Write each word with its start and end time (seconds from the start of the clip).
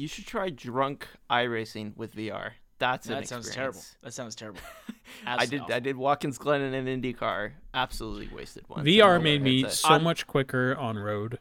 You 0.00 0.08
should 0.08 0.26
try 0.26 0.48
drunk 0.48 1.06
iRacing 1.30 1.94
with 1.94 2.14
VR. 2.16 2.52
That's 2.78 3.06
an 3.06 3.16
that 3.16 3.28
sounds 3.28 3.50
terrible. 3.50 3.82
That 4.02 4.14
sounds 4.14 4.34
terrible. 4.34 4.60
I 5.26 5.44
did. 5.44 5.60
awful. 5.60 5.74
I 5.74 5.80
did 5.80 5.94
Watkins 5.98 6.38
Glen 6.38 6.62
in 6.62 6.72
an 6.72 7.02
IndyCar. 7.02 7.50
Absolutely 7.74 8.30
wasted 8.34 8.64
one. 8.66 8.86
VR 8.86 9.22
made 9.22 9.42
me 9.42 9.62
It's 9.62 9.74
a- 9.74 9.76
so 9.76 9.88
On- 9.90 10.02
much 10.02 10.26
quicker 10.26 10.74
on 10.74 10.96
road. 10.98 11.38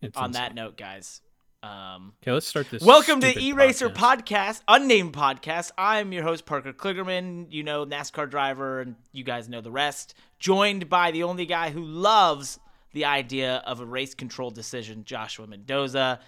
It's 0.00 0.16
On 0.16 0.26
insane. 0.26 0.40
that 0.42 0.54
note, 0.54 0.76
guys. 0.76 1.22
Um, 1.64 2.12
Okay, 2.22 2.30
let's 2.30 2.46
start 2.46 2.70
this. 2.70 2.84
Welcome 2.84 3.20
to 3.20 3.30
stupid 3.32 3.56
eRacr 3.56 3.92
podcast. 3.92 3.96
Podcast, 3.96 4.60
unnamed 4.68 5.12
podcast. 5.12 5.72
I'm 5.76 6.12
your 6.12 6.22
host 6.22 6.46
Parker 6.46 6.72
Kligerman, 6.72 7.48
you 7.50 7.64
know 7.64 7.84
NASCAR 7.84 8.30
driver, 8.30 8.80
and 8.80 8.94
you 9.10 9.24
guys 9.24 9.48
know 9.48 9.60
the 9.60 9.72
rest. 9.72 10.14
Joined 10.38 10.88
by 10.88 11.10
the 11.10 11.24
only 11.24 11.46
guy 11.46 11.70
who 11.70 11.82
loves 11.82 12.60
the 12.92 13.04
idea 13.04 13.62
of 13.66 13.80
a 13.80 13.86
race 13.86 14.14
control 14.14 14.50
decision, 14.50 15.04
Joshua 15.04 15.46
Mendoza, 15.46 16.20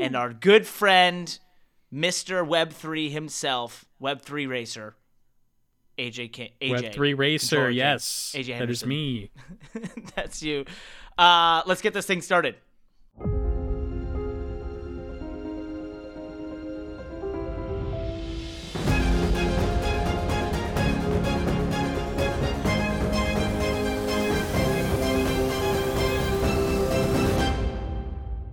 and 0.00 0.16
our 0.16 0.32
good 0.32 0.66
friend, 0.66 1.38
Mister 1.90 2.44
Web 2.44 2.72
Three 2.72 3.10
himself, 3.10 3.84
Web 3.98 4.22
Three 4.22 4.46
racer, 4.46 4.94
AJ. 5.98 6.52
AJ 6.60 6.70
Web 6.70 6.92
three 6.92 7.14
racer, 7.14 7.70
yes, 7.70 8.34
AJ 8.36 8.58
that 8.58 8.70
is 8.70 8.84
me. 8.86 9.30
That's 10.16 10.42
you. 10.42 10.64
Uh, 11.18 11.62
let's 11.66 11.82
get 11.82 11.92
this 11.94 12.06
thing 12.06 12.22
started. 12.22 12.56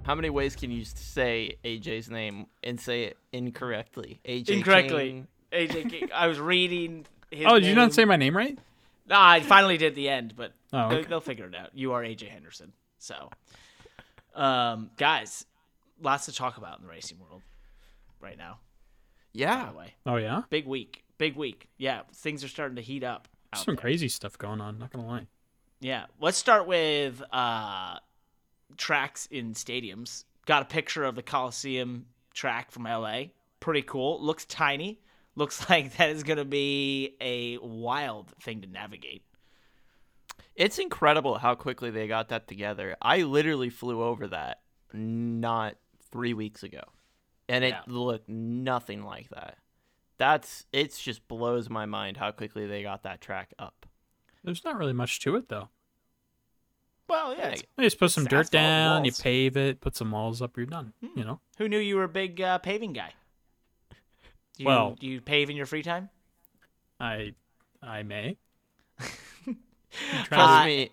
How 0.10 0.16
many 0.16 0.32
ways 0.32 0.56
can 0.56 0.72
you 0.72 0.86
say 0.86 1.58
AJ's 1.64 2.10
name 2.10 2.48
and 2.64 2.82
say 2.82 3.04
it 3.04 3.18
incorrectly? 3.32 4.20
AJ 4.26 4.50
Incorrectly. 4.50 5.10
King. 5.12 5.28
AJ 5.52 5.90
King. 5.92 6.10
I 6.12 6.26
was 6.26 6.40
reading. 6.40 7.06
His 7.30 7.46
Oh, 7.48 7.60
did 7.60 7.66
you 7.66 7.76
name. 7.76 7.76
not 7.76 7.94
say 7.94 8.06
my 8.06 8.16
name 8.16 8.36
right? 8.36 8.58
No, 9.08 9.16
I 9.20 9.42
finally 9.42 9.78
did 9.78 9.94
the 9.94 10.10
end, 10.10 10.34
but 10.36 10.54
Oh, 10.74 10.90
they- 10.90 10.96
okay. 10.96 11.08
they'll 11.10 11.22
figure 11.22 11.46
it 11.46 11.54
out. 11.54 11.76
You 11.78 11.94
are 11.94 12.02
AJ 12.04 12.28
Henderson. 12.28 12.74
So, 12.98 13.30
um, 14.34 14.90
guys, 14.98 15.46
lots 16.02 16.26
to 16.26 16.34
talk 16.34 16.58
about 16.58 16.80
in 16.80 16.86
the 16.86 16.90
racing 16.90 17.20
world 17.20 17.44
right 18.20 18.36
now. 18.36 18.54
By 18.54 19.42
Yeah. 19.42 19.70
the 19.72 19.78
way, 19.78 19.94
Oh 20.08 20.16
yeah, 20.16 20.42
big 20.50 20.66
week, 20.66 21.04
big 21.20 21.36
week. 21.36 21.70
Yeah, 21.78 22.02
things 22.16 22.44
are 22.44 22.48
starting 22.48 22.78
to 22.78 22.82
heat 22.82 23.04
up. 23.04 23.28
Out 23.54 23.64
some 23.64 23.76
there. 23.76 23.82
crazy 23.82 24.10
stuff 24.10 24.40
going 24.40 24.60
on. 24.60 24.80
Not 24.80 24.90
gonna 24.92 25.06
lie. 25.06 25.28
Yeah, 25.82 26.08
let's 26.20 26.40
start 26.40 26.66
with 26.66 27.22
uh, 27.32 28.00
tracks 28.78 29.28
in 29.32 29.54
stadiums. 29.54 30.24
Got 30.46 30.64
a 30.64 30.66
picture 30.66 31.04
of 31.04 31.16
the 31.16 31.24
Coliseum 31.24 32.06
track 32.34 32.72
from 32.72 32.84
LA. 32.84 33.24
Pretty 33.60 33.82
cool. 33.82 34.22
Looks 34.24 34.46
tiny. 34.46 35.00
Looks 35.36 35.70
like 35.70 35.98
that 35.98 36.10
is 36.10 36.24
going 36.24 36.38
to 36.38 36.46
be 36.46 37.16
a 37.22 37.58
wild 37.60 38.34
thing 38.42 38.62
to 38.62 38.68
navigate. 38.68 39.24
It's 40.56 40.78
incredible 40.80 41.38
how 41.38 41.56
quickly 41.56 41.90
they 41.90 42.08
got 42.08 42.30
that 42.30 42.48
together. 42.48 42.98
I 43.02 43.22
literally 43.22 43.70
flew 43.70 44.04
over 44.04 44.28
that 44.28 44.60
not 44.92 45.76
three 46.12 46.34
weeks 46.34 46.64
ago, 46.64 46.82
and 47.48 47.64
it 47.64 47.70
Yeah. 47.70 47.82
looked 47.88 48.28
nothing 48.28 49.04
like 49.04 49.30
that. 49.30 49.58
That's 50.18 50.66
it's 50.74 51.02
just 51.02 51.28
blows 51.30 51.70
my 51.70 51.86
mind 51.86 52.18
how 52.18 52.32
quickly 52.32 52.68
they 52.68 52.84
got 52.84 53.04
that 53.04 53.22
track 53.22 53.54
up. 53.58 53.86
There's 54.44 54.66
not 54.66 54.78
really 54.78 54.92
much 54.94 55.20
to 55.22 55.36
it 55.38 55.48
though. 55.48 55.70
Well, 57.10 57.36
yeah. 57.36 57.50
Yeah, 57.50 57.56
You 57.78 57.84
just 57.84 58.00
put 58.00 58.12
some 58.12 58.26
dirt 58.26 58.46
asphalt 58.48 58.52
down, 58.52 59.06
you 59.06 59.12
pave 59.12 59.58
it, 59.58 59.82
put 59.82 59.96
some 59.96 60.12
walls 60.12 60.42
up, 60.42 60.56
you're 60.58 60.66
done. 60.66 60.94
Hmm. 61.04 61.18
You 61.20 61.26
know. 61.26 61.40
Who 61.58 61.68
knew 61.68 61.80
you 61.80 61.96
were 61.96 62.04
a 62.04 62.10
big 62.10 62.40
uh, 62.40 62.60
paving 62.60 62.94
guy? 62.94 63.14
Do 63.90 64.64
you, 64.64 64.66
Well- 64.68 64.96
do 65.00 65.08
you 65.08 65.20
pave 65.22 65.50
in 65.50 65.56
your 65.56 65.66
free 65.66 65.84
time? 65.84 66.10
I, 67.00 67.34
I 67.82 68.04
may. 68.04 68.38
Trust 69.00 70.32
Uh, 70.32 70.66
me, 70.66 70.90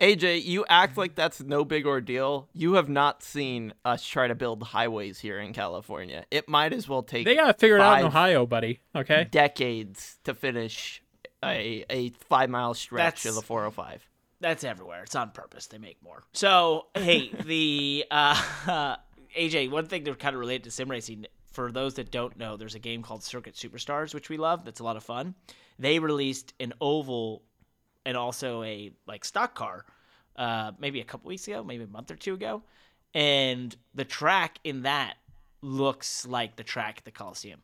AJ, 0.00 0.44
you 0.44 0.64
act 0.68 0.96
like 0.98 1.14
that's 1.14 1.40
no 1.40 1.64
big 1.64 1.86
ordeal. 1.86 2.48
You 2.52 2.74
have 2.74 2.88
not 2.88 3.22
seen 3.22 3.72
us 3.84 4.04
try 4.04 4.26
to 4.28 4.34
build 4.34 4.62
highways 4.62 5.20
here 5.20 5.38
in 5.38 5.52
California. 5.52 6.24
It 6.30 6.48
might 6.48 6.72
as 6.72 6.88
well 6.88 7.02
take 7.02 7.24
They 7.24 7.36
gotta 7.36 7.54
figure 7.54 7.76
it 7.76 7.80
out 7.82 8.00
in 8.00 8.06
Ohio, 8.06 8.44
buddy. 8.46 8.80
Okay. 8.94 9.26
decades 9.30 10.18
to 10.24 10.34
finish 10.34 11.00
a 11.44 11.84
a 11.88 12.10
five 12.10 12.50
mile 12.50 12.74
stretch 12.74 13.22
That's- 13.22 13.26
of 13.26 13.34
the 13.36 13.42
405. 13.42 14.06
That's 14.44 14.62
everywhere. 14.62 15.04
It's 15.04 15.14
on 15.14 15.30
purpose. 15.30 15.68
They 15.68 15.78
make 15.78 15.96
more. 16.02 16.22
So, 16.34 16.88
hey, 16.94 17.30
the 17.46 18.04
uh, 18.10 18.96
AJ, 19.38 19.70
one 19.70 19.86
thing 19.86 20.04
to 20.04 20.14
kind 20.14 20.34
of 20.34 20.40
relate 20.40 20.64
to 20.64 20.70
sim 20.70 20.90
racing, 20.90 21.24
for 21.50 21.72
those 21.72 21.94
that 21.94 22.10
don't 22.10 22.36
know, 22.36 22.58
there's 22.58 22.74
a 22.74 22.78
game 22.78 23.02
called 23.02 23.24
Circuit 23.24 23.54
Superstars, 23.54 24.12
which 24.12 24.28
we 24.28 24.36
love. 24.36 24.66
That's 24.66 24.80
a 24.80 24.84
lot 24.84 24.98
of 24.98 25.02
fun. 25.02 25.34
They 25.78 25.98
released 25.98 26.52
an 26.60 26.74
oval 26.78 27.42
and 28.04 28.18
also 28.18 28.62
a 28.64 28.92
like 29.06 29.24
stock 29.24 29.54
car, 29.54 29.86
uh, 30.36 30.72
maybe 30.78 31.00
a 31.00 31.04
couple 31.04 31.30
weeks 31.30 31.48
ago, 31.48 31.64
maybe 31.64 31.84
a 31.84 31.86
month 31.86 32.10
or 32.10 32.16
two 32.16 32.34
ago, 32.34 32.62
and 33.14 33.74
the 33.94 34.04
track 34.04 34.58
in 34.62 34.82
that 34.82 35.14
looks 35.62 36.26
like 36.26 36.56
the 36.56 36.64
track 36.64 36.96
at 36.98 37.06
the 37.06 37.10
Coliseum. 37.10 37.62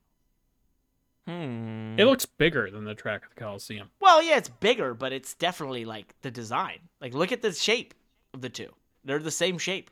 Hmm. 1.30 1.98
It 1.98 2.04
looks 2.06 2.26
bigger 2.26 2.70
than 2.70 2.84
the 2.84 2.94
track 2.94 3.24
of 3.24 3.30
the 3.34 3.40
Coliseum. 3.40 3.90
Well, 4.00 4.22
yeah, 4.22 4.36
it's 4.36 4.48
bigger, 4.48 4.94
but 4.94 5.12
it's 5.12 5.34
definitely 5.34 5.84
like 5.84 6.14
the 6.22 6.30
design. 6.30 6.78
Like, 7.00 7.14
look 7.14 7.30
at 7.32 7.42
the 7.42 7.52
shape 7.52 7.94
of 8.34 8.40
the 8.40 8.48
two. 8.48 8.68
They're 9.04 9.18
the 9.18 9.30
same 9.30 9.58
shape. 9.58 9.90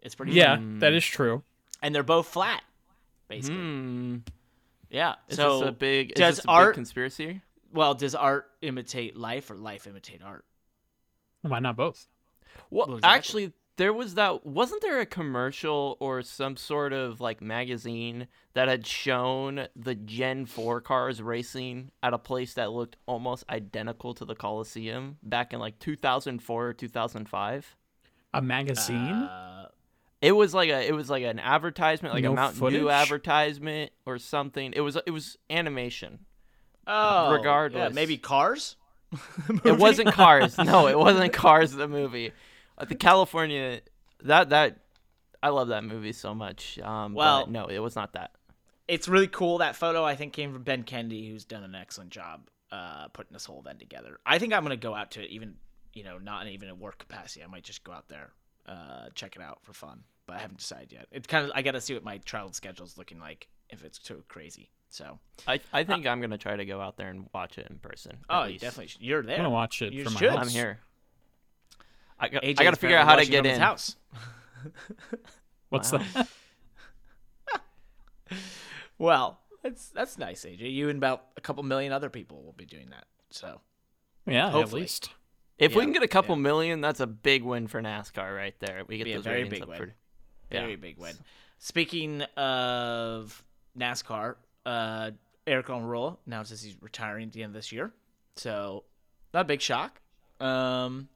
It's 0.00 0.14
pretty. 0.14 0.32
Yeah, 0.32 0.58
that 0.78 0.92
is 0.92 1.04
true. 1.04 1.42
and 1.82 1.94
they're 1.94 2.02
both 2.02 2.26
flat, 2.28 2.62
basically. 3.28 3.56
Hmm. 3.56 4.16
Yeah. 4.90 5.14
Is 5.28 5.36
so, 5.36 5.60
this 5.60 5.68
a 5.68 5.72
big 5.72 6.10
is 6.10 6.14
does 6.16 6.36
this 6.36 6.44
a 6.44 6.48
art- 6.48 6.68
big 6.70 6.74
conspiracy? 6.74 7.40
well, 7.72 7.94
does 7.94 8.14
art 8.14 8.50
imitate 8.60 9.16
life 9.16 9.50
or 9.50 9.56
life 9.56 9.86
imitate 9.86 10.20
art? 10.22 10.44
Why 11.42 11.58
not 11.60 11.76
both? 11.76 12.06
Well, 12.70 12.86
Well, 12.88 12.96
exactly. 12.98 13.16
actually, 13.16 13.52
there 13.76 13.92
was 13.92 14.14
that. 14.14 14.44
Wasn't 14.46 14.82
there 14.82 15.00
a 15.00 15.06
commercial 15.06 15.96
or 16.00 16.22
some 16.22 16.56
sort 16.56 16.92
of 16.92 17.20
like 17.20 17.40
magazine 17.40 18.28
that 18.54 18.68
had 18.68 18.86
shown 18.86 19.66
the 19.74 19.94
Gen 19.94 20.46
Four 20.46 20.80
cars 20.80 21.22
racing 21.22 21.90
at 22.02 22.12
a 22.12 22.18
place 22.18 22.54
that 22.54 22.70
looked 22.72 22.96
almost 23.06 23.44
identical 23.48 24.14
to 24.14 24.24
the 24.24 24.34
Coliseum 24.34 25.16
back 25.22 25.52
in 25.52 25.58
like 25.60 25.78
2004 25.78 26.66
or 26.66 26.72
2005? 26.74 27.76
A 28.34 28.42
magazine? 28.42 28.96
Uh, 28.96 29.68
It 30.20 30.32
was 30.32 30.54
like 30.54 30.70
a. 30.70 30.86
It 30.86 30.92
was 30.94 31.08
like 31.10 31.24
an 31.24 31.38
advertisement, 31.38 32.14
like 32.14 32.24
No 32.24 32.32
a 32.32 32.36
Mountain 32.36 32.60
footage? 32.60 32.80
Dew 32.80 32.90
advertisement 32.90 33.90
or 34.06 34.18
something. 34.18 34.72
It 34.76 34.80
was. 34.80 34.96
It 35.06 35.10
was 35.10 35.38
animation. 35.50 36.20
oh, 36.86 37.30
yeah, 37.30 37.36
regardless. 37.36 37.94
maybe 37.94 38.18
cars. 38.18 38.76
It 39.64 39.78
wasn't 39.78 40.12
Cars. 40.12 40.56
No, 40.58 40.86
it 40.88 40.98
wasn't 40.98 41.32
Cars. 41.44 41.72
The 41.72 41.86
movie, 41.88 42.32
the 42.78 42.94
California. 42.94 43.80
That 44.24 44.50
that. 44.50 44.78
I 45.42 45.48
love 45.48 45.68
that 45.68 45.82
movie 45.82 46.12
so 46.12 46.34
much. 46.34 46.78
Um, 46.78 47.14
Well- 47.14 47.42
but 47.46 47.50
no, 47.50 47.66
it 47.66 47.80
was 47.80 47.96
not 47.96 48.12
that. 48.12 48.32
It's 48.88 49.08
really 49.08 49.26
cool. 49.28 49.58
That 49.58 49.74
photo 49.76 50.04
I 50.04 50.14
think 50.16 50.32
came 50.32 50.52
from 50.52 50.62
Ben 50.62 50.82
Kennedy, 50.84 51.28
who's 51.30 51.44
done 51.44 51.62
an 51.64 51.74
excellent 51.74 52.10
job 52.10 52.48
uh, 52.70 53.08
putting 53.08 53.32
this 53.32 53.44
whole 53.44 53.60
event 53.60 53.78
together. 53.80 54.18
I 54.26 54.38
think 54.38 54.52
I'm 54.52 54.62
gonna 54.62 54.76
go 54.76 54.94
out 54.94 55.12
to 55.12 55.22
it, 55.22 55.30
even 55.30 55.56
you 55.94 56.04
know, 56.04 56.18
not 56.18 56.46
even 56.46 56.68
in 56.68 56.78
work 56.78 56.98
capacity. 56.98 57.42
I 57.44 57.46
might 57.48 57.64
just 57.64 57.84
go 57.84 57.92
out 57.92 58.08
there, 58.08 58.30
uh, 58.66 59.08
check 59.14 59.36
it 59.36 59.42
out 59.42 59.58
for 59.62 59.72
fun. 59.72 60.04
But 60.26 60.36
I 60.36 60.38
haven't 60.40 60.58
decided 60.58 60.92
yet. 60.92 61.06
It's 61.10 61.26
kind 61.26 61.44
of 61.46 61.52
I 61.54 61.62
got 61.62 61.72
to 61.72 61.80
see 61.80 61.94
what 61.94 62.04
my 62.04 62.18
travel 62.18 62.52
schedule's 62.52 62.96
looking 62.96 63.18
like 63.18 63.48
if 63.70 63.84
it's 63.84 63.98
too 63.98 64.22
crazy. 64.28 64.70
So, 64.88 65.18
I 65.48 65.58
I 65.72 65.84
think 65.84 66.06
I'm 66.06 66.20
gonna 66.20 66.38
try 66.38 66.54
to 66.56 66.64
go 66.64 66.80
out 66.80 66.96
there 66.96 67.08
and 67.08 67.28
watch 67.34 67.58
it 67.58 67.66
in 67.70 67.78
person. 67.78 68.18
oh, 68.30 68.44
you 68.44 68.52
least. 68.52 68.62
definally 68.62 68.86
should. 68.88 69.00
You're 69.02 69.22
there. 69.22 69.36
I'm 69.36 69.40
gonna 69.40 69.50
watch 69.50 69.80
it 69.82 69.92
You 69.92 70.04
from 70.04 70.14
my 70.14 70.20
should. 70.20 70.30
house. 70.30 70.38
I'm 70.46 70.48
here. 70.50 70.80
I 72.22 72.28
got, 72.28 72.44
I 72.44 72.52
got 72.52 72.70
to 72.70 72.76
figure 72.76 72.96
out 72.96 73.04
how 73.06 73.16
to 73.16 73.26
get 73.26 73.44
in. 73.44 73.50
his 73.50 73.58
house. 73.58 73.96
What's 75.70 75.90
Wow. 75.92 76.02
that? 76.14 76.28
Well, 78.98 79.40
that's 79.62 79.88
that's 79.88 80.16
nice, 80.18 80.44
AJ. 80.44 80.72
You 80.72 80.88
and 80.88 80.96
about 80.98 81.24
a 81.36 81.40
couple 81.40 81.62
million 81.64 81.92
other 81.92 82.08
people 82.08 82.42
will 82.42 82.52
be 82.52 82.64
doing 82.64 82.90
that. 82.90 83.06
So 83.30 83.60
yeah, 84.26 84.56
at 84.56 84.72
least. 84.72 85.10
If 85.58 85.74
we 85.74 85.82
can 85.82 85.92
get 85.92 86.02
a 86.02 86.08
couple 86.08 86.36
yeah. 86.36 86.42
million, 86.42 86.80
that's 86.80 87.00
a 87.00 87.06
big 87.06 87.42
win 87.42 87.66
for 87.68 87.80
NASCAR 87.82 88.34
right 88.36 88.54
there. 88.60 88.82
We 88.86 88.98
get 88.98 89.04
Be 89.04 89.12
a 89.14 89.20
very 89.20 89.42
ratings 89.44 89.54
big 89.54 89.62
up 89.62 89.68
win. 89.68 89.78
for- 89.78 89.94
very 90.50 90.70
Yeah. 90.70 90.76
big 90.76 90.98
win. 90.98 91.14
Speaking 91.58 92.22
of 92.36 93.44
NASCAR, 93.78 94.36
uh, 94.66 95.10
Eric 95.46 95.66
Almirola 95.66 96.16
announces 96.26 96.62
he's 96.62 96.76
retiring 96.80 97.26
at 97.28 97.32
the 97.32 97.42
end 97.42 97.50
of 97.50 97.54
this 97.54 97.70
year. 97.72 97.92
So 98.36 98.84
not 99.34 99.40
a 99.40 99.44
big 99.44 99.60
shock. 99.60 100.00
Um, 100.40 101.08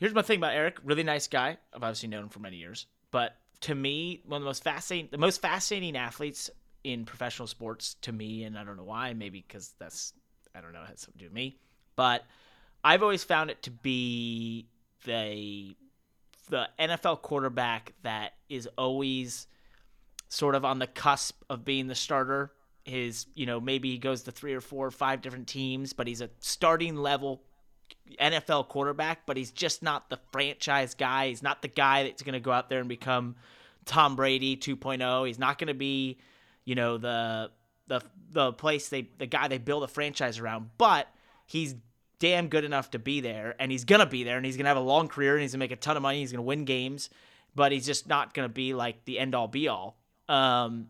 here's 0.00 0.14
my 0.14 0.22
thing 0.22 0.38
about 0.38 0.54
Eric. 0.54 0.78
Really 0.82 1.04
nice 1.04 1.28
guy. 1.28 1.58
I've 1.72 1.82
obviously 1.82 2.08
known 2.08 2.24
him 2.24 2.28
for 2.30 2.40
many 2.40 2.56
years. 2.56 2.86
But 3.12 3.36
to 3.60 3.74
me, 3.74 4.22
one 4.24 4.38
of 4.38 4.42
the 4.42 4.48
most 4.48 4.64
fascinating, 4.64 5.10
the 5.12 5.18
most 5.18 5.40
fascinating 5.40 5.96
athletes 5.96 6.50
in 6.82 7.04
professional 7.04 7.46
sports 7.46 7.94
to 8.02 8.12
me, 8.12 8.44
and 8.44 8.58
I 8.58 8.64
don't 8.64 8.76
know 8.76 8.84
why. 8.84 9.12
Maybe 9.12 9.44
because 9.46 9.74
that's 9.78 10.14
I 10.54 10.60
don't 10.60 10.72
know, 10.72 10.80
has 10.80 11.00
something 11.00 11.18
to 11.18 11.18
do 11.18 11.24
with 11.26 11.34
me. 11.34 11.58
But 11.94 12.24
I've 12.82 13.02
always 13.02 13.22
found 13.22 13.50
it 13.50 13.62
to 13.64 13.70
be 13.70 14.66
the 15.04 15.76
the 16.48 16.68
NFL 16.78 17.22
quarterback 17.22 17.92
that 18.02 18.32
is 18.48 18.68
always 18.76 19.46
sort 20.28 20.54
of 20.54 20.64
on 20.64 20.78
the 20.78 20.86
cusp 20.86 21.42
of 21.48 21.64
being 21.64 21.86
the 21.86 21.94
starter. 21.94 22.52
His, 22.84 23.26
you 23.34 23.46
know, 23.46 23.60
maybe 23.60 23.90
he 23.90 23.98
goes 23.98 24.22
to 24.22 24.32
three 24.32 24.54
or 24.54 24.60
four 24.60 24.86
or 24.86 24.90
five 24.90 25.20
different 25.20 25.46
teams, 25.46 25.92
but 25.92 26.06
he's 26.06 26.22
a 26.22 26.30
starting 26.40 26.96
level 26.96 27.42
NFL 28.20 28.68
quarterback, 28.68 29.26
but 29.26 29.36
he's 29.36 29.50
just 29.50 29.82
not 29.82 30.10
the 30.10 30.18
franchise 30.32 30.94
guy. 30.94 31.28
He's 31.28 31.42
not 31.42 31.62
the 31.62 31.68
guy 31.68 32.04
that's 32.04 32.22
going 32.22 32.34
to 32.34 32.40
go 32.40 32.52
out 32.52 32.68
there 32.68 32.80
and 32.80 32.88
become 32.88 33.36
Tom 33.84 34.16
Brady 34.16 34.56
2.0. 34.56 35.26
He's 35.26 35.38
not 35.38 35.58
going 35.58 35.68
to 35.68 35.74
be, 35.74 36.18
you 36.64 36.74
know, 36.74 36.98
the 36.98 37.50
the 37.86 38.02
the 38.30 38.52
place 38.52 38.88
they 38.88 39.08
the 39.18 39.26
guy 39.26 39.48
they 39.48 39.58
build 39.58 39.82
a 39.82 39.88
franchise 39.88 40.38
around, 40.38 40.70
but 40.78 41.08
he's 41.46 41.74
damn 42.20 42.48
good 42.48 42.64
enough 42.64 42.90
to 42.92 42.98
be 42.98 43.20
there 43.20 43.56
and 43.58 43.72
he's 43.72 43.84
going 43.84 43.98
to 43.98 44.06
be 44.06 44.22
there 44.22 44.36
and 44.36 44.46
he's 44.46 44.56
going 44.56 44.64
to 44.64 44.68
have 44.68 44.76
a 44.76 44.80
long 44.80 45.08
career 45.08 45.34
and 45.34 45.42
he's 45.42 45.52
going 45.52 45.58
to 45.58 45.64
make 45.64 45.72
a 45.72 45.76
ton 45.76 45.96
of 45.96 46.02
money, 46.02 46.20
he's 46.20 46.30
going 46.30 46.38
to 46.38 46.42
win 46.42 46.64
games, 46.64 47.10
but 47.54 47.72
he's 47.72 47.86
just 47.86 48.06
not 48.06 48.34
going 48.34 48.46
to 48.46 48.52
be 48.52 48.74
like 48.74 49.04
the 49.06 49.18
end 49.18 49.34
all 49.34 49.48
be 49.48 49.66
all. 49.66 49.96
Um 50.28 50.88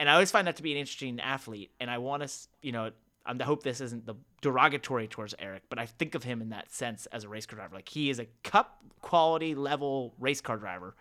and 0.00 0.10
I 0.10 0.14
always 0.14 0.32
find 0.32 0.48
that 0.48 0.56
to 0.56 0.62
be 0.62 0.72
an 0.72 0.78
interesting 0.78 1.20
athlete 1.20 1.70
and 1.80 1.88
I 1.88 1.98
want 1.98 2.24
to, 2.24 2.32
you 2.60 2.72
know, 2.72 2.90
Um, 3.26 3.38
I 3.40 3.44
hope 3.44 3.62
this 3.62 3.80
isn't 3.80 4.06
the 4.06 4.14
derogatory 4.42 5.08
towards 5.08 5.34
Eric, 5.38 5.62
but 5.68 5.78
I 5.78 5.86
think 5.86 6.14
of 6.14 6.24
him 6.24 6.42
in 6.42 6.50
that 6.50 6.70
sense 6.70 7.06
as 7.06 7.24
a 7.24 7.28
race 7.28 7.46
car 7.46 7.56
driver. 7.56 7.74
Like 7.74 7.88
he 7.88 8.10
is 8.10 8.18
a 8.18 8.26
cup 8.42 8.82
quality 9.00 9.54
level 9.54 10.14
race 10.18 10.40
car 10.40 10.56
driver 10.56 10.94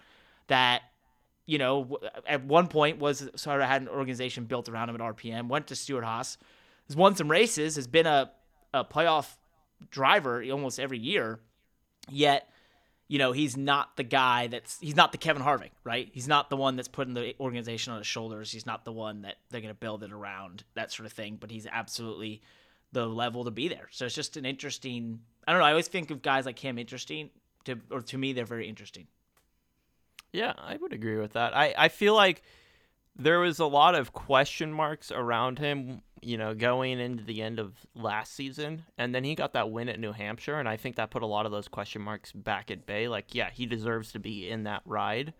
that, 0.47 0.83
you 1.45 1.57
know, 1.57 1.97
at 2.25 2.45
one 2.45 2.67
point 2.67 2.99
was 2.99 3.29
sort 3.35 3.61
of 3.61 3.67
had 3.67 3.81
an 3.81 3.89
organization 3.89 4.45
built 4.45 4.69
around 4.69 4.89
him 4.89 4.95
at 4.95 5.01
RPM, 5.01 5.47
went 5.49 5.67
to 5.67 5.75
Stewart-Haas, 5.75 6.37
has 6.87 6.95
won 6.95 7.15
some 7.15 7.29
races, 7.29 7.75
has 7.75 7.87
been 7.87 8.07
a, 8.07 8.31
a 8.73 8.85
playoff 8.85 9.35
driver 9.89 10.43
almost 10.49 10.79
every 10.79 10.99
year, 10.99 11.39
yet 12.09 12.49
you 13.07 13.19
know, 13.19 13.31
he's 13.31 13.57
not 13.57 13.95
the 13.97 14.03
guy 14.03 14.47
that's 14.47 14.79
he's 14.79 14.95
not 14.95 15.11
the 15.11 15.17
Kevin 15.17 15.43
Harvick, 15.43 15.71
right? 15.83 16.09
He's 16.11 16.27
not 16.27 16.49
the 16.49 16.57
one 16.57 16.75
that's 16.75 16.87
putting 16.87 17.13
the 17.13 17.35
organization 17.39 17.93
on 17.93 17.99
his 17.99 18.07
shoulders. 18.07 18.51
He's 18.51 18.65
not 18.65 18.85
the 18.85 18.91
one 18.91 19.23
that 19.23 19.35
they're 19.49 19.61
going 19.61 19.73
to 19.73 19.79
build 19.79 20.03
it 20.03 20.11
around, 20.11 20.63
that 20.73 20.91
sort 20.91 21.05
of 21.05 21.13
thing. 21.13 21.37
But 21.39 21.51
he's 21.51 21.67
absolutely 21.67 22.41
the 22.91 23.05
level 23.05 23.43
to 23.43 23.51
be 23.51 23.67
there. 23.67 23.87
So 23.91 24.05
it's 24.05 24.15
just 24.15 24.37
an 24.37 24.45
interesting. 24.45 25.19
I 25.47 25.51
don't 25.51 25.59
know. 25.59 25.65
I 25.65 25.71
always 25.71 25.87
think 25.87 26.11
of 26.11 26.21
guys 26.21 26.45
like 26.45 26.59
him 26.59 26.77
interesting. 26.77 27.29
To 27.65 27.79
or 27.91 28.01
to 28.01 28.17
me, 28.17 28.33
they're 28.33 28.45
very 28.45 28.67
interesting. 28.67 29.07
Yeah, 30.31 30.53
I 30.57 30.77
would 30.77 30.93
agree 30.93 31.17
with 31.17 31.33
that. 31.33 31.55
I 31.55 31.73
I 31.77 31.89
feel 31.89 32.15
like 32.15 32.41
there 33.15 33.39
was 33.39 33.59
a 33.59 33.65
lot 33.65 33.95
of 33.95 34.13
question 34.13 34.73
marks 34.73 35.11
around 35.11 35.59
him, 35.59 36.01
you 36.23 36.37
know, 36.37 36.53
going 36.53 36.99
into 36.99 37.23
the 37.23 37.41
end 37.41 37.59
of 37.59 37.73
last 37.95 38.33
season. 38.33 38.83
And 38.97 39.13
then 39.13 39.23
he 39.23 39.35
got 39.35 39.53
that 39.53 39.71
win 39.71 39.89
at 39.89 39.99
New 39.99 40.11
Hampshire. 40.11 40.59
And 40.59 40.67
I 40.67 40.77
think 40.77 40.95
that 40.95 41.11
put 41.11 41.23
a 41.23 41.27
lot 41.27 41.45
of 41.45 41.51
those 41.51 41.67
question 41.67 42.01
marks 42.01 42.31
back 42.31 42.71
at 42.71 42.85
bay. 42.85 43.07
Like, 43.07 43.33
yeah, 43.35 43.49
he 43.51 43.65
deserves 43.65 44.11
to 44.13 44.19
be 44.19 44.49
in 44.49 44.63
that 44.63 44.81
ride. 44.85 45.33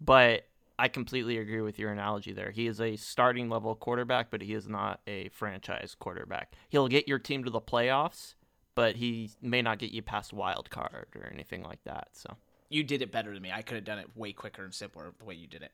But 0.00 0.44
I 0.78 0.88
completely 0.88 1.38
agree 1.38 1.60
with 1.60 1.78
your 1.78 1.90
analogy 1.90 2.32
there. 2.32 2.50
He 2.50 2.66
is 2.66 2.80
a 2.80 2.96
starting 2.96 3.48
level 3.48 3.74
quarterback, 3.74 4.30
but 4.30 4.42
he 4.42 4.54
is 4.54 4.68
not 4.68 5.00
a 5.06 5.28
franchise 5.30 5.96
quarterback. 5.98 6.54
He'll 6.68 6.88
get 6.88 7.08
your 7.08 7.18
team 7.18 7.42
to 7.44 7.50
the 7.50 7.60
playoffs, 7.60 8.34
but 8.76 8.96
he 8.96 9.30
may 9.42 9.60
not 9.60 9.78
get 9.78 9.90
you 9.90 10.02
past 10.02 10.32
wild 10.32 10.70
card 10.70 11.06
or 11.16 11.28
anything 11.32 11.62
like 11.62 11.82
that. 11.84 12.10
So 12.12 12.36
you 12.70 12.84
did 12.84 13.02
it 13.02 13.10
better 13.10 13.34
than 13.34 13.42
me. 13.42 13.50
I 13.52 13.62
could 13.62 13.74
have 13.74 13.84
done 13.84 13.98
it 13.98 14.16
way 14.16 14.32
quicker 14.32 14.62
and 14.62 14.72
simpler 14.72 15.12
the 15.18 15.24
way 15.24 15.34
you 15.34 15.48
did 15.48 15.62
it. 15.62 15.72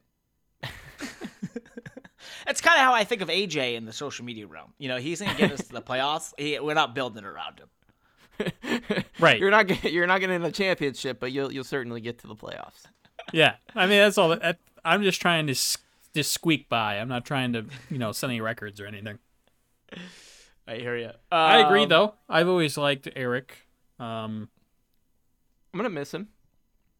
That's 2.46 2.60
kind 2.60 2.76
of 2.78 2.84
how 2.84 2.92
I 2.92 3.04
think 3.04 3.22
of 3.22 3.28
AJ 3.28 3.74
in 3.74 3.84
the 3.84 3.92
social 3.92 4.24
media 4.24 4.46
realm. 4.46 4.72
You 4.78 4.88
know, 4.88 4.98
he's 4.98 5.20
going 5.20 5.32
to 5.32 5.38
get 5.38 5.52
us 5.52 5.66
to 5.66 5.72
the 5.72 5.82
playoffs. 5.82 6.32
He, 6.38 6.58
we're 6.60 6.74
not 6.74 6.94
building 6.94 7.24
around 7.24 7.58
him. 7.60 7.68
right. 9.20 9.38
You're 9.38 9.50
not 9.50 9.66
get, 9.66 9.92
you're 9.92 10.06
not 10.06 10.20
getting 10.20 10.42
a 10.42 10.50
championship, 10.52 11.20
but 11.20 11.32
you'll 11.32 11.52
you'll 11.52 11.64
certainly 11.64 12.00
get 12.00 12.18
to 12.18 12.26
the 12.26 12.34
playoffs. 12.34 12.82
Yeah, 13.32 13.54
I 13.74 13.86
mean 13.86 13.98
that's 13.98 14.18
all. 14.18 14.30
That, 14.30 14.58
I'm 14.84 15.02
just 15.02 15.20
trying 15.20 15.46
to 15.46 15.54
just 15.54 16.32
squeak 16.32 16.68
by. 16.68 16.98
I'm 16.98 17.08
not 17.08 17.24
trying 17.24 17.52
to 17.52 17.64
you 17.90 17.98
know 17.98 18.12
set 18.12 18.30
any 18.30 18.40
records 18.40 18.80
or 18.80 18.86
anything. 18.86 19.18
I 20.66 20.76
hear 20.76 20.96
you. 20.96 21.06
Um, 21.06 21.12
I 21.30 21.58
agree 21.58 21.86
though. 21.86 22.14
I've 22.28 22.48
always 22.48 22.76
liked 22.76 23.08
Eric. 23.14 23.54
Um, 24.00 24.48
I'm 25.72 25.78
gonna 25.78 25.90
miss 25.90 26.12
him. 26.12 26.28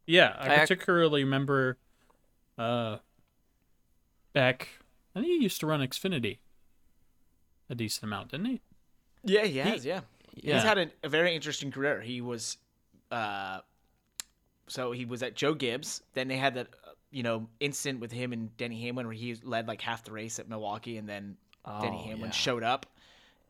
Yeah, 0.07 0.35
I, 0.39 0.55
I- 0.55 0.59
particularly 0.61 1.25
remember 1.25 1.79
uh, 2.59 2.99
back. 4.33 4.69
I 5.15 5.21
think 5.21 5.33
he 5.33 5.43
used 5.43 5.61
to 5.61 5.67
run 5.67 5.81
Xfinity 5.81 6.39
a 7.71 7.75
decent 7.75 8.05
amount, 8.05 8.31
didn't 8.33 8.47
he? 8.47 8.61
Yeah, 9.25 9.45
he 9.45 9.59
has. 9.59 9.85
yeah. 9.85 10.01
Yeah. 10.35 10.55
He's 10.55 10.65
had 10.65 10.79
a, 10.79 10.91
a 11.03 11.09
very 11.09 11.35
interesting 11.35 11.71
career. 11.71 12.01
He 12.01 12.21
was, 12.21 12.59
uh, 13.13 13.61
so 14.67 14.91
he 14.93 15.05
was 15.05 15.23
at 15.23 15.35
Joe 15.37 15.55
Gibbs. 15.55 16.03
Then 16.15 16.27
they 16.29 16.37
had 16.37 16.55
that, 16.55 16.69
uh, 16.87 16.91
you 17.11 17.23
know, 17.23 17.49
incident 17.61 18.01
with 18.01 18.11
him 18.11 18.33
and 18.33 18.55
Denny 18.57 18.81
Hamlin 18.83 19.07
where 19.07 19.15
he 19.15 19.35
led 19.45 19.69
like 19.69 19.81
half 19.81 20.03
the 20.05 20.11
race 20.13 20.39
at 20.41 20.49
Milwaukee, 20.49 20.97
and 20.99 21.09
then 21.09 21.37
Denny 21.81 21.97
Oh, 22.01 22.05
Hamlin 22.09 22.27
yeah. 22.27 22.31
showed 22.33 22.63
up 22.65 22.87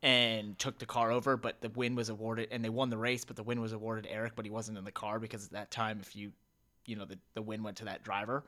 and 0.03 0.59
took 0.59 0.79
the 0.79 0.85
car 0.87 1.11
over, 1.11 1.39
but 1.39 1.63
the 1.63 1.71
win 1.71 1.95
was 1.95 2.11
awarded, 2.11 2.49
and 2.53 2.63
they 2.63 2.69
won 2.69 2.91
the 2.91 2.99
race, 2.99 3.25
but 3.25 3.37
the 3.37 3.43
win 3.43 3.61
was 3.63 3.73
awarded 3.73 4.07
Eric, 4.11 4.35
but 4.37 4.45
he 4.45 4.51
wasn't 4.51 4.77
in 4.77 4.85
the 4.85 4.93
car 4.93 5.19
because 5.19 5.47
at 5.47 5.53
that 5.53 5.71
time, 5.71 5.99
if 6.03 6.15
you, 6.15 6.31
you 6.85 6.95
know, 6.97 7.07
the 7.07 7.19
the 7.33 7.41
win 7.43 7.63
went 7.63 7.79
to 7.79 7.87
that 7.87 8.05
driver. 8.05 8.45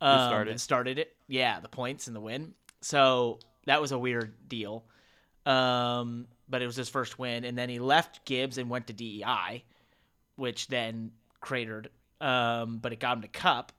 Um, 0.00 0.28
started? 0.28 0.60
started 0.60 0.98
it. 0.98 1.14
Yeah, 1.28 1.60
the 1.60 1.68
points 1.68 2.06
and 2.06 2.16
the 2.16 2.20
win. 2.20 2.54
So 2.80 3.38
that 3.66 3.80
was 3.80 3.92
a 3.92 3.98
weird 3.98 4.48
deal. 4.48 4.84
Um, 5.46 6.26
but 6.48 6.62
it 6.62 6.66
was 6.66 6.76
his 6.76 6.88
first 6.88 7.18
win, 7.18 7.44
and 7.44 7.56
then 7.56 7.68
he 7.68 7.78
left 7.78 8.24
Gibbs 8.24 8.58
and 8.58 8.68
went 8.68 8.88
to 8.88 8.92
DEI, 8.92 9.64
which 10.36 10.66
then 10.68 11.12
cratered. 11.40 11.90
Um, 12.20 12.78
but 12.78 12.92
it 12.92 13.00
got 13.00 13.16
him 13.16 13.22
to 13.22 13.28
Cup, 13.28 13.72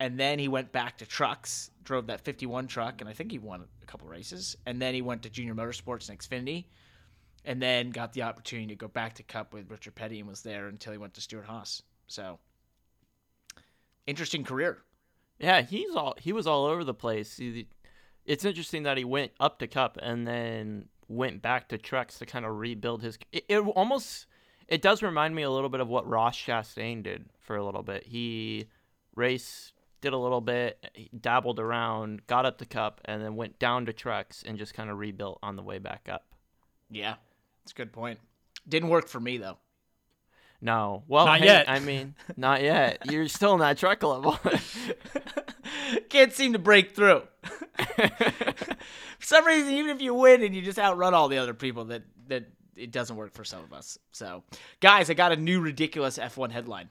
and 0.00 0.18
then 0.18 0.38
he 0.38 0.48
went 0.48 0.72
back 0.72 0.98
to 0.98 1.06
trucks, 1.06 1.70
drove 1.84 2.06
that 2.06 2.22
51 2.22 2.66
truck, 2.66 3.00
and 3.00 3.10
I 3.10 3.12
think 3.12 3.30
he 3.30 3.38
won 3.38 3.64
a 3.82 3.86
couple 3.86 4.08
races. 4.08 4.56
And 4.64 4.80
then 4.80 4.94
he 4.94 5.02
went 5.02 5.22
to 5.22 5.30
Junior 5.30 5.54
Motorsports 5.54 6.08
and 6.08 6.18
Xfinity, 6.18 6.66
and 7.44 7.60
then 7.60 7.90
got 7.90 8.12
the 8.12 8.22
opportunity 8.22 8.68
to 8.68 8.76
go 8.76 8.88
back 8.88 9.14
to 9.14 9.22
Cup 9.22 9.52
with 9.52 9.70
Richard 9.70 9.94
Petty 9.94 10.20
and 10.20 10.28
was 10.28 10.42
there 10.42 10.68
until 10.68 10.92
he 10.92 10.98
went 10.98 11.14
to 11.14 11.20
Stewart-Haas. 11.20 11.82
So 12.06 12.38
interesting 14.06 14.44
career. 14.44 14.78
Yeah, 15.42 15.62
he's 15.62 15.94
all 15.94 16.14
he 16.18 16.32
was 16.32 16.46
all 16.46 16.64
over 16.66 16.84
the 16.84 16.94
place. 16.94 17.36
He, 17.36 17.66
it's 18.24 18.44
interesting 18.44 18.84
that 18.84 18.96
he 18.96 19.04
went 19.04 19.32
up 19.40 19.58
to 19.58 19.66
Cup 19.66 19.98
and 20.00 20.26
then 20.26 20.88
went 21.08 21.42
back 21.42 21.68
to 21.68 21.78
Trucks 21.78 22.18
to 22.20 22.26
kind 22.26 22.46
of 22.46 22.56
rebuild 22.58 23.02
his. 23.02 23.18
It, 23.32 23.44
it 23.48 23.58
almost 23.58 24.26
it 24.68 24.80
does 24.80 25.02
remind 25.02 25.34
me 25.34 25.42
a 25.42 25.50
little 25.50 25.68
bit 25.68 25.80
of 25.80 25.88
what 25.88 26.08
Ross 26.08 26.36
Chastain 26.36 27.02
did 27.02 27.26
for 27.40 27.56
a 27.56 27.64
little 27.64 27.82
bit. 27.82 28.06
He 28.06 28.68
raced, 29.16 29.72
did 30.00 30.12
a 30.12 30.18
little 30.18 30.40
bit, 30.40 31.10
dabbled 31.20 31.58
around, 31.58 32.26
got 32.28 32.46
up 32.46 32.58
to 32.58 32.64
Cup, 32.64 33.00
and 33.04 33.20
then 33.20 33.34
went 33.34 33.58
down 33.58 33.86
to 33.86 33.92
Trucks 33.92 34.44
and 34.46 34.56
just 34.56 34.74
kind 34.74 34.90
of 34.90 34.98
rebuilt 34.98 35.40
on 35.42 35.56
the 35.56 35.62
way 35.62 35.78
back 35.78 36.08
up. 36.08 36.24
Yeah, 36.88 37.16
that's 37.64 37.72
a 37.72 37.74
good 37.74 37.92
point. 37.92 38.20
Didn't 38.68 38.90
work 38.90 39.08
for 39.08 39.18
me 39.18 39.38
though. 39.38 39.58
No, 40.64 41.02
well, 41.08 41.26
Not 41.26 41.40
hey, 41.40 41.46
yet. 41.46 41.68
I 41.68 41.80
mean, 41.80 42.14
not 42.36 42.62
yet. 42.62 43.10
You're 43.10 43.26
still 43.26 43.54
in 43.54 43.58
that 43.60 43.78
truck 43.78 44.00
level. 44.04 44.38
Can't 46.08 46.32
seem 46.32 46.52
to 46.52 46.60
break 46.60 46.94
through. 46.94 47.22
for 47.74 48.46
some 49.18 49.44
reason, 49.44 49.72
even 49.72 49.90
if 49.90 50.00
you 50.00 50.14
win 50.14 50.44
and 50.44 50.54
you 50.54 50.62
just 50.62 50.78
outrun 50.78 51.14
all 51.14 51.26
the 51.26 51.38
other 51.38 51.52
people, 51.52 51.86
that 51.86 52.04
that 52.28 52.44
it 52.76 52.92
doesn't 52.92 53.16
work 53.16 53.34
for 53.34 53.42
some 53.44 53.64
of 53.64 53.72
us. 53.72 53.98
So, 54.12 54.44
guys, 54.80 55.10
I 55.10 55.14
got 55.14 55.32
a 55.32 55.36
new 55.36 55.60
ridiculous 55.60 56.16
F1 56.16 56.52
headline. 56.52 56.90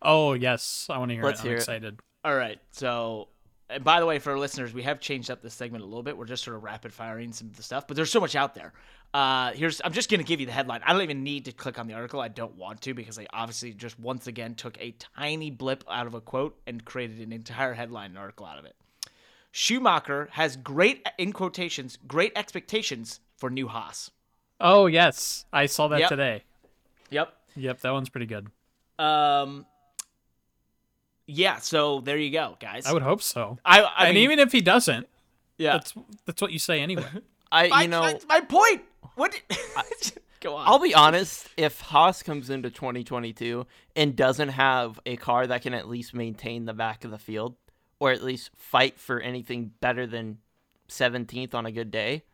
Oh 0.00 0.32
yes, 0.32 0.86
I 0.88 0.96
want 0.96 1.10
to 1.10 1.14
hear 1.14 1.24
Let's 1.24 1.40
it. 1.40 1.42
I'm 1.42 1.48
hear 1.48 1.56
it. 1.56 1.60
excited. 1.60 2.00
All 2.24 2.34
right, 2.34 2.58
so. 2.70 3.28
And 3.70 3.84
by 3.84 4.00
the 4.00 4.06
way, 4.06 4.18
for 4.18 4.32
our 4.32 4.38
listeners, 4.38 4.72
we 4.72 4.82
have 4.84 4.98
changed 4.98 5.30
up 5.30 5.42
this 5.42 5.52
segment 5.52 5.84
a 5.84 5.86
little 5.86 6.02
bit. 6.02 6.16
We're 6.16 6.24
just 6.24 6.42
sort 6.42 6.56
of 6.56 6.62
rapid 6.62 6.92
firing 6.92 7.32
some 7.32 7.48
of 7.48 7.56
the 7.56 7.62
stuff, 7.62 7.86
but 7.86 7.96
there's 7.96 8.10
so 8.10 8.20
much 8.20 8.34
out 8.34 8.54
there. 8.54 8.72
Uh, 9.12 9.52
here's 9.52 9.80
I'm 9.84 9.92
just 9.92 10.10
gonna 10.10 10.22
give 10.22 10.40
you 10.40 10.46
the 10.46 10.52
headline. 10.52 10.80
I 10.84 10.92
don't 10.92 11.02
even 11.02 11.22
need 11.22 11.44
to 11.46 11.52
click 11.52 11.78
on 11.78 11.86
the 11.86 11.94
article. 11.94 12.20
I 12.20 12.28
don't 12.28 12.56
want 12.56 12.80
to 12.82 12.94
because 12.94 13.18
I 13.18 13.26
obviously 13.32 13.72
just 13.72 13.98
once 13.98 14.26
again 14.26 14.54
took 14.54 14.78
a 14.80 14.92
tiny 15.16 15.50
blip 15.50 15.84
out 15.90 16.06
of 16.06 16.14
a 16.14 16.20
quote 16.20 16.58
and 16.66 16.84
created 16.84 17.20
an 17.20 17.32
entire 17.32 17.74
headline 17.74 18.10
and 18.10 18.18
article 18.18 18.46
out 18.46 18.58
of 18.58 18.64
it. 18.64 18.74
Schumacher 19.50 20.28
has 20.32 20.56
great 20.56 21.06
in 21.16 21.32
quotations 21.32 21.98
great 22.06 22.32
expectations 22.36 23.20
for 23.36 23.48
new 23.50 23.68
Haas. 23.68 24.10
Oh 24.60 24.86
yes, 24.86 25.46
I 25.52 25.66
saw 25.66 25.88
that 25.88 26.00
Yep. 26.00 26.08
today. 26.08 26.42
Yep. 27.10 27.34
Yep, 27.56 27.80
that 27.80 27.90
one's 27.90 28.08
pretty 28.08 28.26
good. 28.26 28.48
Um. 28.98 29.64
Yeah. 31.28 31.58
So 31.58 32.00
there 32.00 32.16
you 32.16 32.30
go, 32.30 32.56
guys. 32.58 32.86
I 32.86 32.92
would 32.92 33.02
hope 33.02 33.22
so. 33.22 33.58
I, 33.64 33.82
I 33.82 34.06
and 34.06 34.14
mean, 34.14 34.24
even 34.24 34.38
if 34.40 34.50
he 34.50 34.60
doesn't, 34.60 35.06
yeah. 35.58 35.74
that's 35.74 35.94
that's 36.24 36.42
what 36.42 36.50
you 36.50 36.58
say 36.58 36.80
anyway. 36.80 37.04
I, 37.52 37.68
I, 37.68 37.82
you 37.82 37.88
know, 37.88 38.02
that's 38.02 38.26
my 38.26 38.40
point. 38.40 38.82
What? 39.14 39.32
Did, 39.32 40.12
go 40.40 40.56
on. 40.56 40.66
I'll 40.66 40.78
be 40.78 40.94
honest. 40.94 41.48
If 41.56 41.80
Haas 41.80 42.22
comes 42.22 42.50
into 42.50 42.70
2022 42.70 43.66
and 43.94 44.16
doesn't 44.16 44.50
have 44.50 44.98
a 45.06 45.16
car 45.16 45.46
that 45.46 45.62
can 45.62 45.74
at 45.74 45.88
least 45.88 46.14
maintain 46.14 46.64
the 46.64 46.74
back 46.74 47.04
of 47.04 47.10
the 47.10 47.18
field, 47.18 47.56
or 48.00 48.10
at 48.10 48.22
least 48.22 48.50
fight 48.56 48.98
for 48.98 49.20
anything 49.20 49.72
better 49.80 50.06
than 50.06 50.38
17th 50.88 51.54
on 51.54 51.66
a 51.66 51.72
good 51.72 51.90
day, 51.90 52.24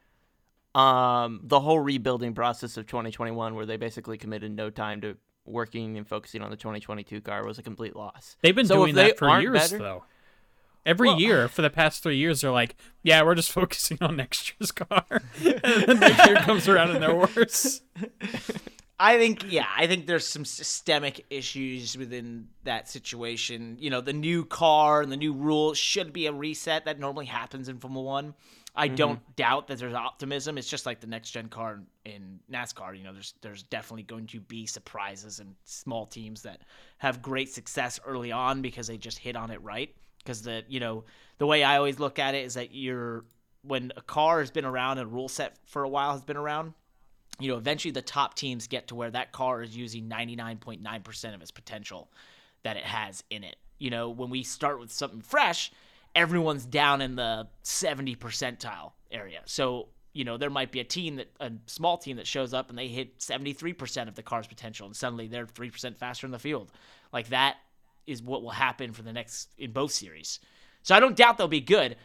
um, 0.74 1.40
the 1.42 1.60
whole 1.60 1.78
rebuilding 1.78 2.34
process 2.34 2.76
of 2.76 2.86
2021, 2.86 3.54
where 3.54 3.66
they 3.66 3.76
basically 3.76 4.18
committed 4.18 4.54
no 4.54 4.70
time 4.70 5.00
to 5.00 5.16
working 5.46 5.96
and 5.96 6.06
focusing 6.08 6.42
on 6.42 6.50
the 6.50 6.56
2022 6.56 7.20
car, 7.20 7.44
was 7.44 7.58
a 7.58 7.62
complete 7.62 7.94
loss. 7.96 8.36
They've 8.42 8.54
been 8.54 8.66
So 8.66 8.76
doing 8.76 8.94
that 8.94 9.18
for 9.18 9.40
years 9.40 9.52
better- 9.54 9.78
though. 9.78 10.04
Every 10.86 11.08
Well- 11.08 11.20
year 11.20 11.48
for 11.48 11.62
the 11.62 11.70
past 11.70 12.02
three 12.02 12.16
years, 12.18 12.42
they're 12.42 12.50
like, 12.50 12.76
"Yeah, 13.02 13.22
we're 13.22 13.34
just 13.34 13.50
focusing 13.60 13.96
on 14.02 14.16
next 14.16 14.52
year's 14.60 14.70
car," 14.72 15.04
and 15.44 15.84
then 15.88 15.98
next 16.00 16.26
year 16.26 16.36
comes 16.36 16.68
around 16.68 16.90
and 16.90 17.02
they're 17.02 17.14
worse. 17.14 17.80
I 19.00 19.18
think 19.18 19.50
yeah, 19.50 19.66
I 19.76 19.86
think 19.86 20.06
there's 20.06 20.26
some 20.26 20.44
systemic 20.44 21.24
issues 21.30 21.98
within 21.98 22.48
that 22.62 22.88
situation. 22.88 23.76
You 23.80 23.90
know, 23.90 24.00
the 24.00 24.12
new 24.12 24.44
car 24.44 25.02
and 25.02 25.10
the 25.10 25.16
new 25.16 25.32
rules 25.32 25.78
should 25.78 26.12
be 26.12 26.26
a 26.26 26.32
reset 26.32 26.84
that 26.84 27.00
normally 27.00 27.26
happens 27.26 27.68
in 27.68 27.78
Formula 27.78 28.04
One. 28.04 28.34
I 28.76 28.88
mm-hmm. 28.88 28.96
don't 28.96 29.36
doubt 29.36 29.68
that 29.68 29.78
there's 29.78 29.94
optimism. 29.94 30.58
It's 30.58 30.68
just 30.68 30.84
like 30.84 31.00
the 31.00 31.06
next 31.06 31.30
gen 31.30 31.48
car 31.48 31.80
in, 32.04 32.12
in 32.12 32.40
NASCAR. 32.52 32.96
You 32.96 33.04
know, 33.04 33.12
there's 33.12 33.34
there's 33.40 33.62
definitely 33.62 34.02
going 34.02 34.26
to 34.28 34.40
be 34.40 34.66
surprises 34.66 35.40
and 35.40 35.54
small 35.64 36.06
teams 36.06 36.42
that 36.42 36.62
have 36.98 37.22
great 37.22 37.50
success 37.50 38.00
early 38.04 38.32
on 38.32 38.62
because 38.62 38.86
they 38.86 38.96
just 38.96 39.18
hit 39.18 39.36
on 39.36 39.50
it 39.50 39.62
right. 39.62 39.94
Because 40.18 40.42
the 40.42 40.64
you 40.68 40.80
know 40.80 41.04
the 41.38 41.46
way 41.46 41.62
I 41.62 41.76
always 41.76 41.98
look 41.98 42.18
at 42.18 42.34
it 42.34 42.44
is 42.44 42.54
that 42.54 42.74
you're 42.74 43.24
when 43.62 43.92
a 43.96 44.02
car 44.02 44.40
has 44.40 44.50
been 44.50 44.64
around 44.64 44.98
and 44.98 45.08
a 45.08 45.10
rule 45.10 45.28
set 45.28 45.56
for 45.64 45.84
a 45.84 45.88
while 45.88 46.12
has 46.12 46.22
been 46.22 46.36
around, 46.36 46.74
you 47.40 47.50
know, 47.50 47.56
eventually 47.56 47.92
the 47.92 48.02
top 48.02 48.34
teams 48.34 48.66
get 48.66 48.88
to 48.88 48.94
where 48.94 49.10
that 49.10 49.32
car 49.32 49.62
is 49.62 49.76
using 49.76 50.08
99.9% 50.08 51.34
of 51.34 51.40
its 51.40 51.50
potential 51.50 52.10
that 52.62 52.76
it 52.76 52.84
has 52.84 53.24
in 53.30 53.42
it. 53.42 53.56
You 53.78 53.90
know, 53.90 54.10
when 54.10 54.30
we 54.30 54.42
start 54.42 54.78
with 54.78 54.92
something 54.92 55.22
fresh, 55.22 55.72
everyone's 56.14 56.64
down 56.64 57.00
in 57.00 57.16
the 57.16 57.48
70 57.62 58.16
percentile 58.16 58.92
area. 59.10 59.40
So, 59.46 59.88
you 60.12 60.24
know, 60.24 60.36
there 60.36 60.50
might 60.50 60.72
be 60.72 60.80
a 60.80 60.84
team 60.84 61.16
that, 61.16 61.30
a 61.40 61.52
small 61.66 61.98
team 61.98 62.16
that 62.16 62.26
shows 62.26 62.54
up 62.54 62.70
and 62.70 62.78
they 62.78 62.88
hit 62.88 63.18
73% 63.18 64.08
of 64.08 64.14
the 64.14 64.22
car's 64.22 64.46
potential 64.46 64.86
and 64.86 64.94
suddenly 64.94 65.26
they're 65.26 65.46
3% 65.46 65.96
faster 65.96 66.26
in 66.26 66.30
the 66.30 66.38
field. 66.38 66.70
Like 67.12 67.28
that 67.28 67.56
is 68.06 68.22
what 68.22 68.42
will 68.42 68.50
happen 68.50 68.92
for 68.92 69.02
the 69.02 69.12
next, 69.12 69.50
in 69.58 69.72
both 69.72 69.92
series. 69.92 70.40
So 70.82 70.94
I 70.94 71.00
don't 71.00 71.16
doubt 71.16 71.38
they'll 71.38 71.48
be 71.48 71.60
good. 71.60 71.96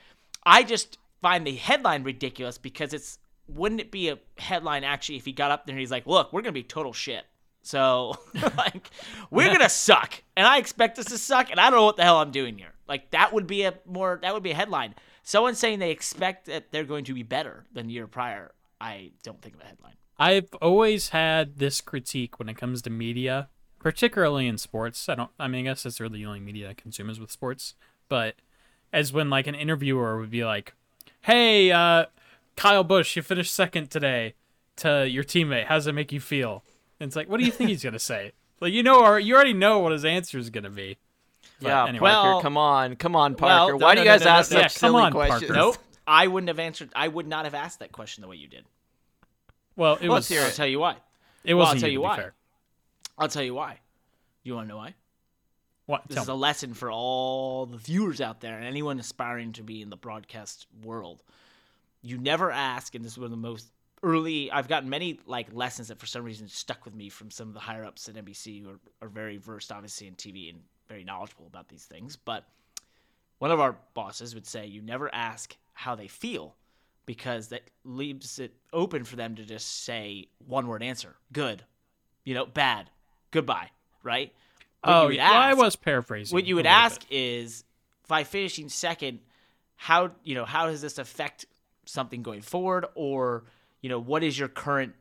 I 0.43 0.63
just 0.63 0.97
find 1.21 1.45
the 1.45 1.55
headline 1.55 2.03
ridiculous 2.03 2.57
because 2.57 2.93
it's 2.93 3.19
wouldn't 3.47 3.81
it 3.81 3.91
be 3.91 4.09
a 4.09 4.19
headline 4.37 4.83
actually 4.83 5.17
if 5.17 5.25
he 5.25 5.31
got 5.31 5.51
up 5.51 5.65
there 5.65 5.73
and 5.73 5.79
he's 5.79 5.91
like, 5.91 6.05
"Look, 6.05 6.31
we're 6.31 6.41
gonna 6.41 6.51
be 6.51 6.63
total 6.63 6.93
shit." 6.93 7.25
So 7.61 8.15
like, 8.57 8.89
we're 9.29 9.51
gonna 9.51 9.69
suck, 9.69 10.21
and 10.35 10.47
I 10.47 10.57
expect 10.57 10.99
us 10.99 11.05
to 11.05 11.17
suck, 11.17 11.51
and 11.51 11.59
I 11.59 11.69
don't 11.69 11.79
know 11.79 11.85
what 11.85 11.97
the 11.97 12.03
hell 12.03 12.17
I'm 12.17 12.31
doing 12.31 12.57
here. 12.57 12.73
Like 12.87 13.11
that 13.11 13.33
would 13.33 13.47
be 13.47 13.63
a 13.63 13.73
more 13.85 14.19
that 14.21 14.33
would 14.33 14.43
be 14.43 14.51
a 14.51 14.55
headline. 14.55 14.95
Someone 15.23 15.55
saying 15.55 15.79
they 15.79 15.91
expect 15.91 16.47
that 16.47 16.71
they're 16.71 16.83
going 16.83 17.05
to 17.05 17.13
be 17.13 17.23
better 17.23 17.65
than 17.71 17.87
the 17.87 17.93
year 17.93 18.07
prior. 18.07 18.51
I 18.81 19.11
don't 19.21 19.41
think 19.41 19.55
of 19.55 19.61
a 19.61 19.65
headline. 19.65 19.93
I've 20.17 20.53
always 20.61 21.09
had 21.09 21.59
this 21.59 21.81
critique 21.81 22.39
when 22.39 22.49
it 22.49 22.57
comes 22.57 22.81
to 22.81 22.89
media, 22.89 23.49
particularly 23.79 24.47
in 24.47 24.57
sports. 24.57 25.07
I 25.07 25.15
don't. 25.15 25.31
I 25.39 25.47
mean, 25.47 25.65
I 25.65 25.69
guess 25.69 25.83
that's 25.83 25.99
really 25.99 26.19
the 26.19 26.25
only 26.25 26.39
media 26.39 26.69
I 26.69 26.73
consume 26.73 27.09
is 27.09 27.19
with 27.19 27.31
sports. 27.31 27.75
But 28.09 28.35
as 28.91 29.13
when 29.13 29.29
like 29.29 29.47
an 29.47 29.55
interviewer 29.55 30.19
would 30.19 30.31
be 30.31 30.43
like, 30.43 30.73
"Hey, 31.21 31.71
uh, 31.71 32.05
Kyle 32.55 32.83
Busch, 32.83 33.15
you 33.15 33.21
finished 33.21 33.53
second 33.53 33.91
today 33.91 34.33
to 34.77 35.07
your 35.07 35.23
teammate. 35.23 35.65
How 35.65 35.75
does 35.75 35.87
it 35.87 35.93
make 35.93 36.11
you 36.11 36.19
feel?" 36.19 36.63
And 36.99 37.07
it's 37.07 37.15
like, 37.15 37.29
what 37.29 37.39
do 37.39 37.45
you 37.45 37.51
think 37.51 37.69
he's 37.69 37.83
gonna 37.83 37.99
say? 37.99 38.33
Like, 38.59 38.73
you 38.73 38.83
know, 38.83 39.03
or 39.03 39.19
you 39.19 39.35
already 39.35 39.53
know 39.53 39.79
what 39.79 39.91
his 39.91 40.03
answer 40.05 40.37
is 40.37 40.49
gonna 40.49 40.69
be. 40.69 40.97
But 41.61 41.67
yeah, 41.69 41.85
anyway. 41.87 42.09
Parker, 42.09 42.29
Well- 42.29 42.41
come 42.41 42.57
on, 42.57 42.95
come 42.95 43.15
on, 43.15 43.35
Parker. 43.35 43.73
no, 43.73 43.77
Why 43.77 43.93
no, 43.93 44.01
do 44.01 44.01
you 44.01 44.07
guys 44.13 44.21
no, 44.21 44.25
no, 44.27 44.31
ask 44.31 44.51
no. 44.51 44.55
such 44.57 44.63
Yeah, 44.63 44.67
silly 44.67 45.03
on, 45.03 45.11
questions? 45.11 45.41
Parker. 45.43 45.53
Nope, 45.53 45.77
I 46.07 46.27
wouldn't 46.27 46.47
have 46.49 46.59
answered. 46.59 46.89
I 46.95 47.07
would 47.07 47.27
not 47.27 47.45
have 47.45 47.53
asked 47.53 47.79
that 47.79 47.91
question 47.91 48.21
the 48.21 48.27
way 48.27 48.35
you 48.37 48.47
did. 48.47 48.65
Well, 49.75 49.95
it 49.95 50.09
Let's 50.09 50.09
was. 50.09 50.27
hear 50.29 50.41
I'll 50.41 50.51
tell 50.51 50.67
you 50.67 50.79
why. 50.79 50.97
It 51.43 51.53
Well, 51.53 51.67
I'll 51.67 51.75
tell 51.75 51.87
you, 51.89 51.93
you 51.93 52.01
why. 52.01 52.15
fair. 52.17 52.33
I'll 53.17 53.29
tell 53.29 53.43
you 53.43 53.53
why. 53.53 53.79
You 54.43 54.55
want 54.55 54.67
to 54.67 54.69
know 54.69 54.77
why? 54.77 54.95
What? 55.85 56.03
This 56.07 56.15
Tell 56.15 56.23
is 56.23 56.29
a 56.29 56.33
lesson 56.33 56.73
for 56.73 56.91
all 56.91 57.65
the 57.65 57.77
viewers 57.77 58.21
out 58.21 58.41
there 58.41 58.55
and 58.55 58.65
anyone 58.65 58.99
aspiring 58.99 59.53
to 59.53 59.63
be 59.63 59.81
in 59.81 59.89
the 59.89 59.97
broadcast 59.97 60.67
world. 60.83 61.23
You 62.01 62.17
never 62.17 62.51
ask, 62.51 62.93
and 62.95 63.03
this 63.03 63.13
is 63.13 63.17
one 63.17 63.25
of 63.25 63.31
the 63.31 63.37
most 63.37 63.69
early. 64.03 64.51
I've 64.51 64.67
gotten 64.67 64.89
many 64.89 65.19
like 65.25 65.47
lessons 65.53 65.87
that 65.89 65.99
for 65.99 66.05
some 66.05 66.23
reason 66.23 66.47
stuck 66.47 66.85
with 66.85 66.95
me 66.95 67.09
from 67.09 67.31
some 67.31 67.47
of 67.47 67.53
the 67.53 67.59
higher 67.59 67.83
ups 67.85 68.07
at 68.09 68.15
NBC 68.15 68.61
who 68.63 68.69
are, 68.71 68.79
are 69.01 69.09
very 69.09 69.37
versed, 69.37 69.71
obviously, 69.71 70.07
in 70.07 70.15
TV 70.15 70.49
and 70.49 70.59
very 70.87 71.03
knowledgeable 71.03 71.47
about 71.47 71.67
these 71.67 71.85
things. 71.85 72.15
But 72.15 72.45
one 73.39 73.51
of 73.51 73.59
our 73.59 73.75
bosses 73.93 74.33
would 74.35 74.47
say, 74.47 74.65
"You 74.65 74.81
never 74.81 75.13
ask 75.13 75.55
how 75.73 75.95
they 75.95 76.07
feel." 76.07 76.55
Because 77.05 77.47
that 77.47 77.63
leaves 77.83 78.37
it 78.37 78.53
open 78.71 79.03
for 79.03 79.15
them 79.15 79.33
to 79.35 79.43
just 79.43 79.83
say 79.83 80.27
one 80.45 80.67
word 80.67 80.83
answer. 80.83 81.15
Good. 81.33 81.63
You 82.23 82.35
know, 82.35 82.45
bad. 82.45 82.91
Goodbye. 83.31 83.71
Right? 84.03 84.31
What 84.83 84.93
Oh, 84.93 85.07
yeah, 85.07 85.31
well, 85.31 85.39
I 85.41 85.53
was 85.55 85.75
paraphrasing. 85.75 86.35
what 86.35 86.45
you 86.45 86.55
would 86.55 86.67
ask 86.67 87.01
bit. 87.09 87.17
is 87.17 87.63
by 88.07 88.23
finishing 88.23 88.69
second 88.69 89.21
how 89.75 90.11
you 90.23 90.35
know 90.35 90.45
how 90.45 90.67
does 90.67 90.81
this 90.81 90.99
affect 90.99 91.45
something 91.85 92.21
going 92.21 92.41
forward 92.41 92.85
or 92.93 93.45
you 93.81 93.89
know 93.89 93.99
what 93.99 94.23
is 94.23 94.37
your 94.37 94.47
current 94.47 94.93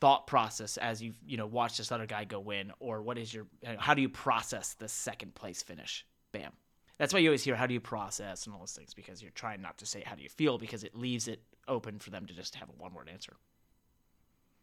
thought 0.00 0.26
process 0.26 0.76
as 0.78 1.00
you 1.02 1.12
you 1.26 1.36
know 1.36 1.46
watch 1.46 1.76
this 1.76 1.92
other 1.92 2.06
guy 2.06 2.24
go 2.24 2.40
win 2.40 2.72
or 2.80 3.02
what 3.02 3.18
is 3.18 3.32
your 3.32 3.46
uh, 3.66 3.74
how 3.78 3.94
do 3.94 4.02
you 4.02 4.08
process 4.08 4.74
the 4.74 4.88
second 4.88 5.34
place 5.34 5.62
finish 5.62 6.04
bam 6.32 6.52
that's 6.98 7.12
why 7.14 7.20
you 7.20 7.28
always 7.28 7.44
hear 7.44 7.54
how 7.54 7.66
do 7.66 7.74
you 7.74 7.80
process 7.80 8.46
and 8.46 8.52
all 8.54 8.60
those 8.60 8.72
things 8.72 8.94
because 8.94 9.22
you're 9.22 9.30
trying 9.32 9.62
not 9.62 9.78
to 9.78 9.86
say 9.86 10.02
how 10.04 10.14
do 10.14 10.22
you 10.22 10.28
feel 10.28 10.58
because 10.58 10.82
it 10.84 10.96
leaves 10.96 11.28
it 11.28 11.40
open 11.68 11.98
for 11.98 12.10
them 12.10 12.26
to 12.26 12.34
just 12.34 12.54
have 12.56 12.68
a 12.68 12.72
one 12.72 12.92
word 12.94 13.08
answer 13.12 13.34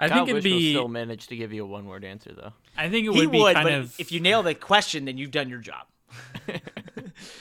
I 0.02 0.08
Kyle 0.08 0.20
think 0.26 0.30
it'd 0.30 0.44
Busch 0.44 0.52
will 0.52 0.58
be. 0.60 0.72
still 0.74 0.88
manage 0.88 1.28
to 1.28 1.36
give 1.36 1.52
you 1.52 1.64
a 1.66 1.68
one-word 1.68 2.06
answer 2.06 2.32
though. 2.34 2.54
I 2.78 2.84
think 2.90 3.06
it 3.06 3.12
he 3.14 3.20
would 3.20 3.32
be 3.32 3.40
would 3.42 3.54
kind 3.54 3.66
but 3.66 3.74
of. 3.74 4.00
if 4.00 4.14
you 4.14 4.22
nail 4.22 4.44
the 4.44 4.56
question 4.56 5.04
then 5.06 5.18
you've 5.18 5.32
done 5.32 5.50
your 5.50 5.60
job 5.60 5.88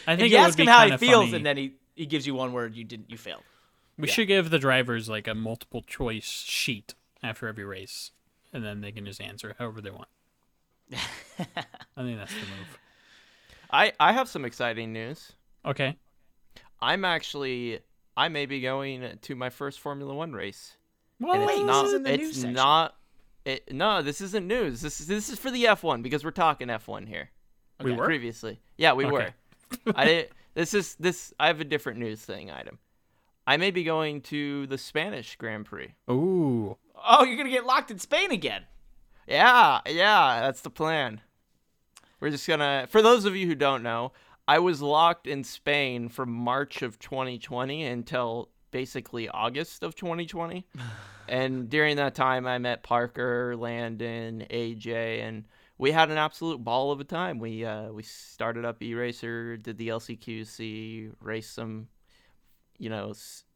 I 0.07 0.17
think 0.17 0.33
if 0.33 0.33
you 0.33 0.39
it 0.39 0.41
would 0.41 0.47
ask 0.49 0.57
be 0.57 0.63
him 0.65 0.69
how 0.69 0.89
he 0.91 0.97
feels 0.97 1.27
funny. 1.27 1.37
and 1.37 1.47
then 1.47 1.57
he, 1.57 1.75
he 1.95 2.07
gives 2.07 2.27
you 2.27 2.35
one 2.35 2.53
word 2.53 2.75
you 2.75 2.85
didn't 2.85 3.11
you 3.11 3.17
failed 3.17 3.43
We 3.99 4.09
Yeah. 4.09 4.15
should 4.15 4.29
give 4.29 4.51
the 4.51 4.59
drivers 4.59 5.09
like 5.09 5.27
a 5.27 5.35
multiple 5.35 5.83
choice 5.83 6.45
sheet 6.47 6.95
after 7.23 7.49
every 7.49 7.65
race, 7.65 8.13
and 8.53 8.65
then 8.65 8.81
they 8.81 8.93
can 8.93 9.05
just 9.05 9.21
answer 9.21 9.55
however 9.59 9.81
they 9.81 9.91
want. 9.91 10.09
I 10.93 12.03
think 12.03 12.19
that's 12.19 12.33
the 12.33 12.41
move. 12.41 12.79
I 13.71 13.93
I 14.01 14.13
have 14.13 14.29
some 14.29 14.45
exciting 14.45 14.93
news. 14.93 15.33
Okay. 15.67 15.97
I'm 16.81 17.05
actually 17.05 17.81
I 18.17 18.29
may 18.29 18.47
be 18.47 18.61
going 18.61 19.19
to 19.21 19.35
my 19.35 19.51
first 19.51 19.81
Formula 19.81 20.15
One 20.15 20.33
race. 20.33 20.77
It's 21.21 21.29
Wait, 21.29 21.57
this 21.59 21.67
not 21.67 21.87
is 21.87 21.93
in 21.95 22.03
the 22.05 22.13
it's 22.15 22.23
news 22.23 22.37
section. 22.37 22.53
not 22.55 22.95
it, 23.45 23.73
no 23.75 24.03
this 24.03 24.21
isn't 24.21 24.47
news 24.47 24.81
this 24.83 25.01
is 25.01 25.07
this 25.09 25.29
is 25.29 25.39
for 25.39 25.51
the 25.51 25.65
f1 25.65 26.01
because 26.03 26.23
we're 26.25 26.31
talking 26.31 26.69
f1 26.69 27.09
here 27.09 27.31
We 27.83 27.93
were? 27.93 28.05
previously 28.05 28.61
yeah 28.77 28.93
we 28.93 29.05
Okay. 29.07 29.33
were 29.87 29.93
i 29.97 30.05
did 30.05 30.29
this 30.55 30.75
is 30.75 30.95
this 30.97 31.33
i 31.41 31.47
have 31.49 31.61
a 31.61 31.65
different 31.65 31.99
news 31.99 32.21
thing 32.21 32.51
item 32.53 32.79
i 33.49 33.57
may 33.57 33.71
be 33.71 33.83
going 33.83 34.21
to 34.21 34.67
the 34.69 34.79
spanish 34.79 35.35
grand 35.37 35.65
prix 35.67 35.95
Ooh. 36.11 36.77
Oh, 37.11 37.25
you're 37.25 37.37
gonna 37.37 37.49
get 37.51 37.65
locked 37.65 37.91
in 37.91 37.99
Spain 37.99 38.31
again. 38.33 38.63
yeah 39.27 39.81
yeah 39.87 40.41
that's 40.43 40.61
the 40.61 40.71
plan 40.71 41.21
we're 42.21 42.31
just 42.31 42.47
gonna 42.47 42.87
for 42.91 43.01
those 43.03 43.25
of 43.25 43.35
you 43.35 43.47
who 43.47 43.55
don't 43.55 43.83
know 43.83 44.13
i 44.47 44.59
was 44.59 44.83
locked 44.83 45.27
in 45.27 45.43
spain 45.45 46.09
from 46.09 46.31
march 46.33 46.83
of 46.83 46.99
2020 46.99 47.85
until 47.85 48.49
basically 48.71 49.29
august 49.29 49.83
of 49.83 49.95
2020 49.95 50.67
and 51.29 51.69
during 51.71 51.97
that 51.97 52.15
time 52.15 52.47
i 52.47 52.59
met 52.59 52.83
parker 52.83 53.55
landon 53.57 54.45
aj 54.51 54.87
and 55.23 55.45
we 55.79 55.93
had 55.93 56.11
an 56.11 56.19
absolute 56.19 56.63
ball 56.65 56.91
of 56.91 56.99
a 57.01 57.05
time 57.05 57.39
we 57.39 57.65
uh, 57.65 57.89
we 57.93 58.03
started 58.03 58.65
up 58.65 58.81
eRacr 58.81 59.63
did 59.63 59.79
the 59.79 59.89
lcqc 59.89 61.13
raced 61.21 61.55
some 61.55 61.87
you 62.79 62.89
know 62.91 63.13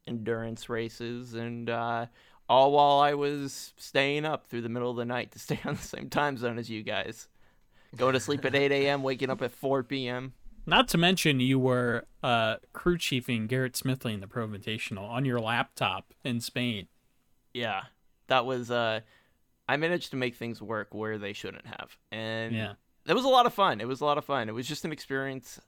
endurance 0.07 0.67
races 0.69 1.33
and 1.33 1.69
uh, 1.69 2.05
all 2.49 2.71
while 2.73 2.99
i 2.99 3.13
was 3.13 3.73
staying 3.77 4.25
up 4.25 4.47
through 4.47 4.61
the 4.61 4.69
middle 4.69 4.91
of 4.91 4.97
the 4.97 5.05
night 5.05 5.31
to 5.31 5.39
stay 5.47 5.59
on 5.65 5.75
the 5.75 5.81
same 5.81 6.09
time 6.09 6.37
zone 6.37 6.57
as 6.59 6.69
you 6.69 6.83
guys. 6.83 7.27
Going 7.95 8.13
to 8.13 8.19
sleep 8.19 8.43
at 8.43 8.55
8 8.55 8.71
a.m 8.71 9.03
waking 9.03 9.29
up 9.29 9.41
at 9.41 9.51
4 9.51 9.83
p.m 9.83 10.33
Not 10.65 10.87
to 10.89 10.97
mention 10.97 11.39
you 11.39 11.59
were 11.59 12.05
uh, 12.23 12.55
crew 12.73 12.97
chiefing 12.97 13.47
Garrett 13.47 13.73
Smithley 13.73 14.13
in 14.15 14.19
the 14.19 14.27
Pro 14.27 14.47
Invitational 14.47 15.07
on 15.09 15.25
your 15.25 15.39
laptop 15.39 16.13
in 16.23 16.39
Spain. 16.41 16.87
yeah. 17.53 17.83
That 18.27 18.45
was 18.45 18.71
uh 18.71 19.01
i 19.69 19.77
managed 19.77 20.09
to 20.11 20.17
make 20.17 20.35
things 20.35 20.61
work 20.61 20.89
where 20.93 21.17
they 21.17 21.33
shouldn't 21.33 21.65
have. 21.67 21.95
And 22.11 22.53
Yeah. 22.55 22.73
it 23.05 23.13
was 23.13 23.25
a 23.25 23.29
lot 23.29 23.45
of 23.45 23.53
fun. 23.53 23.79
It 23.79 23.87
was 23.87 24.01
a 24.01 24.05
lot 24.05 24.17
of 24.17 24.25
fun. 24.25 24.49
It 24.49 24.53
was 24.53 24.67
just 24.67 24.83
an 24.85 24.91
experience 24.91 25.59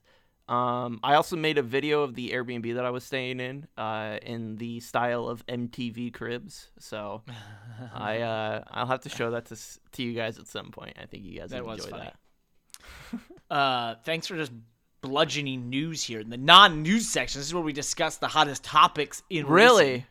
um, 0.48 1.00
I 1.02 1.14
also 1.14 1.36
made 1.36 1.58
a 1.58 1.62
video 1.62 2.02
of 2.02 2.14
the 2.14 2.30
Airbnb 2.30 2.74
that 2.74 2.84
I 2.84 2.90
was 2.90 3.02
staying 3.04 3.40
in, 3.40 3.66
uh, 3.76 4.18
in 4.22 4.56
the 4.56 4.80
style 4.80 5.26
of 5.28 5.44
MTV 5.46 6.12
Cribs. 6.14 6.68
So 6.78 7.22
I, 7.94 8.18
uh, 8.20 8.62
I'll 8.70 8.86
have 8.86 9.00
to 9.00 9.08
show 9.08 9.32
that 9.32 9.46
to 9.46 9.56
to 9.92 10.02
you 10.02 10.12
guys 10.14 10.38
at 10.38 10.46
some 10.46 10.70
point. 10.70 10.96
I 11.02 11.06
think 11.06 11.24
you 11.24 11.38
guys 11.40 11.50
That 11.50 11.64
would 11.64 11.78
enjoy 11.80 11.90
funny. 11.90 12.04
that. 12.04 13.20
Uh, 13.48 13.94
thanks 14.04 14.26
for 14.26 14.34
just 14.36 14.50
bludgeoning 15.02 15.70
news 15.70 16.02
here 16.02 16.18
in 16.18 16.30
the 16.30 16.36
non-news 16.36 17.08
section. 17.08 17.38
This 17.38 17.46
is 17.46 17.54
where 17.54 17.62
we 17.62 17.72
discuss 17.72 18.16
the 18.16 18.26
hottest 18.26 18.64
topics 18.64 19.22
in 19.30 19.46
Really? 19.46 19.84
racing. 19.84 20.04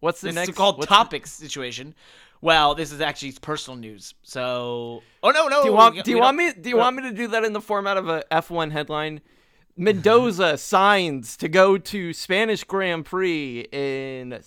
What's 0.00 0.20
the 0.20 0.28
This 0.28 0.34
next? 0.34 0.54
called 0.56 0.78
what's 0.78 0.88
the- 0.90 1.20
situation. 1.26 1.94
Well, 2.40 2.74
this 2.74 2.90
is 2.90 3.00
actually 3.00 3.32
personal 3.32 3.78
news. 3.78 4.14
So, 4.22 5.02
oh 5.22 5.30
no, 5.30 5.46
no. 5.46 5.62
do 5.62 5.68
you 5.68 5.74
want? 5.74 5.94
we 5.94 6.02
Do 6.02 6.10
you 6.10 6.18
want 6.18 6.36
me? 6.36 6.52
Do 6.52 6.68
you 6.68 6.76
want 6.78 6.96
me 6.96 7.02
to 7.04 7.12
do 7.12 7.28
that 7.28 7.44
in 7.44 7.52
the 7.52 7.60
format 7.60 7.96
of 7.96 8.08
a 8.08 8.24
F1 8.32 8.72
headline? 8.72 9.20
Mendoza 9.76 10.58
signs 10.58 11.36
to 11.38 11.48
go 11.48 11.78
to 11.78 12.12
Spanish 12.12 12.64
Grand 12.64 13.04
Prix 13.06 13.60
in. 13.72 14.40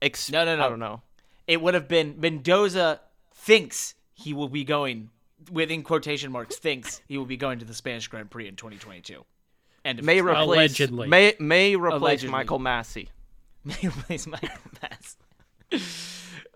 Ex- 0.00 0.30
No, 0.30 0.44
no, 0.44 0.56
no. 0.56 0.64
I 0.64 0.68
don't 0.68 0.78
know. 0.80 1.02
It 1.46 1.60
would 1.60 1.74
have 1.74 1.88
been 1.88 2.16
Mendoza 2.18 3.00
thinks 3.34 3.94
he 4.14 4.32
will 4.32 4.48
be 4.48 4.64
going 4.64 5.10
within 5.50 5.82
quotation 5.82 6.30
marks 6.30 6.56
thinks 6.56 7.00
he 7.08 7.18
will 7.18 7.26
be 7.26 7.36
going 7.36 7.58
to 7.58 7.64
the 7.64 7.74
Spanish 7.74 8.06
Grand 8.08 8.30
Prix 8.30 8.46
in 8.48 8.56
2022. 8.56 9.24
And 9.84 10.02
May 10.04 10.20
replace 10.20 10.46
Allegedly. 10.46 11.08
may 11.08 11.34
may 11.40 11.74
replace 11.76 12.00
Allegedly. 12.00 12.30
Michael 12.30 12.60
Masi. 12.60 13.08
May 13.64 13.88
replace 13.88 14.26
Michael 14.26 14.48
Mass. 14.82 15.16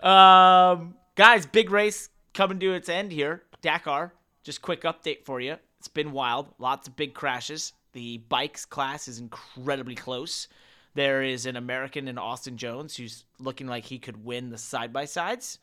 um, 0.02 0.94
guys, 1.14 1.46
big 1.46 1.70
race 1.70 2.08
coming 2.34 2.58
to 2.60 2.72
its 2.74 2.88
end 2.88 3.12
here. 3.12 3.42
Dakar. 3.62 4.12
Just 4.42 4.62
quick 4.62 4.82
update 4.82 5.24
for 5.24 5.40
you. 5.40 5.56
It's 5.78 5.88
been 5.88 6.12
wild. 6.12 6.48
Lots 6.58 6.86
of 6.88 6.96
big 6.96 7.14
crashes. 7.14 7.72
The 7.96 8.18
bikes 8.18 8.66
class 8.66 9.08
is 9.08 9.18
incredibly 9.18 9.94
close. 9.94 10.48
There 10.92 11.22
is 11.22 11.46
an 11.46 11.56
American 11.56 12.08
in 12.08 12.18
Austin 12.18 12.58
Jones 12.58 12.94
who's 12.94 13.24
looking 13.38 13.68
like 13.68 13.86
he 13.86 13.98
could 13.98 14.22
win 14.22 14.50
the 14.50 14.58
side 14.58 14.92
by 14.92 15.06
sides. 15.06 15.58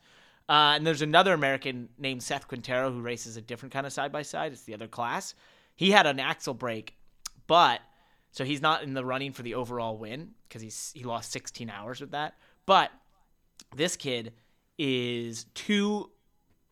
Uh, 0.48 0.74
and 0.74 0.84
there's 0.84 1.00
another 1.00 1.32
American 1.32 1.90
named 1.96 2.24
Seth 2.24 2.48
Quintero 2.48 2.90
who 2.90 3.00
races 3.00 3.36
a 3.36 3.40
different 3.40 3.72
kind 3.72 3.86
of 3.86 3.92
side 3.92 4.10
by 4.10 4.22
side. 4.22 4.50
It's 4.50 4.62
the 4.62 4.74
other 4.74 4.88
class. 4.88 5.36
He 5.76 5.92
had 5.92 6.06
an 6.06 6.18
axle 6.18 6.54
break, 6.54 6.96
but 7.46 7.80
so 8.32 8.42
he's 8.42 8.60
not 8.60 8.82
in 8.82 8.94
the 8.94 9.04
running 9.04 9.30
for 9.30 9.44
the 9.44 9.54
overall 9.54 9.96
win 9.96 10.30
because 10.48 10.60
he's 10.60 10.90
he 10.92 11.04
lost 11.04 11.30
16 11.30 11.70
hours 11.70 12.00
with 12.00 12.10
that. 12.10 12.34
But 12.66 12.90
this 13.76 13.94
kid 13.94 14.32
is 14.76 15.44
two 15.54 16.10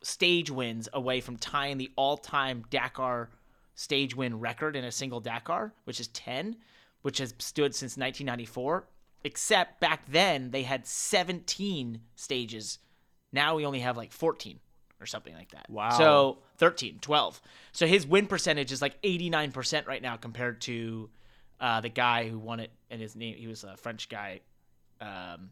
stage 0.01 0.51
wins 0.51 0.89
away 0.91 1.21
from 1.21 1.37
tying 1.37 1.77
the 1.77 1.91
all-time 1.95 2.65
Dakar 2.69 3.29
stage 3.75 4.15
win 4.15 4.39
record 4.39 4.75
in 4.75 4.83
a 4.83 4.91
single 4.91 5.19
Dakar, 5.19 5.73
which 5.85 5.99
is 5.99 6.07
10, 6.09 6.55
which 7.01 7.17
has 7.17 7.33
stood 7.39 7.73
since 7.73 7.97
1994. 7.97 8.87
Except 9.25 9.79
back 9.79 10.05
then 10.07 10.51
they 10.51 10.63
had 10.63 10.85
17 10.85 12.01
stages. 12.15 12.79
Now 13.31 13.55
we 13.55 13.65
only 13.65 13.79
have 13.79 13.95
like 13.95 14.11
14 14.11 14.59
or 14.99 15.05
something 15.05 15.33
like 15.33 15.51
that. 15.51 15.69
Wow. 15.69 15.91
So 15.91 16.37
13, 16.57 16.99
12. 17.01 17.41
So 17.71 17.87
his 17.87 18.05
win 18.05 18.27
percentage 18.27 18.71
is 18.71 18.81
like 18.81 19.01
89% 19.01 19.87
right 19.87 20.01
now 20.01 20.17
compared 20.17 20.61
to 20.61 21.09
uh, 21.59 21.81
the 21.81 21.89
guy 21.89 22.27
who 22.27 22.37
won 22.37 22.59
it 22.59 22.71
and 22.89 23.01
his 23.01 23.15
name 23.15 23.35
he 23.37 23.47
was 23.47 23.63
a 23.63 23.77
French 23.77 24.09
guy 24.09 24.41
um, 24.99 25.49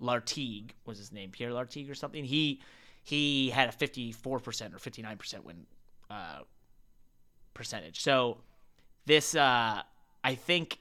Lartigue 0.00 0.70
was 0.86 0.98
his 0.98 1.12
name, 1.12 1.30
Pierre 1.30 1.50
Lartigue 1.50 1.90
or 1.90 1.94
something. 1.94 2.24
He 2.24 2.60
he 3.02 3.50
had 3.50 3.68
a 3.68 3.72
54% 3.72 4.14
or 4.26 4.78
59% 4.78 5.44
win 5.44 5.66
uh, 6.10 6.40
percentage. 7.54 8.00
So 8.00 8.38
this 9.06 9.34
uh, 9.34 9.82
I 10.24 10.34
think 10.34 10.78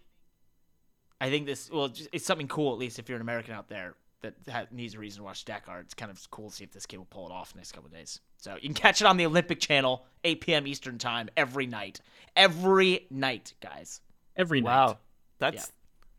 I 1.21 1.29
think 1.29 1.45
this 1.45 1.69
well 1.71 1.91
it's 2.11 2.25
something 2.25 2.47
cool 2.47 2.73
at 2.73 2.79
least 2.79 2.99
if 2.99 3.09
you're 3.09 3.17
an 3.17 3.21
American 3.21 3.53
out 3.53 3.67
there 3.69 3.95
that 4.21 4.33
ha- 4.49 4.65
needs 4.71 4.95
a 4.95 4.99
reason 4.99 5.19
to 5.19 5.23
watch 5.23 5.45
Dakar. 5.45 5.79
It's 5.79 5.93
kind 5.93 6.11
of 6.11 6.29
cool 6.31 6.49
to 6.49 6.55
see 6.55 6.63
if 6.63 6.71
this 6.71 6.85
kid 6.85 6.97
will 6.97 7.05
pull 7.05 7.25
it 7.27 7.31
off 7.31 7.55
next 7.55 7.71
couple 7.71 7.87
of 7.87 7.93
days. 7.93 8.19
So 8.37 8.55
you 8.55 8.61
can 8.69 8.73
catch 8.73 9.01
it 9.01 9.07
on 9.07 9.17
the 9.17 9.25
Olympic 9.25 9.59
Channel, 9.59 10.05
8 10.23 10.41
p.m. 10.41 10.67
Eastern 10.67 10.97
Time 10.97 11.29
every 11.37 11.67
night. 11.67 12.01
Every 12.35 13.05
night, 13.09 13.53
guys. 13.61 14.01
Every 14.35 14.61
night. 14.61 14.69
Wow, 14.69 14.97
that's 15.39 15.55
Yeah. 15.55 15.65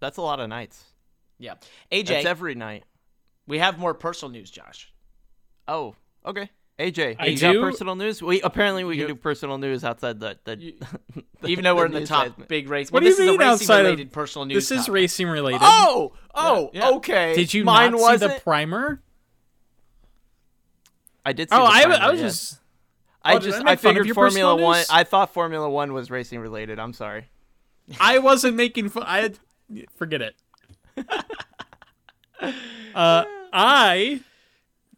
that's 0.00 0.16
a 0.16 0.22
lot 0.22 0.40
of 0.40 0.48
nights. 0.48 0.84
Yeah. 1.38 1.54
AJ, 1.90 2.06
That's 2.08 2.26
every 2.26 2.54
night. 2.54 2.84
we 3.46 3.58
have 3.58 3.78
more 3.78 3.94
personal 3.94 4.30
news, 4.32 4.50
Josh. 4.50 4.92
Oh, 5.66 5.94
okay. 6.26 6.50
AJ, 6.80 7.16
I 7.18 7.26
you 7.26 7.38
got 7.38 7.54
personal 7.60 7.94
news? 7.94 8.22
We 8.22 8.40
apparently 8.40 8.84
we 8.84 8.96
You- 8.96 9.06
can 9.06 9.14
do 9.16 9.20
personal 9.20 9.58
news 9.58 9.84
outside 9.84 10.18
the, 10.18 10.38
the, 10.44 10.56
the 11.42 11.44
Even 11.48 11.64
though 11.64 11.76
we're 11.76 11.86
in 11.86 11.92
the 11.92 12.06
top 12.06 12.24
segment. 12.28 12.48
big 12.48 12.68
race. 12.70 12.90
What 12.90 13.02
well, 13.02 13.10
do 13.10 13.16
this 13.16 13.18
you 13.24 13.32
is 13.34 13.38
mean 13.38 13.42
a 13.42 13.44
outside 13.44 13.60
racing 13.60 13.76
of- 13.80 13.84
related 13.84 14.12
personal 14.12 14.46
news. 14.46 14.54
This 14.68 14.70
is 14.70 14.86
topic. 14.86 14.94
racing 14.94 15.28
related. 15.28 15.60
Oh, 15.62 16.12
oh, 16.34 16.70
Yeah, 16.72 16.88
yeah. 16.88 16.96
okay. 16.96 17.34
Did 17.34 17.52
you 17.52 17.64
Mine 17.64 17.90
not 17.92 17.98
see 17.98 18.02
wasn't. 18.04 18.34
the 18.34 18.40
primer? 18.40 19.02
I 21.24 21.32
did. 21.34 21.50
See 21.50 21.54
Oh, 21.56 21.60
the 21.64 21.64
I, 21.70 21.82
primer, 21.84 22.02
I 22.02 22.10
was 22.10 22.20
yes. 22.20 22.32
just. 22.50 22.60
I 23.22 23.34
Oh, 23.34 23.38
did 23.38 23.48
I 23.48 23.50
just. 23.52 23.66
I 23.66 23.76
figured 23.76 24.08
Formula 24.14 24.56
One. 24.56 24.78
news? 24.78 24.86
I 24.90 25.04
thought 25.04 25.34
Formula 25.34 25.68
One 25.68 25.92
was 25.92 26.10
racing 26.10 26.40
related. 26.40 26.78
I'm 26.78 26.94
sorry. 26.94 27.26
I 28.00 28.18
wasn't 28.20 28.56
making 28.56 28.88
fun. 28.88 29.02
I 29.06 29.18
had, 29.18 29.38
forget 29.96 30.22
it. 30.22 30.36
uh, 32.94 33.24
I, 33.52 34.20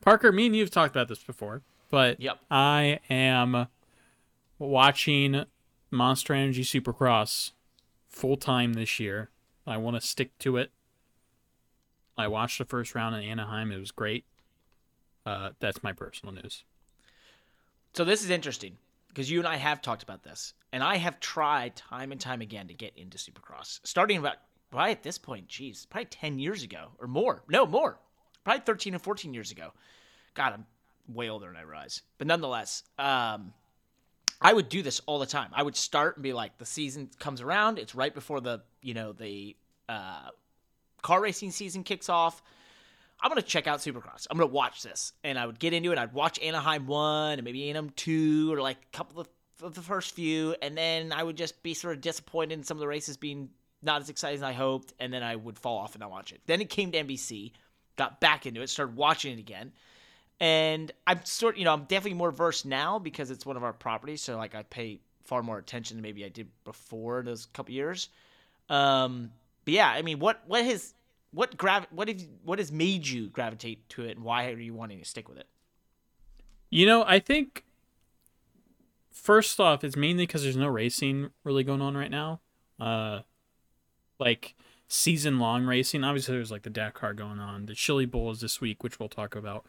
Parker, 0.00 0.30
me 0.30 0.46
and 0.46 0.54
you've 0.56 0.70
talked 0.70 0.94
about 0.94 1.08
this 1.08 1.22
before, 1.22 1.62
but 1.92 2.18
Yep. 2.20 2.38
I 2.50 2.98
am 3.10 3.68
watching 4.58 5.44
Monster 5.90 6.32
Energy 6.32 6.64
Supercross 6.64 7.52
full 8.08 8.36
time 8.36 8.72
this 8.72 8.98
year. 8.98 9.28
I 9.66 9.76
want 9.76 10.00
to 10.00 10.00
stick 10.00 10.36
to 10.38 10.56
it. 10.56 10.72
I 12.16 12.28
watched 12.28 12.56
the 12.58 12.64
first 12.64 12.94
round 12.94 13.14
in 13.14 13.22
Anaheim. 13.22 13.70
It 13.70 13.78
was 13.78 13.90
great. 13.90 14.24
Uh, 15.26 15.50
that's 15.60 15.82
my 15.82 15.92
personal 15.92 16.34
news. 16.34 16.64
So 17.92 18.04
this 18.04 18.24
is 18.24 18.30
interesting 18.30 18.78
because 19.08 19.30
you 19.30 19.38
and 19.38 19.46
I 19.46 19.56
have 19.56 19.82
talked 19.82 20.02
about 20.02 20.22
this, 20.22 20.54
and 20.72 20.82
I 20.82 20.96
have 20.96 21.20
tried 21.20 21.76
time 21.76 22.10
and 22.10 22.20
time 22.20 22.40
again 22.40 22.68
to 22.68 22.74
get 22.74 22.96
into 22.96 23.18
Supercross. 23.18 23.80
Starting 23.84 24.16
about 24.16 24.36
probably 24.70 24.92
at 24.92 25.02
this 25.02 25.18
point, 25.18 25.46
geez, 25.46 25.86
probably 25.90 26.06
ten 26.06 26.38
years 26.38 26.62
ago 26.62 26.88
or 26.98 27.06
more. 27.06 27.42
No, 27.48 27.66
more. 27.66 27.98
Probably 28.44 28.62
thirteen 28.64 28.94
or 28.94 28.98
fourteen 28.98 29.34
years 29.34 29.50
ago. 29.50 29.72
God, 30.34 30.54
I'm 30.54 30.66
way 31.08 31.28
older 31.28 31.46
than 31.46 31.56
I 31.56 31.62
realize. 31.62 32.02
But 32.18 32.26
nonetheless, 32.26 32.82
um, 32.98 33.52
I 34.40 34.52
would 34.52 34.68
do 34.68 34.82
this 34.82 35.00
all 35.06 35.18
the 35.18 35.26
time. 35.26 35.50
I 35.52 35.62
would 35.62 35.76
start 35.76 36.16
and 36.16 36.22
be 36.22 36.32
like, 36.32 36.58
the 36.58 36.66
season 36.66 37.10
comes 37.18 37.40
around. 37.40 37.78
It's 37.78 37.94
right 37.94 38.12
before 38.12 38.40
the 38.40 38.62
you 38.80 38.94
know 38.94 39.12
the 39.12 39.56
uh, 39.88 40.30
car 41.02 41.20
racing 41.20 41.52
season 41.52 41.84
kicks 41.84 42.08
off. 42.08 42.42
I'm 43.20 43.28
gonna 43.28 43.42
check 43.42 43.68
out 43.68 43.78
Supercross. 43.78 44.26
I'm 44.30 44.36
gonna 44.36 44.50
watch 44.50 44.82
this, 44.82 45.12
and 45.22 45.38
I 45.38 45.46
would 45.46 45.60
get 45.60 45.72
into 45.72 45.92
it. 45.92 45.98
I'd 45.98 46.12
watch 46.12 46.40
Anaheim 46.40 46.86
one 46.86 47.34
and 47.34 47.44
maybe 47.44 47.68
Anaheim 47.70 47.90
two, 47.90 48.52
or 48.52 48.60
like 48.60 48.78
a 48.92 48.96
couple 48.96 49.20
of, 49.20 49.28
of 49.62 49.74
the 49.74 49.82
first 49.82 50.14
few, 50.14 50.56
and 50.60 50.76
then 50.76 51.12
I 51.12 51.22
would 51.22 51.36
just 51.36 51.62
be 51.62 51.74
sort 51.74 51.94
of 51.94 52.00
disappointed 52.00 52.54
in 52.54 52.64
some 52.64 52.76
of 52.76 52.80
the 52.80 52.88
races 52.88 53.16
being 53.16 53.50
not 53.80 54.00
as 54.00 54.08
exciting 54.08 54.38
as 54.38 54.42
I 54.42 54.52
hoped, 54.52 54.92
and 54.98 55.12
then 55.12 55.22
I 55.22 55.36
would 55.36 55.58
fall 55.58 55.78
off 55.78 55.94
and 55.94 56.00
not 56.00 56.10
watch 56.10 56.32
it. 56.32 56.40
Then 56.46 56.60
it 56.60 56.68
came 56.68 56.90
to 56.92 57.04
NBC, 57.04 57.52
got 57.96 58.20
back 58.20 58.46
into 58.46 58.60
it, 58.60 58.70
started 58.70 58.96
watching 58.96 59.32
it 59.32 59.40
again, 59.40 59.72
and 60.42 60.90
I'm 61.06 61.24
sort, 61.24 61.56
you 61.56 61.64
know, 61.64 61.72
I'm 61.72 61.84
definitely 61.84 62.14
more 62.14 62.32
versed 62.32 62.66
now 62.66 62.98
because 62.98 63.30
it's 63.30 63.46
one 63.46 63.56
of 63.56 63.62
our 63.62 63.72
properties, 63.72 64.22
so 64.22 64.36
like 64.36 64.56
I 64.56 64.64
pay 64.64 64.98
far 65.22 65.40
more 65.40 65.56
attention 65.56 65.96
than 65.96 66.02
maybe 66.02 66.24
I 66.24 66.30
did 66.30 66.48
before 66.64 67.22
those 67.22 67.46
couple 67.46 67.72
years. 67.72 68.08
Um, 68.68 69.30
but 69.64 69.74
yeah, 69.74 69.88
I 69.88 70.02
mean, 70.02 70.18
what 70.18 70.42
what 70.48 70.64
has 70.64 70.94
what 71.30 71.56
grav 71.56 71.86
what 71.92 72.08
have 72.08 72.20
what 72.44 72.58
has 72.58 72.72
made 72.72 73.06
you 73.06 73.28
gravitate 73.28 73.88
to 73.90 74.02
it, 74.02 74.16
and 74.16 74.24
why 74.24 74.50
are 74.50 74.58
you 74.58 74.74
wanting 74.74 74.98
to 74.98 75.04
stick 75.04 75.28
with 75.28 75.38
it? 75.38 75.46
You 76.70 76.86
know, 76.86 77.04
I 77.06 77.20
think 77.20 77.64
first 79.12 79.60
off, 79.60 79.84
it's 79.84 79.96
mainly 79.96 80.24
because 80.24 80.42
there's 80.42 80.56
no 80.56 80.66
racing 80.66 81.30
really 81.44 81.62
going 81.62 81.80
on 81.80 81.96
right 81.96 82.10
now. 82.10 82.40
Uh, 82.80 83.20
like 84.18 84.56
season 84.88 85.38
long 85.38 85.66
racing. 85.66 86.02
Obviously, 86.02 86.34
there's 86.34 86.50
like 86.50 86.62
the 86.62 86.70
Dakar 86.70 87.14
going 87.14 87.38
on. 87.38 87.66
The 87.66 87.74
Chili 87.74 88.06
Bowl 88.06 88.32
is 88.32 88.40
this 88.40 88.60
week, 88.60 88.82
which 88.82 88.98
we'll 88.98 89.08
talk 89.08 89.36
about. 89.36 89.64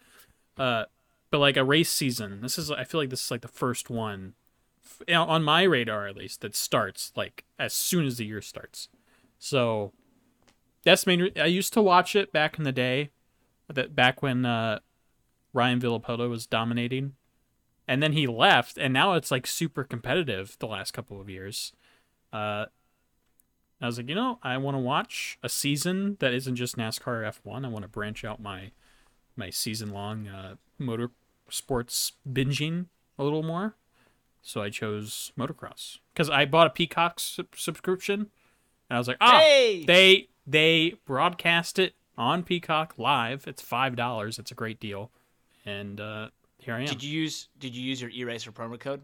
Uh, 0.57 0.85
but 1.31 1.39
like 1.39 1.57
a 1.57 1.63
race 1.63 1.89
season, 1.89 2.41
this 2.41 2.57
is 2.57 2.69
I 2.69 2.83
feel 2.83 3.01
like 3.01 3.09
this 3.09 3.25
is 3.25 3.31
like 3.31 3.41
the 3.41 3.47
first 3.47 3.89
one 3.89 4.33
on 5.09 5.43
my 5.43 5.63
radar 5.63 6.07
at 6.07 6.15
least 6.15 6.41
that 6.41 6.55
starts 6.55 7.11
like 7.15 7.45
as 7.57 7.73
soon 7.73 8.05
as 8.05 8.17
the 8.17 8.25
year 8.25 8.41
starts. 8.41 8.89
So 9.39 9.93
that's 10.83 11.07
main. 11.07 11.31
I 11.35 11.45
used 11.45 11.73
to 11.73 11.81
watch 11.81 12.15
it 12.15 12.31
back 12.31 12.57
in 12.57 12.63
the 12.63 12.71
day, 12.71 13.09
that 13.67 13.95
back 13.95 14.21
when 14.21 14.45
uh, 14.45 14.79
Ryan 15.53 15.79
Villopoto 15.79 16.29
was 16.29 16.45
dominating, 16.45 17.13
and 17.87 18.03
then 18.03 18.13
he 18.13 18.27
left, 18.27 18.77
and 18.77 18.93
now 18.93 19.13
it's 19.13 19.31
like 19.31 19.47
super 19.47 19.83
competitive 19.83 20.57
the 20.59 20.67
last 20.67 20.91
couple 20.91 21.19
of 21.19 21.29
years. 21.29 21.73
Uh, 22.31 22.65
I 23.81 23.85
was 23.85 23.97
like, 23.97 24.07
you 24.07 24.15
know, 24.15 24.39
I 24.41 24.57
want 24.57 24.75
to 24.75 24.79
watch 24.79 25.37
a 25.43 25.49
season 25.49 26.17
that 26.19 26.33
isn't 26.33 26.55
just 26.55 26.77
NASCAR 26.77 27.29
F1. 27.29 27.65
I 27.65 27.67
want 27.67 27.83
to 27.83 27.89
branch 27.89 28.23
out 28.23 28.41
my 28.41 28.71
my 29.35 29.49
season 29.49 29.89
long 29.91 30.27
uh, 30.27 30.55
motor 30.77 31.09
sports 31.49 32.13
binging 32.29 32.87
a 33.17 33.23
little 33.23 33.43
more. 33.43 33.75
So 34.41 34.61
I 34.61 34.69
chose 34.69 35.31
motocross 35.37 35.99
because 36.13 36.29
I 36.29 36.45
bought 36.45 36.67
a 36.67 36.69
Peacock 36.69 37.19
sub- 37.19 37.55
subscription, 37.55 38.29
and 38.89 38.95
I 38.95 38.97
was 38.97 39.07
like, 39.07 39.17
ah, 39.21 39.39
Hey! 39.39 39.85
they 39.85 40.27
they 40.45 40.95
broadcast 41.05 41.79
it 41.79 41.93
on 42.17 42.43
Peacock 42.43 42.95
live. 42.97 43.45
It's 43.47 43.61
five 43.61 43.95
dollars. 43.95 44.37
It's 44.37 44.51
a 44.51 44.55
great 44.55 44.81
deal, 44.81 45.11
and 45.65 46.01
uh, 46.01 46.27
here 46.57 46.73
I 46.73 46.81
am. 46.81 46.85
Did 46.87 47.03
you 47.03 47.21
use 47.21 47.47
Did 47.57 47.73
you 47.75 47.83
use 47.83 48.01
your 48.01 48.11
eRacr 48.11 48.51
promo 48.51 48.77
code? 48.77 49.01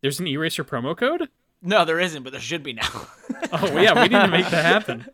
There's 0.00 0.18
an 0.18 0.26
eRacr 0.26 0.64
promo 0.64 0.96
code. 0.96 1.28
No, 1.62 1.84
there 1.84 1.98
isn't, 2.00 2.22
but 2.22 2.32
there 2.32 2.40
should 2.40 2.62
be 2.62 2.72
now. 2.72 2.88
Oh 3.50 3.72
well, 3.72 3.82
yeah, 3.82 3.94
we 3.94 4.08
need 4.08 4.20
to 4.20 4.28
make 4.28 4.50
that 4.50 4.64
happen. 4.64 5.06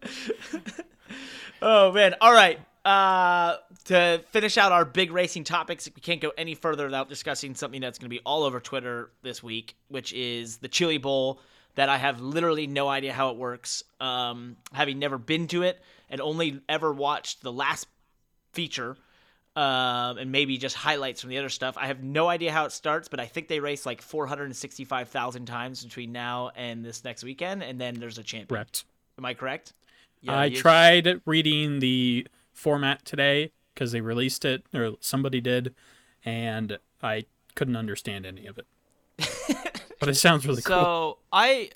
oh 1.63 1.93
man! 1.93 2.17
All 2.21 2.33
right. 2.33 2.59
Uh, 2.85 3.57
to 3.85 4.23
finish 4.31 4.57
out 4.57 4.73
our 4.73 4.85
big 4.85 5.13
racing 5.13 5.45
topics, 5.45 5.89
we 5.95 6.01
can't 6.01 6.21
go 6.21 6.33
any 6.39 6.55
further 6.55 6.85
without 6.85 7.09
discussing 7.09 7.55
something 7.55 7.81
that's 7.81 7.99
going 7.99 8.07
to 8.09 8.15
be 8.15 8.21
all 8.25 8.43
over 8.45 8.61
Twitter 8.61 9.11
this 9.23 9.43
week, 9.43 9.77
which 9.89 10.13
is 10.13 10.59
the 10.59 10.69
Chili 10.69 10.99
Bowl. 10.99 11.41
that 11.77 11.89
I 11.89 11.97
have 11.99 12.21
literally 12.21 12.69
no 12.69 12.89
idea 12.89 13.13
how 13.13 13.31
it 13.31 13.37
works. 13.37 13.83
Um, 14.01 14.57
having 14.73 15.01
never 15.01 15.19
been 15.19 15.49
to 15.49 15.63
it 15.63 15.83
and 16.09 16.21
only 16.21 16.61
ever 16.69 16.93
watched 16.93 17.43
the 17.43 17.53
last 17.53 17.89
feature, 18.53 18.97
um, 19.57 20.19
and 20.19 20.31
maybe 20.31 20.57
just 20.57 20.77
highlights 20.77 21.21
from 21.21 21.31
the 21.31 21.39
other 21.39 21.49
stuff. 21.49 21.77
I 21.77 21.89
have 21.89 22.03
no 22.03 22.29
idea 22.29 22.53
how 22.53 22.65
it 22.65 22.71
starts, 22.71 23.09
but 23.09 23.19
I 23.19 23.27
think 23.27 23.49
they 23.49 23.59
race 23.59 23.85
like 23.85 24.03
465,000 24.03 25.47
times 25.47 25.83
between 25.85 26.13
now 26.13 26.53
and 26.55 26.85
this 26.85 27.03
next 27.03 27.25
weekend, 27.25 27.63
and 27.63 27.81
then 27.81 27.97
there's 27.97 28.19
a 28.19 28.23
champion. 28.23 28.47
Correct. 28.47 28.85
Am 29.19 29.25
I 29.25 29.35
correct? 29.35 29.73
Yeah, 30.21 30.33
I 30.33 30.45
you- 30.47 30.57
tried 30.57 31.21
reading 31.27 31.81
the 31.81 32.27
format 32.53 33.05
today 33.05 33.51
because 33.75 33.93
they 33.93 34.01
released 34.01 34.45
it 34.45 34.65
or 34.73 34.93
somebody 35.01 35.41
did, 35.41 35.75
and 36.25 36.79
I 37.03 37.25
couldn't 37.55 37.77
understand 37.77 38.27
any 38.27 38.47
of 38.47 38.59
it. 38.59 38.67
but 40.01 40.09
it 40.09 40.15
sounds 40.15 40.47
really 40.47 40.63
so 40.63 40.69
cool. 40.69 40.83
So 40.83 41.19
I, 41.33 41.71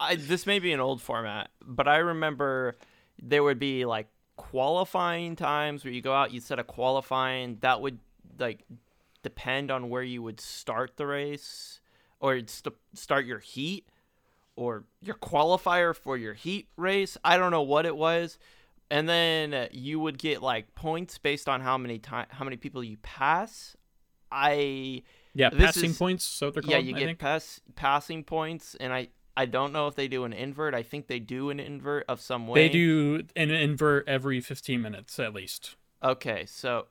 I 0.00 0.16
this 0.16 0.46
may 0.46 0.58
be 0.58 0.72
an 0.72 0.80
old 0.80 1.00
format, 1.00 1.50
but 1.62 1.88
I 1.88 1.98
remember 1.98 2.76
there 3.22 3.42
would 3.42 3.58
be 3.58 3.84
like 3.84 4.08
qualifying 4.36 5.36
times 5.36 5.84
where 5.84 5.92
you 5.92 6.02
go 6.02 6.12
out, 6.12 6.32
you 6.32 6.40
set 6.40 6.58
a 6.58 6.64
qualifying 6.64 7.58
that 7.60 7.80
would 7.80 7.98
like 8.38 8.64
depend 9.22 9.70
on 9.70 9.88
where 9.88 10.02
you 10.02 10.22
would 10.22 10.40
start 10.40 10.96
the 10.96 11.06
race 11.06 11.80
or 12.20 12.40
st- 12.46 12.74
start 12.94 13.26
your 13.26 13.38
heat 13.38 13.86
or 14.56 14.84
your 15.02 15.16
qualifier 15.16 15.94
for 15.94 16.16
your 16.16 16.34
heat 16.34 16.68
race. 16.76 17.16
I 17.24 17.36
don't 17.36 17.50
know 17.50 17.62
what 17.62 17.86
it 17.86 17.96
was. 17.96 18.38
And 18.90 19.08
then 19.08 19.54
uh, 19.54 19.68
you 19.72 19.98
would 20.00 20.18
get 20.18 20.42
like 20.42 20.74
points 20.74 21.18
based 21.18 21.48
on 21.48 21.60
how 21.60 21.78
many 21.78 21.98
time 21.98 22.26
how 22.30 22.44
many 22.44 22.56
people 22.56 22.84
you 22.84 22.96
pass. 22.98 23.76
I 24.30 25.02
Yeah, 25.34 25.50
passing 25.50 25.90
is- 25.90 25.98
points. 25.98 26.24
So 26.24 26.50
they're 26.50 26.62
called. 26.62 26.72
yeah, 26.72 26.78
you 26.78 26.94
I 26.94 26.98
get 26.98 27.06
think. 27.06 27.18
pass 27.18 27.60
passing 27.76 28.24
points, 28.24 28.74
and 28.78 28.92
I 28.92 29.08
I 29.36 29.46
don't 29.46 29.72
know 29.72 29.88
if 29.88 29.94
they 29.96 30.06
do 30.08 30.24
an 30.24 30.32
invert. 30.32 30.74
I 30.74 30.82
think 30.82 31.06
they 31.08 31.18
do 31.18 31.50
an 31.50 31.58
invert 31.60 32.04
of 32.08 32.20
some 32.20 32.46
way. 32.46 32.60
They 32.62 32.68
do 32.68 33.22
an 33.34 33.50
invert 33.50 34.06
every 34.08 34.40
15 34.40 34.80
minutes 34.80 35.18
at 35.18 35.34
least. 35.34 35.76
Okay, 36.02 36.44
so 36.46 36.86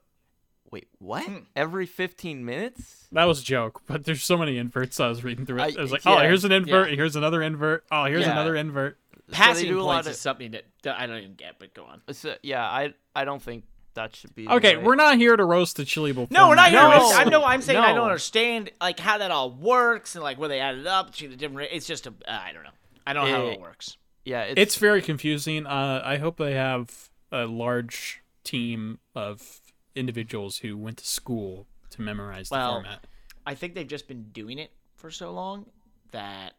wait, 0.71 0.87
what? 0.97 1.23
Hmm. 1.23 1.37
Every 1.55 1.85
fifteen 1.85 2.43
minutes? 2.43 3.07
That 3.11 3.25
was 3.25 3.41
a 3.41 3.43
joke, 3.43 3.83
but 3.85 4.05
there's 4.05 4.23
so 4.23 4.37
many 4.37 4.57
inverts. 4.57 4.99
I 4.99 5.07
was 5.07 5.23
reading 5.23 5.45
through 5.45 5.59
it. 5.59 5.77
I- 5.77 5.79
I, 5.79 5.81
was 5.81 5.91
like, 5.91 6.03
yeah, 6.03 6.15
oh, 6.15 6.19
here's 6.21 6.43
an 6.43 6.51
invert. 6.51 6.89
yeah. 6.89 6.95
Here's 6.95 7.15
another 7.15 7.41
invert. 7.43 7.85
Oh, 7.91 8.05
here's 8.05 8.25
Yeah. 8.25 8.31
another 8.31 8.55
invert. 8.55 8.97
So 9.27 9.31
they 9.31 9.37
Passing 9.37 9.67
do 9.69 9.79
a 9.79 9.83
lot 9.83 9.93
points 9.95 10.07
of- 10.07 10.13
is 10.15 10.19
something 10.19 10.51
that, 10.51 10.65
that 10.83 10.99
I 10.99 11.07
don't 11.07 11.17
even 11.17 11.35
get, 11.35 11.57
but 11.59 11.73
go 11.73 11.85
on. 11.85 12.01
So, 12.13 12.35
yeah, 12.43 12.63
I 12.63 12.93
I 13.15 13.23
don't 13.25 13.41
think 13.41 13.63
that 13.93 14.15
should 14.15 14.35
be. 14.35 14.47
Okay, 14.49 14.75
way- 14.75 14.83
we're 14.83 14.95
not 14.95 15.17
here 15.17 15.35
to 15.35 15.45
roast 15.45 15.77
the 15.77 15.85
chili 15.85 16.11
bowl. 16.11 16.27
No, 16.29 16.49
we're 16.49 16.55
not 16.55 16.71
here. 16.71 16.81
No, 16.81 16.89
to- 17.11 17.15
I 17.15 17.23
know. 17.25 17.43
I'm 17.43 17.61
saying 17.61 17.79
I 17.79 17.93
don't 17.93 18.03
understand 18.05 18.71
like 18.81 18.99
how 18.99 19.19
that 19.19 19.31
all 19.31 19.49
works 19.51 20.15
and 20.15 20.23
like 20.23 20.37
where 20.37 20.49
they 20.49 20.59
add 20.59 20.77
it 20.77 20.87
up 20.87 21.13
to 21.15 21.27
the 21.29 21.35
different. 21.37 21.69
It's 21.71 21.87
just 21.87 22.05
a. 22.05 22.09
Uh, 22.27 22.31
I 22.43 22.51
don't 22.51 22.63
know. 22.63 22.69
I 23.07 23.13
don't 23.13 23.27
know 23.29 23.35
how 23.35 23.45
It- 23.47 23.53
it 23.53 23.61
works. 23.61 23.97
Yeah, 24.25 24.43
it's, 24.43 24.59
It's 24.59 24.75
very 24.77 25.01
confusing. 25.01 25.65
Uh, 25.65 26.01
I 26.03 26.17
hope 26.17 26.37
they 26.37 26.53
have 26.53 27.09
a 27.31 27.45
large 27.45 28.21
team 28.43 28.99
of 29.15 29.59
individuals 29.95 30.59
who 30.59 30.77
went 30.77 30.97
to 30.99 31.05
school 31.05 31.67
to 31.91 32.01
memorize 32.01 32.49
the 32.49 32.55
Well, 32.55 32.73
format. 32.75 33.05
I 33.45 33.55
think 33.55 33.73
they've 33.75 33.87
just 33.87 34.07
been 34.07 34.29
doing 34.31 34.59
it 34.59 34.71
for 34.95 35.11
so 35.11 35.31
long 35.31 35.65
that 36.11 36.53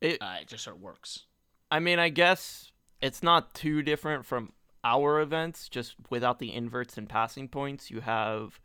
It, 0.00 0.22
uh, 0.22 0.36
it 0.42 0.48
just 0.48 0.62
sort 0.64 0.76
of 0.76 0.82
works. 0.82 1.24
I 1.74 1.80
mean, 1.80 1.98
I 1.98 2.08
guess 2.08 2.70
it's 3.00 3.20
not 3.22 3.52
too 3.52 3.82
different 3.82 4.24
from 4.24 4.52
our 4.84 5.20
events. 5.20 5.68
Just 5.68 5.96
without 6.08 6.38
the 6.38 6.54
inverts 6.54 6.96
and 6.96 7.08
passing 7.08 7.48
points, 7.48 7.90
you 7.90 8.00
have 8.00 8.60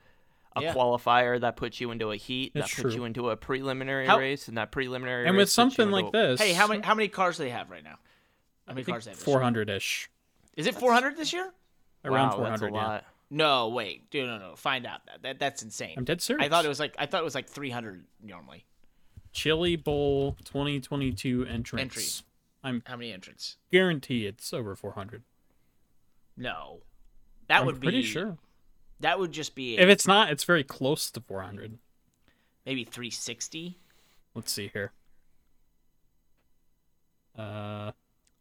a 0.55 0.61
Yeah. 0.61 0.73
qualifier 0.75 1.41
that 1.41 1.55
puts 1.55 1.81
you 1.81 1.89
into 1.89 2.11
a 2.11 2.17
heat, 2.17 2.51
That's 2.53 2.75
that 2.75 2.83
puts 2.83 2.95
you 2.95 3.05
into 3.05 3.31
a 3.31 3.35
preliminary 3.37 4.05
How- 4.05 4.19
race, 4.19 4.47
and 4.47 4.57
that 4.57 4.71
preliminary 4.71 5.25
And 5.27 5.35
race 5.35 5.43
with 5.45 5.49
something 5.49 5.89
like 5.89 6.05
into- 6.05 6.17
this, 6.17 6.39
Hey, 6.39 6.53
how 6.53 6.67
many 6.67 6.83
how 6.83 6.93
many 6.93 7.07
cars 7.07 7.37
do 7.37 7.43
they 7.43 7.49
have 7.49 7.71
right 7.71 7.83
now? 7.83 7.97
How 8.67 8.73
many 8.73 8.83
cars 8.83 9.05
do 9.05 9.09
they 9.09 9.11
have? 9.13 9.19
this 9.19 9.27
year? 9.27 9.33
400 9.33 9.69
ish, 9.71 10.09
Is 10.55 10.67
it 10.67 10.75
400 10.75 11.17
this 11.17 11.33
year? 11.33 11.51
around 12.05 12.29
wow, 12.29 12.35
400. 12.37 12.51
That's 12.51 12.61
a 12.61 12.75
yeah. 12.75 12.87
lot. 12.87 13.05
No, 13.31 13.69
wait, 13.69 14.09
dude, 14.11 14.27
no, 14.27 14.37
no, 14.37 14.55
find 14.55 14.85
out 14.85 15.05
that, 15.07 15.21
that 15.23 15.39
that's 15.39 15.63
insane. 15.63 15.95
I'm 15.97 16.03
dead 16.03 16.21
serious. 16.21 16.45
I 16.45 16.49
thought 16.49 16.65
it 16.65 16.69
was 16.69 16.79
like 16.79 16.95
I 16.99 17.05
thought 17.07 17.21
it 17.21 17.25
was 17.25 17.35
like 17.35 17.47
300 17.47 18.05
normally. 18.21 18.65
Chili 19.31 19.75
Bowl 19.75 20.35
2022 20.45 21.45
entrance. 21.45 21.81
Entry. 21.81 22.03
I'm 22.63 22.83
How 22.85 22.95
many 22.97 23.11
entrants? 23.13 23.57
guarantee 23.71 24.25
it's 24.25 24.53
over 24.53 24.75
400. 24.75 25.23
No, 26.35 26.81
that 27.47 27.65
would 27.65 27.75
be. 27.75 27.77
I'm 27.77 27.79
would 27.79 27.81
pretty 27.81 28.01
be 28.01 28.07
sure. 28.07 28.37
That 29.01 29.17
would 29.19 29.31
just 29.31 29.55
be 29.55 29.77
If 29.77 29.87
it's 29.89 30.05
not, 30.07 30.29
it's 30.31 30.43
very 30.43 30.63
close 30.63 31.09
to 31.11 31.21
400. 31.21 31.77
maybe 32.65 32.83
360. 32.83 33.77
Let's 34.35 34.51
see 34.51 34.69
here. 34.73 34.91
Uh, 37.37 37.91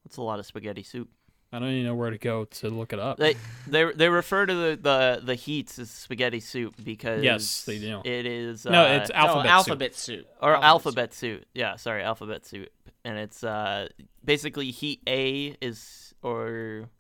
That's 0.05 0.17
a 0.17 0.23
lot 0.23 0.39
of 0.41 0.47
spaghetti 0.47 0.83
soup. 0.83 1.09
I 1.53 1.59
don't 1.59 1.71
even 1.71 1.85
know 1.87 1.95
where 1.95 2.11
to 2.11 2.19
go 2.19 2.45
to 2.45 2.69
look 2.69 2.93
it 2.93 2.99
up. 2.99 3.17
They 3.17 3.35
they 3.67 3.91
they 3.93 4.09
refer 4.09 4.45
to 4.45 4.55
the 4.55 4.79
the, 4.81 5.21
the 5.25 5.35
heats 5.35 5.79
as 5.79 5.91
spaghetti 5.91 6.41
soup 6.41 6.75
because 6.85 7.23
Yes, 7.23 7.65
they 7.65 7.79
do. 7.79 8.03
It 8.05 8.27
is 8.27 8.67
no, 8.67 8.85
uh, 8.85 8.99
it's 8.99 9.11
alphabet. 9.11 9.45
soup. 9.45 9.51
alphabet 9.53 9.95
soup. 9.95 10.27
or 10.43 10.51
Alphabet 10.55 10.65
alphabet 10.69 11.15
soup. 11.15 11.45
Yeah, 11.55 11.77
sorry, 11.77 12.03
alphabet 12.03 12.45
soup, 12.45 12.69
and 13.05 13.17
it's 13.19 13.43
uh 13.43 13.89
basically 14.25 14.71
heat 14.71 15.01
A 15.09 15.57
is 15.63 16.15
or 16.23 16.91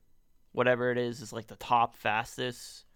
whatever 0.52 0.90
it 0.90 0.98
is 0.98 1.20
is 1.20 1.32
like 1.32 1.48
the 1.48 1.56
top 1.56 1.94
fastest, 1.96 2.86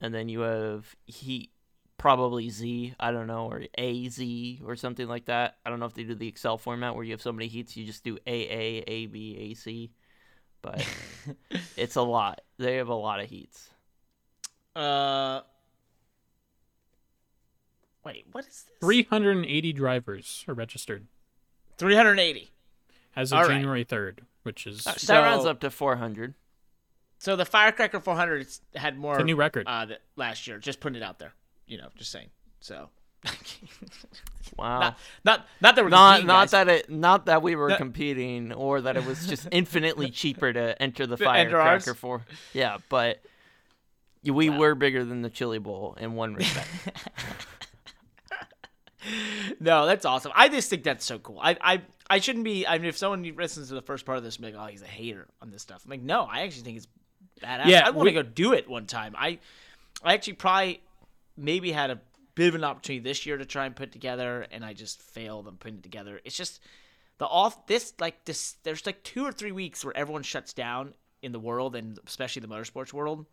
and 0.00 0.14
then 0.14 0.30
you 0.30 0.40
have 0.40 0.94
heat 1.06 1.50
probably 1.98 2.48
Z, 2.48 2.94
I 2.98 3.12
don't 3.12 3.26
know, 3.26 3.46
or 3.46 3.62
AZ 3.78 4.20
or 4.64 4.74
something 4.76 5.06
like 5.06 5.26
that. 5.26 5.56
I 5.66 5.70
don't 5.70 5.80
know 5.80 5.86
if 5.86 5.94
they 5.94 6.04
do 6.04 6.14
the 6.14 6.28
Excel 6.28 6.56
format 6.58 6.94
where 6.96 7.04
you 7.04 7.12
have 7.12 7.22
so 7.22 7.32
many 7.32 7.46
heats, 7.46 7.76
you 7.76 7.84
just 7.84 8.04
do 8.04 8.16
AA, 8.26 8.82
AB, 8.86 9.36
AC, 9.38 9.90
but 10.64 10.84
it's 11.76 11.94
a 11.96 12.02
lot. 12.02 12.40
They 12.58 12.76
have 12.76 12.88
a 12.88 12.94
lot 12.94 13.20
of 13.20 13.28
heats. 13.28 13.68
Uh, 14.74 15.42
wait, 18.04 18.24
what 18.32 18.40
is 18.42 18.46
this? 18.48 18.64
380 18.80 19.72
drivers 19.72 20.44
are 20.48 20.54
registered 20.54 21.06
380. 21.78 22.50
as 23.14 23.32
of 23.32 23.36
All 23.38 23.44
right. 23.44 23.50
January 23.54 23.84
3rd, 23.84 24.20
which 24.42 24.66
is 24.66 24.84
that 24.84 24.98
So- 25.00 25.22
rounds 25.22 25.44
up 25.44 25.60
to 25.60 25.70
400. 25.70 26.34
So 27.18 27.36
the 27.36 27.44
Firecracker 27.44 28.00
400 28.00 28.46
had 28.74 28.98
more 28.98 29.14
it's 29.14 29.22
a 29.22 29.24
new 29.24 29.36
record. 29.36 29.66
uh, 29.68 29.86
th- 29.86 30.00
last 30.16 30.46
year. 30.46 30.58
Just 30.58 30.80
putting 30.80 30.96
it 30.96 31.02
out 31.04 31.18
there. 31.18 31.32
You 31.66 31.78
know, 31.78 31.88
just 31.96 32.10
saying. 32.10 32.28
So. 32.60 32.90
Wow. 34.56 34.78
not, 34.80 34.98
not 35.24 35.46
not 35.60 35.74
that 35.76 35.84
we're 35.84 35.90
not 35.90 36.24
not 36.24 36.42
guys. 36.42 36.50
that 36.52 36.68
it 36.68 36.90
not 36.90 37.26
that 37.26 37.42
we 37.42 37.56
were 37.56 37.70
No. 37.70 37.76
competing 37.76 38.52
or 38.52 38.80
that 38.82 38.96
it 38.96 39.04
was 39.04 39.26
just 39.26 39.48
infinitely 39.50 40.10
cheaper 40.10 40.52
to 40.52 40.80
enter 40.80 41.06
the 41.06 41.16
To 41.16 41.30
enter 41.32 41.60
ours? 41.60 41.84
firecracker 41.84 41.94
for 41.94 42.24
yeah 42.52 42.78
but 42.88 43.20
we 44.22 44.48
Wow. 44.50 44.58
were 44.58 44.74
bigger 44.76 45.04
than 45.04 45.22
the 45.22 45.30
chili 45.30 45.58
bowl 45.58 45.96
in 46.00 46.14
one 46.14 46.34
respect 46.34 46.68
no, 49.60 49.86
that's 49.86 50.04
awesome. 50.04 50.32
I 50.34 50.48
just 50.48 50.70
think 50.70 50.82
that's 50.82 51.04
so 51.04 51.18
cool. 51.18 51.38
I 51.40 51.56
I 51.60 51.82
I 52.08 52.18
shouldn't 52.20 52.44
be. 52.44 52.66
I 52.66 52.78
mean, 52.78 52.88
if 52.88 52.96
someone 52.96 53.22
listens 53.36 53.68
to 53.68 53.74
the 53.74 53.82
first 53.82 54.06
part 54.06 54.16
of 54.18 54.24
this, 54.24 54.36
and 54.36 54.44
be 54.46 54.52
like, 54.52 54.62
"Oh, 54.62 54.70
he's 54.70 54.82
a 54.82 54.86
hater 54.86 55.26
on 55.42 55.50
this 55.50 55.60
stuff," 55.62 55.82
I'm 55.84 55.90
like, 55.90 56.02
"No, 56.02 56.22
I 56.22 56.42
actually 56.42 56.62
think 56.62 56.76
it's 56.78 56.86
badass. 57.42 57.68
Yeah, 57.68 57.82
I 57.86 57.90
want 57.90 58.08
to 58.08 58.12
go 58.14 58.22
do 58.22 58.52
it 58.54 58.68
one 58.68 58.86
time." 58.86 59.14
I 59.18 59.38
I 60.02 60.14
actually 60.14 60.34
probably 60.34 60.80
maybe 61.36 61.70
had 61.72 61.90
a 61.90 61.98
bit 62.34 62.48
of 62.48 62.54
an 62.54 62.64
opportunity 62.64 63.02
this 63.02 63.26
year 63.26 63.36
to 63.36 63.44
try 63.44 63.66
and 63.66 63.76
put 63.76 63.92
together, 63.92 64.46
and 64.50 64.64
I 64.64 64.72
just 64.72 65.00
failed 65.00 65.46
on 65.46 65.56
putting 65.56 65.78
it 65.78 65.82
together. 65.82 66.20
It's 66.24 66.36
just 66.36 66.60
the 67.18 67.26
off 67.26 67.66
this 67.66 67.94
like 68.00 68.24
this. 68.24 68.56
There's 68.62 68.84
like 68.86 69.02
two 69.02 69.24
or 69.24 69.32
three 69.32 69.52
weeks 69.52 69.84
where 69.84 69.96
everyone 69.96 70.22
shuts 70.22 70.52
down 70.52 70.94
in 71.22 71.32
the 71.32 71.40
world, 71.40 71.76
and 71.76 71.98
especially 72.06 72.40
the 72.40 72.48
motorsports 72.48 72.92
world, 72.92 73.26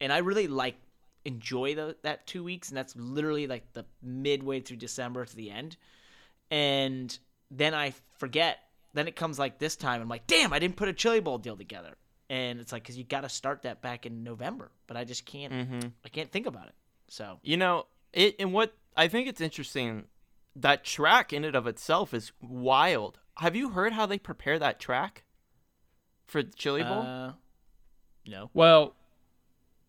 and 0.00 0.12
I 0.12 0.18
really 0.18 0.48
like 0.48 0.76
enjoy 1.24 1.74
the, 1.74 1.96
that 2.02 2.26
two 2.26 2.42
weeks, 2.42 2.68
and 2.68 2.76
that's 2.76 2.96
literally 2.96 3.46
like 3.46 3.72
the 3.72 3.84
midway 4.02 4.60
through 4.60 4.78
December 4.78 5.24
to 5.24 5.36
the 5.36 5.50
end. 5.50 5.76
And 6.50 7.16
then 7.50 7.74
I 7.74 7.94
forget. 8.18 8.58
Then 8.92 9.06
it 9.06 9.14
comes 9.14 9.38
like 9.38 9.58
this 9.58 9.76
time. 9.76 10.00
I'm 10.00 10.08
like, 10.08 10.26
damn, 10.26 10.52
I 10.52 10.58
didn't 10.58 10.76
put 10.76 10.88
a 10.88 10.92
chili 10.92 11.20
bowl 11.20 11.38
deal 11.38 11.56
together. 11.56 11.94
And 12.28 12.58
it's 12.60 12.72
like, 12.72 12.84
cause 12.84 12.96
you 12.96 13.04
got 13.04 13.20
to 13.20 13.28
start 13.28 13.62
that 13.62 13.82
back 13.82 14.06
in 14.06 14.24
November, 14.24 14.70
but 14.86 14.96
I 14.96 15.04
just 15.04 15.24
can't. 15.26 15.52
hmm 15.52 15.88
I 16.04 16.08
can't 16.08 16.30
think 16.30 16.46
about 16.46 16.66
it. 16.66 16.74
So 17.08 17.38
you 17.42 17.56
know 17.56 17.86
it 18.12 18.34
and 18.38 18.52
what 18.52 18.74
i 18.96 19.06
think 19.08 19.28
it's 19.28 19.40
interesting 19.40 20.04
that 20.56 20.84
track 20.84 21.32
in 21.32 21.44
and 21.44 21.54
of 21.54 21.66
itself 21.66 22.12
is 22.12 22.32
wild 22.40 23.18
have 23.38 23.54
you 23.56 23.70
heard 23.70 23.92
how 23.92 24.06
they 24.06 24.18
prepare 24.18 24.58
that 24.58 24.78
track 24.80 25.24
for 26.26 26.42
the 26.42 26.52
chili 26.52 26.82
bowl 26.82 27.02
uh, 27.02 27.32
no. 28.26 28.50
well, 28.54 28.94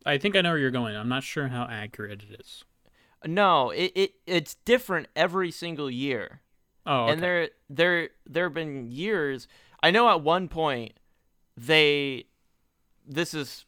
I 0.05 0.17
think 0.17 0.35
I 0.35 0.41
know 0.41 0.49
where 0.51 0.57
you're 0.57 0.71
going. 0.71 0.95
I'm 0.95 1.09
not 1.09 1.21
sure 1.23 1.49
how 1.49 1.67
accurate 1.69 2.23
it 2.27 2.39
is. 2.39 2.63
no 3.25 3.69
it, 3.69 3.91
it 3.93 4.13
it's 4.25 4.55
different 4.65 5.07
every 5.15 5.51
single 5.51 5.91
year 5.91 6.41
Oh, 6.87 7.03
okay. 7.03 7.13
and 7.13 7.21
there 7.21 7.49
there 7.69 8.09
there 8.27 8.45
have 8.45 8.53
been 8.55 8.89
years 8.89 9.47
i 9.83 9.91
know 9.91 10.09
at 10.09 10.21
one 10.23 10.47
point 10.47 10.93
they 11.55 12.25
this 13.07 13.35
is 13.35 13.65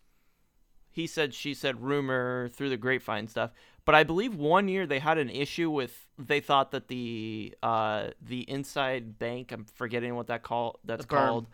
he 0.89 1.05
said 1.05 1.35
she 1.35 1.53
said 1.53 1.83
rumor 1.83 2.49
through 2.49 2.69
the 2.69 2.77
grapevine 2.77 3.27
stuff 3.27 3.51
But 3.85 3.95
I 3.95 4.03
believe 4.03 4.33
one 4.35 4.67
year 4.69 4.85
they 4.87 4.99
had 4.99 5.17
an 5.17 5.29
issue 5.29 5.69
with 5.69 6.07
they 6.17 6.39
thought 6.39 6.71
that 6.71 6.87
the 6.87 7.53
uh, 7.61 8.07
the 8.21 8.49
inside 8.49 9.19
bank 9.19 9.51
I'm 9.51 9.65
forgetting 9.65 10.15
what 10.15 10.27
that 10.27 10.43
call 10.43 10.79
that's 10.85 11.05
The 11.05 11.15
called 11.15 11.47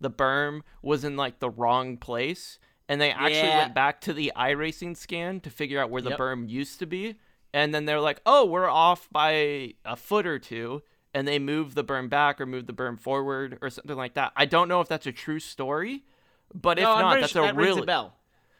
the 0.00 0.10
berm 0.10 0.62
was 0.82 1.04
in 1.04 1.16
like 1.16 1.38
the 1.38 1.48
wrong 1.50 1.96
place, 1.96 2.58
and 2.88 3.00
they 3.00 3.10
actually 3.12 3.48
Yeah. 3.48 3.58
went 3.58 3.74
back 3.74 4.00
to 4.02 4.12
the 4.12 4.32
iRacing 4.36 4.96
scan 4.96 5.40
to 5.40 5.50
figure 5.50 5.80
out 5.80 5.90
where 5.90 6.02
the 6.02 6.10
Yep. 6.10 6.18
berm 6.18 6.48
used 6.48 6.78
to 6.80 6.86
be, 6.86 7.16
and 7.54 7.74
then 7.74 7.84
they're 7.86 8.00
like, 8.00 8.20
oh, 8.26 8.44
we're 8.44 8.68
off 8.68 9.08
by 9.10 9.74
a 9.84 9.96
foot 9.96 10.26
or 10.26 10.38
two. 10.38 10.82
And 11.14 11.26
they 11.26 11.38
moved 11.38 11.76
the 11.76 11.84
berm 11.84 12.10
back 12.10 12.38
or 12.42 12.44
moved 12.46 12.66
the 12.66 12.74
berm 12.74 13.00
forward 13.00 13.56
or 13.62 13.70
something 13.70 13.96
like 13.96 14.12
that. 14.14 14.32
I 14.36 14.44
don't 14.44 14.68
know 14.68 14.82
if 14.82 14.88
that's 14.88 15.06
a 15.06 15.12
true 15.12 15.38
story, 15.40 16.04
but 16.52 16.78
if 16.78 16.84
no, 16.84 16.92
I'm 16.92 17.00
not, 17.00 17.20
that's 17.20 17.32
sure 17.32 17.44
a 17.44 17.46
that 17.46 17.56
rings 17.56 17.68
really 17.70 17.82
a 17.84 17.86
bell. 17.86 18.16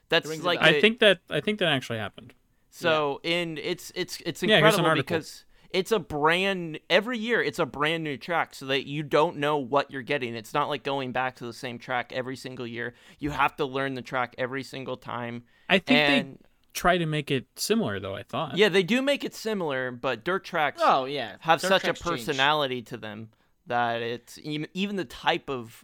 that's 0.08 0.26
rings 0.26 0.42
a 0.42 0.46
like 0.46 0.60
bell. 0.60 0.68
I 0.70 0.72
a- 0.72 0.80
think 0.80 1.00
that 1.00 1.20
I 1.28 1.40
think 1.40 1.58
that 1.58 1.68
actually 1.68 1.98
happened. 1.98 2.32
So 2.76 3.20
in 3.22 3.58
it's 3.58 3.92
it's 3.94 4.20
it's 4.26 4.42
Yeah, 4.42 4.58
here's 4.58 4.74
incredible 4.74 4.88
article. 4.90 5.16
because 5.18 5.44
it's 5.70 5.92
a 5.92 5.98
brand 5.98 6.78
every 6.88 7.18
year 7.18 7.42
it's 7.42 7.58
a 7.58 7.66
brand 7.66 8.04
new 8.04 8.16
track 8.16 8.54
so 8.54 8.66
that 8.66 8.86
you 8.86 9.02
don't 9.02 9.36
know 9.38 9.56
what 9.58 9.90
you're 9.90 10.02
getting. 10.02 10.34
It's 10.34 10.54
not 10.54 10.68
like 10.68 10.82
going 10.84 11.12
back 11.12 11.36
to 11.36 11.44
the 11.46 11.52
same 11.52 11.78
track 11.78 12.12
every 12.14 12.36
single 12.36 12.66
year. 12.66 12.94
You 13.18 13.30
have 13.30 13.56
to 13.56 13.64
learn 13.64 13.94
the 13.94 14.02
track 14.02 14.34
every 14.38 14.62
single 14.62 14.96
time. 14.96 15.42
I 15.68 15.78
think 15.78 15.98
And 15.98 16.34
they 16.34 16.38
try 16.72 16.98
to 16.98 17.06
make 17.06 17.30
it 17.30 17.46
similar 17.56 17.98
though. 17.98 18.14
I 18.14 18.22
thought. 18.22 18.56
yeah, 18.56 18.68
they 18.68 18.82
do 18.84 19.02
make 19.02 19.24
it 19.24 19.34
similar, 19.34 19.90
but 19.90 20.24
dirt 20.24 20.44
tracks 20.44 20.80
Oh 20.84 21.04
yeah, 21.06 21.36
have 21.40 21.60
Dirt 21.60 21.68
such 21.68 21.82
a 21.82 21.86
tracks 21.86 22.00
change. 22.00 22.18
personality 22.20 22.82
to 22.82 22.96
them 22.96 23.30
that 23.66 24.00
it's 24.02 24.38
even 24.42 24.68
even 24.74 24.96
the 24.96 25.04
type 25.04 25.50
of 25.50 25.82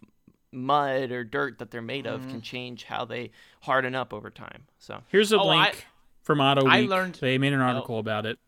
mud 0.51 1.11
or 1.11 1.23
dirt 1.23 1.57
that 1.59 1.71
they're 1.71 1.81
made 1.81 2.05
of 2.07 2.21
Mm-hmm. 2.21 2.29
can 2.29 2.41
change 2.41 2.83
how 2.85 3.05
they 3.05 3.31
harden 3.61 3.95
up 3.95 4.13
over 4.13 4.29
time. 4.29 4.63
So 4.77 5.01
Here's 5.09 5.31
a 5.31 5.39
Oh, 5.39 5.49
I- 5.49 5.65
link 5.65 5.85
from 6.23 6.39
Auto 6.41 6.65
I 6.67 6.81
Week. 6.81 6.89
learned- 6.89 7.15
They 7.15 7.37
made 7.37 7.53
an 7.53 7.61
article 7.61 7.99
about 7.99 8.25
it, 8.25 8.39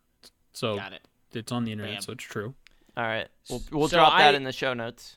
so 0.52 0.76
Got 0.76 0.92
it. 0.92 1.02
it's 1.32 1.52
on 1.52 1.64
the 1.64 1.72
internet, 1.72 1.94
Bam. 1.94 2.02
so 2.02 2.12
it's 2.12 2.24
true. 2.24 2.54
all 2.96 3.04
right, 3.04 3.28
we'll, 3.50 3.62
we'll 3.70 3.88
So 3.88 3.98
drop 3.98 4.18
that 4.18 4.34
in 4.34 4.42
the 4.44 4.52
show 4.52 4.74
notes. 4.74 5.16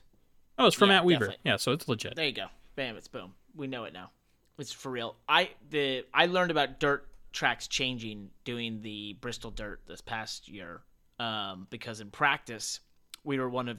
Oh, 0.58 0.66
it's 0.66 0.76
from 0.76 0.90
Yeah, 0.90 0.96
Matt 0.96 1.04
Weaver. 1.06 1.20
definitely. 1.26 1.50
Yeah, 1.50 1.56
so 1.56 1.72
it's 1.72 1.88
legit. 1.88 2.16
There 2.16 2.26
you 2.26 2.32
go. 2.32 2.46
Bam, 2.76 2.96
it's 2.96 3.08
boom. 3.08 3.34
We 3.54 3.66
know 3.66 3.84
it 3.84 3.92
now. 3.92 4.10
It's 4.58 4.72
for 4.72 4.90
real. 4.90 5.16
I 5.28 5.50
the 5.70 6.04
I 6.12 6.26
learned 6.26 6.50
about 6.50 6.78
dirt 6.80 7.08
tracks 7.32 7.66
changing 7.66 8.30
doing 8.44 8.82
the 8.82 9.14
Bristol 9.20 9.50
Dirt 9.50 9.80
this 9.86 10.00
past 10.02 10.48
year. 10.48 10.82
Um, 11.18 11.66
because 11.70 12.00
in 12.00 12.10
practice 12.10 12.80
we 13.24 13.38
were 13.38 13.48
one 13.48 13.68
of 13.68 13.78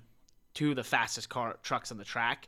two 0.54 0.72
of 0.72 0.76
the 0.76 0.84
fastest 0.84 1.30
car 1.30 1.58
trucks 1.64 1.92
on 1.92 1.98
the 2.00 2.04
track. 2.04 2.48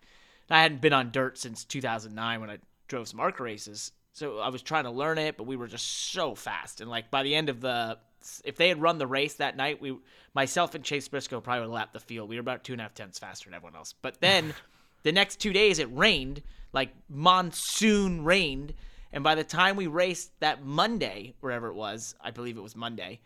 And 0.49 0.57
I 0.57 0.61
hadn't 0.63 0.81
been 0.81 0.93
on 0.93 1.11
dirt 1.11 1.37
since 1.37 1.63
2009 1.63 2.41
when 2.41 2.49
I 2.49 2.57
drove 2.87 3.07
some 3.07 3.19
ARCA 3.19 3.43
races. 3.43 3.91
So 4.13 4.37
I 4.37 4.49
was 4.49 4.61
trying 4.61 4.83
to 4.83 4.91
learn 4.91 5.17
it, 5.17 5.37
but 5.37 5.45
we 5.45 5.55
were 5.55 5.67
just 5.67 6.11
so 6.11 6.35
fast. 6.35 6.81
And 6.81 6.89
like 6.89 7.09
by 7.09 7.23
the 7.23 7.33
end 7.33 7.49
of 7.49 7.61
the, 7.61 7.97
if 8.45 8.55
they 8.55 8.69
had 8.69 8.79
run 8.79 8.99
the 8.99 9.07
race 9.07 9.33
that 9.35 9.57
night, 9.57 9.81
we, 9.81 9.97
myself 10.35 10.75
and 10.75 10.83
Chase 10.83 11.07
Briscoe 11.07 11.41
probably 11.41 11.61
would 11.61 11.65
have 11.65 11.73
lapped 11.73 11.93
the 11.93 11.99
field. 11.99 12.29
We 12.29 12.35
were 12.35 12.41
about 12.41 12.63
two 12.63 12.73
and 12.73 12.79
a 12.79 12.83
half 12.83 12.93
tenths 12.93 13.17
faster 13.17 13.49
than 13.49 13.55
everyone 13.55 13.75
else. 13.75 13.93
But 13.93 14.21
then 14.21 14.53
the 15.03 15.11
next 15.11 15.37
two 15.37 15.51
days 15.51 15.79
it 15.79 15.93
rained, 15.95 16.43
like 16.73 16.93
monsoon 17.09 18.23
rained. 18.23 18.75
And 19.11 19.23
by 19.23 19.33
the 19.35 19.43
time 19.43 19.75
we 19.75 19.87
raced 19.87 20.39
that 20.41 20.63
Monday, 20.63 21.33
wherever 21.39 21.67
it 21.67 21.75
was, 21.75 22.15
I 22.21 22.29
believe 22.29 22.55
it 22.55 22.61
was 22.61 22.75
Monday, 22.75 23.19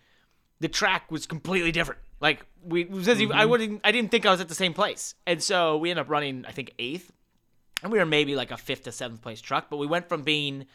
the 0.61 0.69
track 0.69 1.11
was 1.11 1.25
completely 1.25 1.73
different. 1.73 1.99
Like 2.21 2.45
we, 2.63 2.85
was 2.85 3.09
as 3.09 3.19
if 3.19 3.29
I 3.29 3.41
mm-hmm. 3.41 3.49
wouldn't, 3.49 3.81
I 3.83 3.91
didn't 3.91 4.11
think 4.11 4.25
I 4.25 4.31
was 4.31 4.41
at 4.41 4.47
the 4.47 4.55
same 4.55 4.73
place, 4.73 5.13
and 5.27 5.41
so 5.41 5.77
we 5.77 5.91
ended 5.91 6.05
up 6.05 6.09
running, 6.09 6.45
I 6.47 6.51
think 6.51 6.73
eighth, 6.79 7.11
and 7.83 7.91
we 7.91 7.99
were 7.99 8.05
maybe 8.05 8.35
like 8.35 8.51
a 8.51 8.57
fifth 8.57 8.83
to 8.83 8.91
seventh 8.91 9.21
place 9.21 9.41
truck. 9.41 9.69
But 9.69 9.77
we 9.77 9.87
went 9.87 10.09
from 10.09 10.23
being 10.23 10.65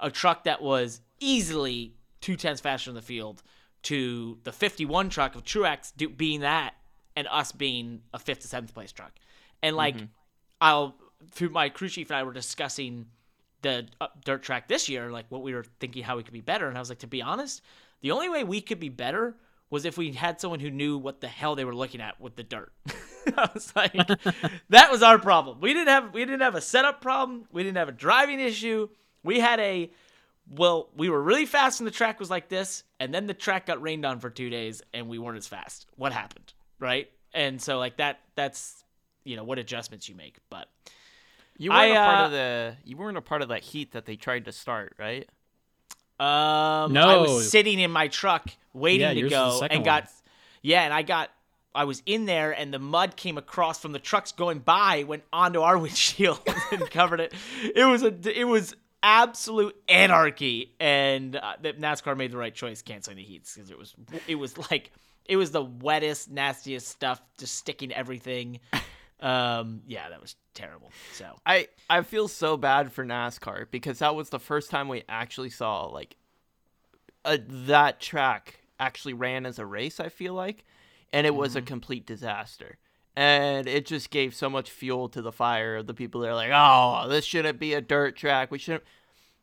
a 0.00 0.10
truck 0.10 0.44
that 0.44 0.62
was 0.62 1.00
easily 1.20 1.94
two 2.20 2.36
tenths 2.36 2.60
faster 2.60 2.90
in 2.90 2.94
the 2.94 3.02
field 3.02 3.42
to 3.84 4.38
the 4.44 4.52
51 4.52 5.08
truck 5.08 5.34
of 5.34 5.44
Truex 5.44 5.92
do, 5.96 6.08
being 6.08 6.40
that, 6.40 6.74
and 7.16 7.26
us 7.28 7.52
being 7.52 8.02
a 8.12 8.18
fifth 8.18 8.40
to 8.40 8.48
seventh 8.48 8.74
place 8.74 8.92
truck. 8.92 9.12
And 9.62 9.76
like, 9.76 9.96
I'll 10.60 10.96
through 11.30 11.50
my 11.50 11.68
crew 11.68 11.88
chief 11.88 12.10
and 12.10 12.16
I 12.16 12.22
were 12.22 12.32
discussing 12.32 13.06
the 13.62 13.86
uh, 14.00 14.06
dirt 14.24 14.42
track 14.42 14.68
this 14.68 14.88
year, 14.88 15.10
like 15.10 15.26
what 15.30 15.42
we 15.42 15.52
were 15.52 15.64
thinking 15.80 16.04
how 16.04 16.16
we 16.16 16.22
could 16.22 16.32
be 16.32 16.40
better. 16.40 16.68
And 16.68 16.76
I 16.76 16.80
was 16.80 16.88
like, 16.88 17.00
to 17.00 17.06
be 17.08 17.22
honest, 17.22 17.60
the 18.00 18.12
only 18.12 18.28
way 18.28 18.44
we 18.44 18.60
could 18.60 18.78
be 18.78 18.88
better 18.88 19.34
was 19.70 19.84
if 19.84 19.98
we 19.98 20.12
had 20.12 20.40
someone 20.40 20.60
who 20.60 20.70
knew 20.70 20.96
what 20.96 21.20
the 21.20 21.28
hell 21.28 21.54
they 21.54 21.64
were 21.64 21.74
looking 21.74 22.00
at 22.00 22.20
with 22.20 22.36
the 22.36 22.42
dirt. 22.42 22.72
I 23.36 23.50
was 23.52 23.72
like, 23.76 23.92
that 24.70 24.90
was 24.90 25.02
our 25.02 25.18
problem. 25.18 25.60
We 25.60 25.74
didn't 25.74 25.88
have 25.88 26.14
we 26.14 26.24
didn't 26.24 26.40
have 26.40 26.54
a 26.54 26.60
setup 26.60 27.00
problem. 27.00 27.44
We 27.52 27.62
didn't 27.62 27.76
have 27.76 27.88
a 27.88 27.92
driving 27.92 28.40
issue. 28.40 28.88
We 29.22 29.40
had 29.40 29.60
a 29.60 29.90
well, 30.50 30.88
we 30.96 31.10
were 31.10 31.22
really 31.22 31.44
fast 31.44 31.80
and 31.80 31.86
the 31.86 31.90
track 31.90 32.18
was 32.18 32.30
like 32.30 32.48
this, 32.48 32.82
and 32.98 33.12
then 33.12 33.26
the 33.26 33.34
track 33.34 33.66
got 33.66 33.82
rained 33.82 34.06
on 34.06 34.18
for 34.18 34.30
two 34.30 34.48
days 34.48 34.80
and 34.94 35.08
we 35.08 35.18
weren't 35.18 35.36
as 35.36 35.46
fast. 35.46 35.86
What 35.96 36.12
happened? 36.12 36.54
Right? 36.78 37.10
And 37.34 37.60
so 37.60 37.78
like 37.78 37.98
that 37.98 38.20
that's 38.34 38.82
you 39.24 39.36
know 39.36 39.44
what 39.44 39.58
adjustments 39.58 40.08
you 40.08 40.14
make. 40.14 40.38
But 40.48 40.68
You 41.58 41.70
weren't 41.70 41.80
I, 41.80 41.86
a 41.88 41.94
part 41.94 42.20
uh, 42.20 42.24
of 42.24 42.30
the 42.32 42.76
you 42.84 42.96
weren't 42.96 43.18
a 43.18 43.22
part 43.22 43.42
of 43.42 43.48
that 43.48 43.62
heat 43.62 43.92
that 43.92 44.06
they 44.06 44.16
tried 44.16 44.46
to 44.46 44.52
start, 44.52 44.94
right? 44.98 45.28
Um, 46.20 46.92
No. 46.92 47.08
I 47.08 47.16
was 47.18 47.50
sitting 47.50 47.78
in 47.78 47.90
my 47.90 48.08
truck 48.08 48.48
waiting 48.78 49.00
Yeah, 49.02 49.14
to 49.14 49.20
yours 49.20 49.32
was 49.32 49.32
the 49.32 49.44
go 49.50 49.60
second 49.60 49.76
and 49.76 49.84
got, 49.84 50.02
one. 50.04 50.12
yeah, 50.62 50.82
and 50.82 50.94
I 50.94 51.02
got, 51.02 51.30
I 51.74 51.84
was 51.84 52.02
in 52.06 52.26
there 52.26 52.52
and 52.52 52.72
the 52.72 52.78
mud 52.78 53.16
came 53.16 53.38
across 53.38 53.80
from 53.80 53.92
the 53.92 53.98
trucks 53.98 54.32
going 54.32 54.58
by, 54.60 55.04
went 55.04 55.24
onto 55.32 55.60
our 55.60 55.78
windshield 55.84 56.40
and 56.72 56.90
covered 56.90 57.20
it. 57.20 57.34
It 57.74 57.84
was 57.84 58.02
a, 58.02 58.14
it 58.38 58.44
was 58.44 58.74
absolute 59.02 59.76
anarchy, 59.88 60.74
and 60.80 61.36
uh, 61.36 61.52
the 61.62 61.72
NASCAR 61.74 62.16
made 62.16 62.32
the 62.32 62.36
right 62.36 62.54
choice 62.54 62.82
canceling 62.82 63.16
the 63.16 63.22
heats 63.22 63.54
because 63.54 63.70
it 63.70 63.78
was, 63.78 63.94
it 64.26 64.34
was 64.36 64.56
like, 64.70 64.90
it 65.24 65.36
was 65.36 65.50
the 65.52 65.62
wettest, 65.62 66.30
nastiest 66.30 66.88
stuff, 66.88 67.20
just 67.38 67.54
sticking 67.54 67.92
everything. 67.92 68.58
Um, 69.20 69.82
yeah, 69.86 70.08
that 70.10 70.20
was 70.20 70.36
terrible. 70.54 70.90
So 71.12 71.26
I 71.44 71.68
I 71.90 72.02
feel 72.02 72.28
so 72.28 72.56
bad 72.56 72.92
for 72.92 73.04
NASCAR 73.04 73.66
because 73.70 73.98
that 73.98 74.14
was 74.14 74.30
the 74.30 74.38
first 74.38 74.70
time 74.70 74.88
we 74.88 75.02
actually 75.08 75.50
saw 75.50 75.86
like 75.86 76.16
a, 77.24 77.38
that 77.38 78.00
track 78.00 78.57
actually 78.78 79.14
ran 79.14 79.46
as 79.46 79.58
a 79.58 79.66
race. 79.66 80.00
I 80.00 80.08
feel 80.08 80.34
like, 80.34 80.64
and 81.12 81.26
it 81.26 81.34
was 81.34 81.56
a 81.56 81.60
mm-hmm. 81.60 81.66
complete 81.66 82.06
disaster. 82.06 82.78
And 83.16 83.66
it 83.66 83.84
just 83.84 84.10
gave 84.10 84.34
so 84.34 84.48
much 84.48 84.70
fuel 84.70 85.08
to 85.08 85.20
the 85.20 85.32
fire 85.32 85.76
of 85.76 85.86
the 85.86 85.94
people 85.94 86.20
that 86.20 86.30
are 86.30 86.34
like, 86.34 86.52
"Oh, 86.52 87.08
this 87.08 87.24
shouldn't 87.24 87.58
be 87.58 87.74
a 87.74 87.80
dirt 87.80 88.16
track. 88.16 88.50
We 88.50 88.58
shouldn't." 88.58 88.84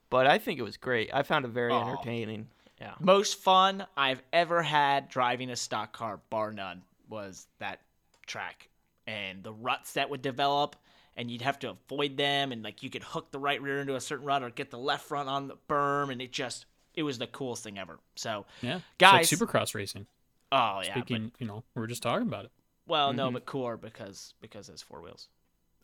But 0.10 0.28
I 0.28 0.38
think 0.38 0.60
it 0.60 0.63
was 0.63 0.78
great. 0.78 1.10
I 1.13 1.24
found 1.24 1.45
it 1.45 1.50
very 1.50 1.74
Aw. 1.74 1.82
entertaining. 1.82 2.48
Yeah. 2.80 2.93
most 3.00 3.39
fun 3.39 3.86
I've 3.95 4.21
ever 4.34 4.62
had 4.62 5.08
driving 5.08 5.50
a 5.50 5.56
stock 5.56 5.93
car, 5.93 6.19
bar 6.30 6.52
none, 6.52 6.84
was 7.10 7.48
that 7.60 7.80
track 8.28 8.69
and 9.08 9.43
the 9.43 9.54
ruts 9.54 9.93
that 9.93 10.10
would 10.10 10.21
develop, 10.21 10.76
and 11.15 11.30
you'd 11.30 11.41
have 11.41 11.60
to 11.60 11.69
avoid 11.69 12.17
them, 12.17 12.52
and 12.52 12.63
like 12.63 12.84
you 12.84 12.89
could 12.89 13.04
hook 13.04 13.32
the 13.32 13.39
right 13.39 13.62
rear 13.62 13.80
into 13.80 13.95
a 13.95 14.02
certain 14.02 14.26
rut 14.26 14.43
or 14.43 14.50
get 14.50 14.71
the 14.71 14.78
left 14.78 15.06
front 15.06 15.30
on 15.30 15.48
the 15.48 15.58
berm, 15.69 16.12
and 16.12 16.21
it 16.21 16.32
just 16.32 16.65
it 16.95 17.03
was 17.03 17.17
the 17.17 17.27
coolest 17.27 17.63
thing 17.63 17.77
ever. 17.77 17.99
So, 18.15 18.45
Yeah, 18.62 18.79
Guys- 18.97 19.31
it's 19.31 19.41
like 19.41 19.49
Supercross 19.49 19.75
racing. 19.75 20.05
oh 20.51 20.81
yeah, 20.84 20.91
but, 20.93 21.05
Speaking, 21.05 21.31
you 21.39 21.47
know, 21.47 21.63
we 21.75 21.79
were 21.81 21.88
just 21.88 22.03
talking 22.03 22.27
about 22.27 22.45
it. 22.45 22.51
well 22.88 23.13
no, 23.13 23.31
but 23.31 23.45
cooler 23.45 23.77
because 23.77 24.34
because 24.41 24.69
it's 24.69 24.81
four 24.81 25.01
wheels. 25.01 25.27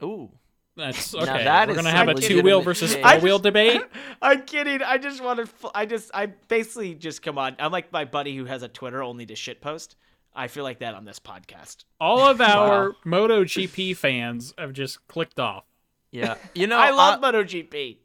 Ooh. 0.04 0.30
That's 0.78 1.14
Now 1.14 1.24
okay. 1.24 1.44
that 1.44 1.68
we're 1.68 1.76
gonna 1.76 1.92
have 1.92 2.08
a 2.08 2.14
two-wheel 2.16 2.62
versus 2.70 2.96
four-wheel 2.96 3.40
debate. 3.40 3.82
I'm 4.22 4.44
kidding. 4.44 4.82
I 4.82 4.98
just 4.98 5.22
wanted. 5.22 5.50
I 5.76 5.86
just. 5.86 6.10
I 6.14 6.28
basically 6.28 6.96
just 6.96 7.22
come 7.22 7.38
on. 7.38 7.58
I'm 7.60 7.74
like 7.74 7.92
my 7.92 8.06
buddy 8.06 8.38
who 8.38 8.46
has 8.46 8.64
a 8.64 8.70
Twitter 8.70 9.04
only 9.04 9.26
to 9.26 9.36
shit 9.36 9.60
post. 9.60 9.98
I 10.34 10.48
feel 10.48 10.64
like 10.64 10.80
that 10.80 10.94
on 10.96 11.04
this 11.04 11.20
podcast. 11.20 11.84
All 12.00 12.20
of 12.22 12.40
our 12.42 12.94
MotoGP 13.06 13.98
fans 13.98 14.54
have 14.58 14.72
just 14.72 15.06
clicked 15.10 15.42
off. 15.42 15.66
Yeah. 16.10 16.36
You 16.56 16.68
know, 16.68 16.78
I 16.78 16.92
love 16.92 17.22
uh, 17.22 17.32
MotoGP. 17.34 17.98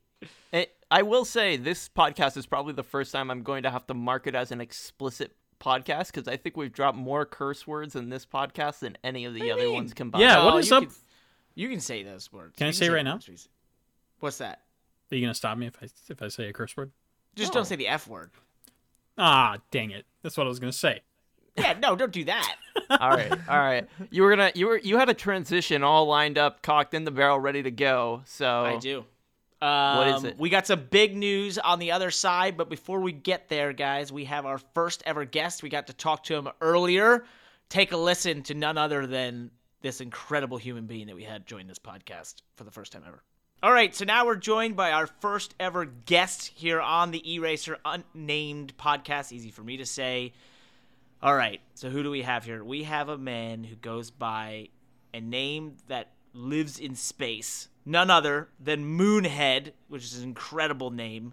It, 0.91 0.95
I 0.95 1.03
will 1.03 1.25
say 1.25 1.57
this 1.57 1.89
podcast 1.89 2.37
is 2.37 2.47
probably 2.47 2.73
the 2.73 2.83
first 2.83 3.13
time 3.13 3.31
I'm 3.31 3.43
going 3.43 3.63
to 3.65 3.71
have 3.71 3.87
to 3.89 3.95
mark 3.95 4.27
it 4.27 4.35
as 4.35 4.53
an 4.53 4.61
explicit 4.61 5.33
podcast 5.61 6.13
because 6.13 6.29
I 6.29 6.37
think 6.37 6.57
we've 6.57 6.73
dropped 6.73 6.99
more 6.99 7.25
curse 7.25 7.67
words 7.67 7.97
in 7.97 8.11
this 8.11 8.27
podcast 8.27 8.81
than 8.81 8.97
any 9.03 9.25
of 9.25 9.35
the 9.35 9.41
do 9.41 9.47
you 9.47 9.53
other 9.53 9.63
mean? 9.63 9.75
ones 9.75 9.95
combined. 9.95 10.23
Yeah, 10.23 10.45
what 10.45 10.55
Oh, 10.55 10.59
is 10.59 10.71
you 10.71 10.77
up? 10.77 10.83
Can, 10.85 10.93
you 11.55 11.69
can 11.69 11.81
say 11.81 12.03
those 12.03 12.31
words. 12.33 12.55
Can 12.57 12.67
I 12.67 12.69
You 12.69 12.73
say 12.75 12.89
right 12.91 13.03
now? 13.05 13.15
words. 13.15 13.49
What's 14.21 14.39
that? 14.39 14.63
Are 15.11 15.15
you 15.15 15.21
gonna 15.23 15.35
stop 15.35 15.57
me 15.57 15.67
if 15.67 15.77
I 15.83 15.87
if 16.09 16.21
I 16.21 16.29
say 16.29 16.49
a 16.49 16.53
curse 16.53 16.77
word? 16.77 16.91
Just 17.37 17.53
No. 17.53 17.61
don't 17.61 17.65
say 17.67 17.77
the 17.77 17.87
F 17.89 18.09
word. 18.09 18.31
Ah, 19.17 19.59
dang 19.71 19.91
it! 19.93 20.05
That's 20.23 20.37
what 20.37 20.45
I 20.47 20.49
was 20.49 20.59
gonna 20.59 20.73
say. 20.73 21.01
Yeah, 21.57 21.75
no, 21.81 21.97
don't 21.97 22.13
do 22.13 22.25
that. 22.25 22.57
all 23.01 23.11
right, 23.11 23.33
all 23.49 23.59
right. 23.59 23.87
You 24.11 24.23
were 24.25 24.31
gonna, 24.31 24.53
you 24.55 24.67
were, 24.67 24.79
you 24.79 24.99
had 24.99 25.09
a 25.09 25.15
transition 25.15 25.83
all 25.83 26.07
lined 26.07 26.37
up, 26.39 26.61
cocked 26.63 26.93
in 26.93 27.05
the 27.05 27.11
barrel, 27.11 27.39
ready 27.41 27.63
to 27.63 27.71
go. 27.71 28.23
So 28.27 28.65
I 28.65 28.77
do. 28.79 29.05
Um, 29.63 30.09
is 30.09 30.25
it? 30.25 30.39
We 30.39 30.51
got 30.51 30.67
some 30.67 30.87
big 30.91 31.17
news 31.17 31.59
on 31.59 31.79
the 31.79 31.93
other 31.93 32.11
side, 32.11 32.57
but 32.57 32.69
before 32.69 33.01
we 33.01 33.13
get 33.13 33.49
there, 33.49 33.73
guys, 33.73 34.13
we 34.13 34.25
have 34.25 34.45
our 34.45 34.59
first 34.59 35.03
ever 35.07 35.25
guest. 35.25 35.63
We 35.63 35.69
got 35.69 35.87
to 35.87 35.95
talk 35.95 36.25
to 36.25 36.35
him 36.35 36.49
earlier. 36.61 37.25
Take 37.69 37.93
a 37.93 37.97
listen 37.97 38.43
to 38.45 38.55
none 38.55 38.79
other 38.79 39.07
than 39.07 39.51
this 39.81 40.01
incredible 40.01 40.59
human 40.59 40.87
being 40.87 41.07
that 41.07 41.17
we 41.17 41.25
had 41.25 41.47
join 41.47 41.67
this 41.67 41.79
podcast 41.79 42.37
for 42.57 42.65
the 42.65 42.71
first 42.71 42.93
time 42.93 43.03
ever. 43.07 43.23
All 43.63 43.73
right, 43.73 43.95
so 43.95 44.05
now 44.05 44.27
we're 44.27 44.37
joined 44.37 44.77
by 44.77 44.93
our 44.93 45.07
first 45.07 45.55
ever 45.59 45.87
guest 45.87 46.49
here 46.49 46.81
on 46.81 47.11
the 47.11 47.23
eRacr 47.27 47.77
Unnamed 47.85 48.77
podcast. 48.77 49.33
Easy 49.33 49.51
for 49.51 49.63
me 49.63 49.79
to 49.79 49.87
say. 49.87 50.35
All 51.23 51.35
right, 51.35 51.61
so 51.75 51.89
who 51.89 52.03
do 52.03 52.11
we 52.11 52.23
have 52.23 52.45
here? 52.45 52.63
We 52.63 52.83
have 52.83 53.09
a 53.09 53.17
man 53.17 53.65
who 53.65 53.75
goes 53.75 54.11
by 54.11 54.69
a 55.15 55.21
name 55.21 55.77
that 55.89 56.13
lives 56.35 56.79
in 56.79 56.95
space, 56.95 57.69
none 57.87 58.11
other 58.11 58.49
than 58.61 58.99
Moonhead, 58.99 59.73
which 59.89 60.05
is 60.05 60.19
an 60.19 60.25
incredible 60.25 60.91
name. 60.91 61.33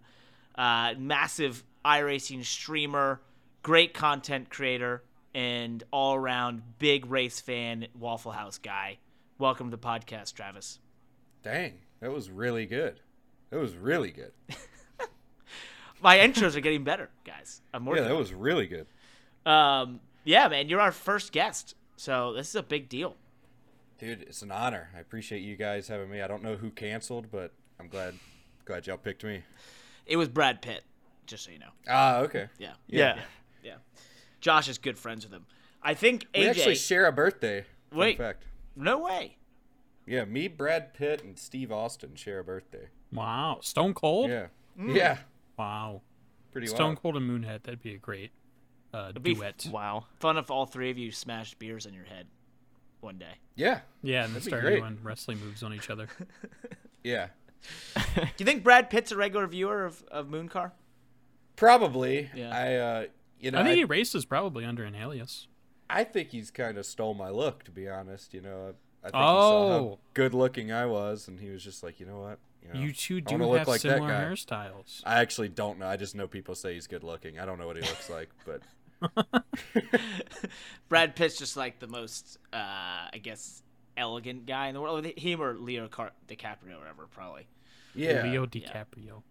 Uh, 0.56 0.94
massive 0.98 1.64
iRacing 1.84 2.46
streamer, 2.46 3.20
great 3.64 3.94
content 3.94 4.52
creator, 4.52 5.04
and 5.34 5.84
all 5.92 6.14
around 6.14 6.62
big 6.78 7.08
race 7.08 7.42
fan, 7.42 7.88
Waffle 8.00 8.32
House 8.32 8.60
guy. 8.60 9.00
Welcome 9.40 9.72
to 9.72 9.78
the 9.78 9.82
podcast, 9.82 10.36
Travis. 10.36 10.80
Dang, 11.42 11.80
that 12.00 12.12
was 12.12 12.30
really 12.30 12.68
good. 12.68 13.00
That 13.50 13.58
was 13.60 13.76
really 13.76 14.12
good. 14.12 14.32
My 16.02 16.18
intros 16.18 16.56
are 16.56 16.62
getting 16.62 16.84
better, 16.84 17.10
guys. 17.26 17.62
I'm 17.74 17.88
Yeah, 17.88 18.02
that 18.04 18.16
was 18.16 18.32
really 18.32 18.68
good. 18.68 18.86
Um, 19.46 20.02
yeah, 20.24 20.48
man, 20.48 20.70
you're 20.70 20.80
our 20.80 20.92
first 20.92 21.32
guest, 21.32 21.76
so 21.96 22.34
this 22.34 22.50
is 22.50 22.56
a 22.56 22.64
big 22.64 22.90
deal. 22.90 23.16
Dude, 24.00 24.22
it's 24.24 24.42
an 24.42 24.52
honor. 24.52 24.90
I 24.96 25.00
appreciate 25.00 25.40
you 25.42 25.56
guys 25.56 25.88
having 25.88 26.10
me. 26.10 26.22
I 26.22 26.28
don't 26.28 26.44
know 26.44 26.56
who 26.56 26.70
canceled, 26.70 27.28
but 27.32 27.52
I'm 27.80 27.88
glad 27.88 28.16
glad 28.66 28.88
y'all 28.88 28.98
picked 28.98 29.24
me. 29.24 29.44
It 30.06 30.18
was 30.18 30.28
Brad 30.28 30.62
Pitt, 30.62 30.84
just 31.26 31.46
so 31.46 31.52
you 31.52 31.60
know. 31.60 31.70
Ah, 31.88 32.18
okay. 32.20 32.48
Yeah, 32.58 32.74
Yeah. 32.88 33.20
yeah. 33.64 33.76
Josh 34.42 34.68
is 34.68 34.78
good 34.78 34.98
friends 34.98 35.24
with 35.26 35.34
him. 35.34 35.46
I 35.82 35.94
think 35.94 36.26
AJ, 36.34 36.40
We 36.42 36.48
actually 36.50 36.76
share 36.76 37.06
a 37.08 37.12
birthday. 37.14 37.66
Fun 37.92 38.00
Wait. 38.00 38.18
fact. 38.18 38.44
no 38.76 38.98
way. 39.00 39.38
Yeah, 40.06 40.26
me, 40.26 40.50
Brad 40.50 40.94
Pitt, 40.94 41.24
and 41.24 41.40
Steve 41.40 41.72
Austin 41.72 42.16
share 42.16 42.40
a 42.40 42.44
birthday. 42.44 42.90
Wow. 43.14 43.60
Stone 43.62 43.94
Cold? 43.94 44.30
Yeah. 44.30 44.48
Mm. 44.78 44.96
Yeah. 44.96 45.20
Wow. 45.58 46.02
Pretty 46.52 46.68
Stone 46.68 46.88
wild. 46.88 47.02
Cold 47.02 47.18
and 47.18 47.30
Moonhead, 47.30 47.64
that'd 47.64 47.82
be 47.82 47.94
a 47.94 47.98
great 47.98 48.32
uh, 48.94 49.14
be 49.14 49.34
duet. 49.34 49.68
Wow. 49.72 50.08
Fun 50.20 50.38
if 50.38 50.52
all 50.52 50.66
three 50.66 50.90
of 50.92 50.98
you 50.98 51.12
smashed 51.12 51.58
beers 51.58 51.86
in 51.86 51.94
your 51.94 52.04
head 52.04 52.28
one 53.04 53.18
day. 53.18 53.36
Yeah. 53.56 53.82
Yeah, 54.02 54.26
and 54.26 54.34
then 54.34 54.42
start 54.42 54.62
great. 54.64 54.80
doing 54.80 54.98
wrestling 55.04 55.40
moves 55.40 55.62
on 55.64 55.74
each 55.74 55.90
other. 55.90 56.08
Yeah. 57.04 57.28
Do 58.16 58.22
you 58.38 58.46
think 58.46 58.64
Brad 58.64 58.90
Pitt's 58.90 59.12
a 59.12 59.18
regular 59.18 59.46
viewer 59.46 59.84
of, 59.84 60.04
of 60.10 60.28
Mooncar? 60.28 60.72
Probably. 61.56 62.30
Yeah. 62.34 62.56
I 62.56 62.76
uh 62.76 63.06
you 63.40 63.52
know 63.52 63.60
I 63.60 63.64
think 63.64 63.74
I, 63.74 63.76
he 63.76 63.84
races 63.84 64.26
probably 64.26 64.66
under 64.66 64.84
an 64.84 64.96
alias. 64.96 65.48
I 65.90 66.04
think 66.06 66.30
he's 66.30 66.50
kind 66.50 66.78
of 66.78 66.86
stole 66.86 67.14
my 67.14 67.30
look 67.30 67.64
to 67.66 67.72
be 67.72 67.90
honest, 67.90 68.34
you 68.34 68.42
know. 68.42 68.74
I, 69.04 69.08
I 69.08 69.12
think 69.12 69.16
he 69.16 69.20
saw 69.20 69.70
how 69.70 69.76
Oh. 69.80 70.00
good 70.14 70.34
looking 70.34 70.72
I 70.72 70.86
was 70.86 71.28
and 71.28 71.40
he 71.40 71.50
was 71.50 71.62
just 71.64 71.84
like, 71.84 72.00
"You 72.00 72.06
know 72.06 72.20
what? 72.22 72.40
You, 72.66 72.74
know, 72.74 72.80
You 72.80 72.94
two 72.94 73.20
do 73.20 73.34
wanna 73.34 73.50
look 73.50 73.60
have 73.60 73.68
like 73.68 73.82
that 73.82 73.96
similar 73.98 74.10
guy." 74.10 74.24
hairstyles. 74.24 75.02
I 75.06 75.20
actually 75.20 75.50
don't 75.50 75.78
know. 75.80 75.88
I 75.88 75.98
just 75.98 76.16
know 76.16 76.26
people 76.28 76.56
say 76.56 76.74
he's 76.74 76.88
good 76.88 77.04
looking. 77.04 77.38
I 77.38 77.46
don't 77.46 77.60
know 77.60 77.68
what 77.68 77.76
he 77.76 77.82
looks 77.82 78.10
like, 78.10 78.30
but 78.46 78.62
Brad 80.90 81.16
Pitt's 81.16 81.38
just 81.38 81.58
like 81.58 81.80
the 81.80 81.88
most, 81.88 82.38
uh, 82.52 82.58
I 82.58 83.20
guess, 83.22 83.62
elegant 83.98 84.46
guy 84.46 84.68
in 84.68 84.74
the 84.74 84.82
world. 84.82 85.06
Him 85.06 85.42
or 85.42 85.54
Leo 85.56 85.88
Car- 85.88 86.14
DiCaprio, 86.28 86.76
or 86.76 86.80
whatever, 86.80 87.08
probably. 87.12 87.48
yeah. 87.96 88.24
Leo 88.24 88.46
DiCaprio. 88.46 89.24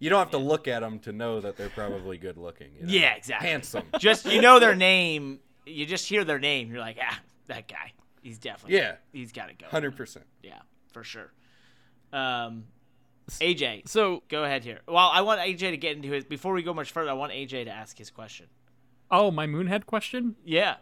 You 0.00 0.10
don't 0.10 0.20
have 0.20 0.30
to 0.30 0.38
look 0.38 0.68
at 0.68 0.80
them 0.80 1.00
to 1.00 1.12
know 1.12 1.40
that 1.40 1.56
they're 1.56 1.70
probably 1.70 2.18
good 2.18 2.36
looking. 2.36 2.68
You 2.78 2.86
know? 2.86 2.92
Yeah, 2.92 3.14
exactly. 3.14 3.48
Handsome. 3.48 3.84
Just 3.98 4.26
you 4.26 4.40
know 4.40 4.60
their 4.60 4.76
name. 4.76 5.40
You 5.66 5.84
just 5.84 6.08
hear 6.08 6.24
their 6.24 6.38
name. 6.38 6.70
You're 6.70 6.80
like, 6.80 6.98
ah, 7.02 7.18
that 7.48 7.68
guy. 7.68 7.92
He's 8.22 8.38
definitely. 8.38 8.78
Yeah. 8.78 8.94
He's 9.12 9.32
got 9.32 9.48
to 9.48 9.54
go. 9.54 9.66
Hundred 9.66 9.96
percent. 9.96 10.24
Yeah, 10.42 10.60
for 10.92 11.04
sure. 11.04 11.32
Um, 12.12 12.64
AJ, 13.28 13.86
So 13.88 14.22
go 14.28 14.44
ahead 14.44 14.64
here. 14.64 14.80
Well, 14.88 15.10
I 15.12 15.20
want 15.20 15.40
AJ 15.40 15.58
to 15.70 15.76
get 15.76 15.96
into 15.96 16.08
his. 16.10 16.24
Before 16.24 16.54
we 16.54 16.62
go 16.62 16.72
much 16.72 16.92
further, 16.92 17.10
I 17.10 17.14
want 17.14 17.32
AJ 17.32 17.64
to 17.64 17.70
ask 17.70 17.98
his 17.98 18.10
question. 18.10 18.46
Oh, 19.10 19.30
my 19.30 19.46
Moonhead 19.46 19.86
question? 19.86 20.36
Yeah. 20.44 20.76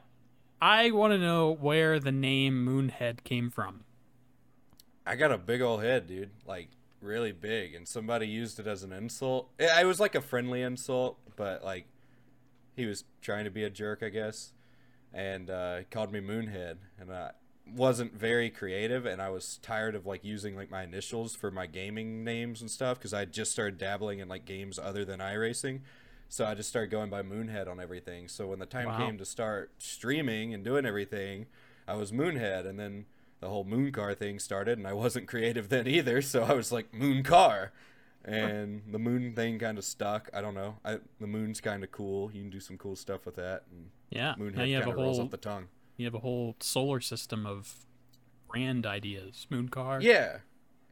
I 0.61 0.91
want 0.91 1.13
to 1.13 1.19
know 1.19 1.53
where 1.53 2.01
the 2.01 2.13
name 2.13 2.67
Moonhead 2.67 3.25
came 3.25 3.51
from. 3.51 3.85
I 5.07 5.15
got 5.15 5.31
a 5.31 5.39
big 5.39 5.61
old 5.61 5.83
head, 5.83 6.09
dude. 6.09 6.31
Like 6.47 6.69
really 7.01 7.33
big, 7.33 7.75
and 7.75 7.87
somebody 7.87 8.27
used 8.27 8.59
it 8.59 8.67
as 8.67 8.83
an 8.83 8.93
insult. 8.93 9.51
It, 9.59 9.71
it 9.79 9.87
was 9.87 10.01
like 10.01 10.15
a 10.15 10.21
friendly 10.21 10.63
insult, 10.63 11.19
but 11.37 11.65
like 11.65 11.87
he 12.75 12.87
was 12.87 13.05
trying 13.21 13.45
to 13.45 13.51
be 13.51 13.65
a 13.65 13.71
jerk, 13.71 14.03
I 14.03 14.09
guess, 14.09 14.53
and 15.13 15.49
uh, 15.49 15.79
he 15.79 15.85
called 15.85 16.13
me 16.13 16.21
Moonhead, 16.21 16.77
and 16.99 17.13
I 17.13 17.31
wasn't 17.75 18.15
very 18.15 18.51
creative, 18.51 19.07
and 19.07 19.23
I 19.23 19.29
was 19.29 19.59
tired 19.63 19.95
of 19.95 20.07
like 20.07 20.25
using 20.25 20.57
like 20.57 20.71
my 20.71 20.83
initials 20.83 21.37
for 21.37 21.51
my 21.51 21.67
gaming 21.67 22.25
names 22.25 22.61
and 22.61 22.71
stuff 22.71 22.99
because 22.99 23.15
I 23.15 23.25
just 23.25 23.53
started 23.53 23.79
dabbling 23.79 24.19
in 24.19 24.29
like 24.29 24.45
games 24.45 24.79
other 24.79 25.05
than 25.05 25.21
iRacing. 25.21 25.81
So 26.29 26.45
I 26.45 26.55
just 26.55 26.69
started 26.69 26.91
going 26.91 27.09
by 27.11 27.23
Moonhead 27.23 27.69
on 27.69 27.81
everything. 27.81 28.29
So 28.29 28.49
when 28.49 28.59
the 28.59 28.67
time 28.67 28.87
Wow. 28.87 28.99
came 28.99 29.17
to 29.19 29.25
start 29.25 29.71
streaming 29.79 30.53
and 30.53 30.65
doing 30.65 30.85
everything, 30.85 31.47
I 31.87 31.95
was 31.95 32.11
Moonhead, 32.13 32.67
and 32.67 32.79
then 32.79 33.07
the 33.41 33.49
whole 33.49 33.65
moon 33.65 33.93
car 33.93 34.15
thing 34.15 34.39
started, 34.39 34.77
and 34.79 34.87
I 34.87 34.93
wasn't 34.93 35.29
creative 35.33 35.69
then 35.69 35.87
either. 35.87 36.21
So 36.23 36.43
I 36.43 36.53
was 36.55 36.73
like 36.73 36.93
moon 36.93 37.23
car, 37.23 37.73
and 38.25 38.83
the 38.91 38.99
moon 38.99 39.35
thing 39.35 39.59
kind 39.59 39.79
of 39.79 39.85
stuck. 39.85 40.29
I 40.35 40.41
don't 40.41 40.55
know. 40.55 40.77
I, 40.85 40.99
the 41.21 41.27
moon's 41.29 41.61
kind 41.61 41.85
of 41.85 41.93
cool. 41.93 42.31
You 42.33 42.41
can 42.43 42.51
do 42.51 42.61
some 42.61 42.77
cool 42.77 42.97
stuff 42.97 43.25
with 43.25 43.37
that, 43.37 43.65
and 43.71 43.91
Yeah. 44.11 44.35
now 44.37 44.45
Moonhead 44.45 44.69
you 44.69 44.75
have 44.77 44.85
kind 44.85 44.97
a 44.97 44.99
of 45.01 45.05
rolls 45.05 45.17
whole 45.19 45.27
off 45.27 45.31
the 45.31 45.37
tongue. 45.37 45.69
you 45.97 46.07
have 46.07 46.15
a 46.15 46.19
whole 46.21 46.57
solar 46.61 47.01
system 47.01 47.47
of 47.47 47.87
brand 48.49 48.85
ideas. 48.87 49.47
Mooncar. 49.51 50.03
Yeah. 50.03 50.39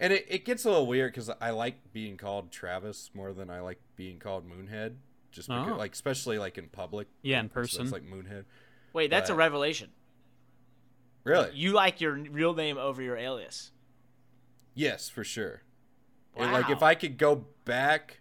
And 0.00 0.12
it, 0.12 0.26
it 0.28 0.44
gets 0.44 0.64
a 0.64 0.68
little 0.70 0.86
weird 0.86 1.12
because 1.12 1.30
I 1.40 1.50
like 1.50 1.92
being 1.92 2.16
called 2.16 2.50
Travis 2.50 3.10
more 3.14 3.32
than 3.32 3.48
I 3.48 3.60
like 3.60 3.78
being 3.96 4.18
called 4.18 4.44
Moonhead. 4.48 4.96
Just 5.34 5.48
because, 5.48 5.72
Oh. 5.72 5.76
like, 5.76 5.92
especially 5.92 6.38
like 6.38 6.56
in 6.58 6.68
public. 6.68 7.08
Yeah, 7.22 7.40
in 7.40 7.48
person. 7.48 7.82
It's 7.82 7.92
like 7.92 8.04
Moonhead. 8.04 8.44
Wait, 8.92 9.10
that's 9.10 9.30
a 9.30 9.34
revelation. 9.34 9.90
Really? 11.24 11.50
You 11.54 11.72
like 11.72 12.00
your 12.00 12.12
real 12.14 12.54
name 12.54 12.78
over 12.78 13.02
your 13.02 13.16
alias. 13.16 13.72
Yes, 14.74 15.08
for 15.08 15.24
sure. 15.24 15.62
Wow. 16.36 16.44
And, 16.44 16.52
like 16.52 16.70
if 16.70 16.82
I 16.82 16.94
could 16.94 17.18
go 17.18 17.46
back 17.64 18.20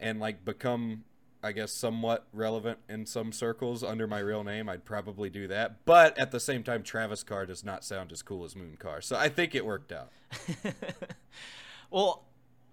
and 0.00 0.18
like 0.20 0.44
become 0.44 1.04
I 1.42 1.52
guess 1.52 1.72
somewhat 1.72 2.26
relevant 2.32 2.78
in 2.88 3.06
some 3.06 3.30
circles 3.32 3.84
under 3.84 4.06
my 4.06 4.18
real 4.18 4.42
name, 4.42 4.68
I'd 4.68 4.84
probably 4.84 5.30
do 5.30 5.46
that. 5.48 5.84
But 5.84 6.18
at 6.18 6.30
the 6.30 6.40
same 6.40 6.62
time 6.62 6.82
Travis 6.82 7.22
Carr 7.22 7.44
does 7.46 7.62
not 7.64 7.84
sound 7.84 8.10
as 8.10 8.22
cool 8.22 8.44
as 8.44 8.56
Moon 8.56 8.76
Carr. 8.78 9.00
So 9.02 9.16
I 9.16 9.28
think 9.28 9.54
it 9.54 9.66
worked 9.66 9.92
out. 9.92 10.10
Well, 11.90 12.24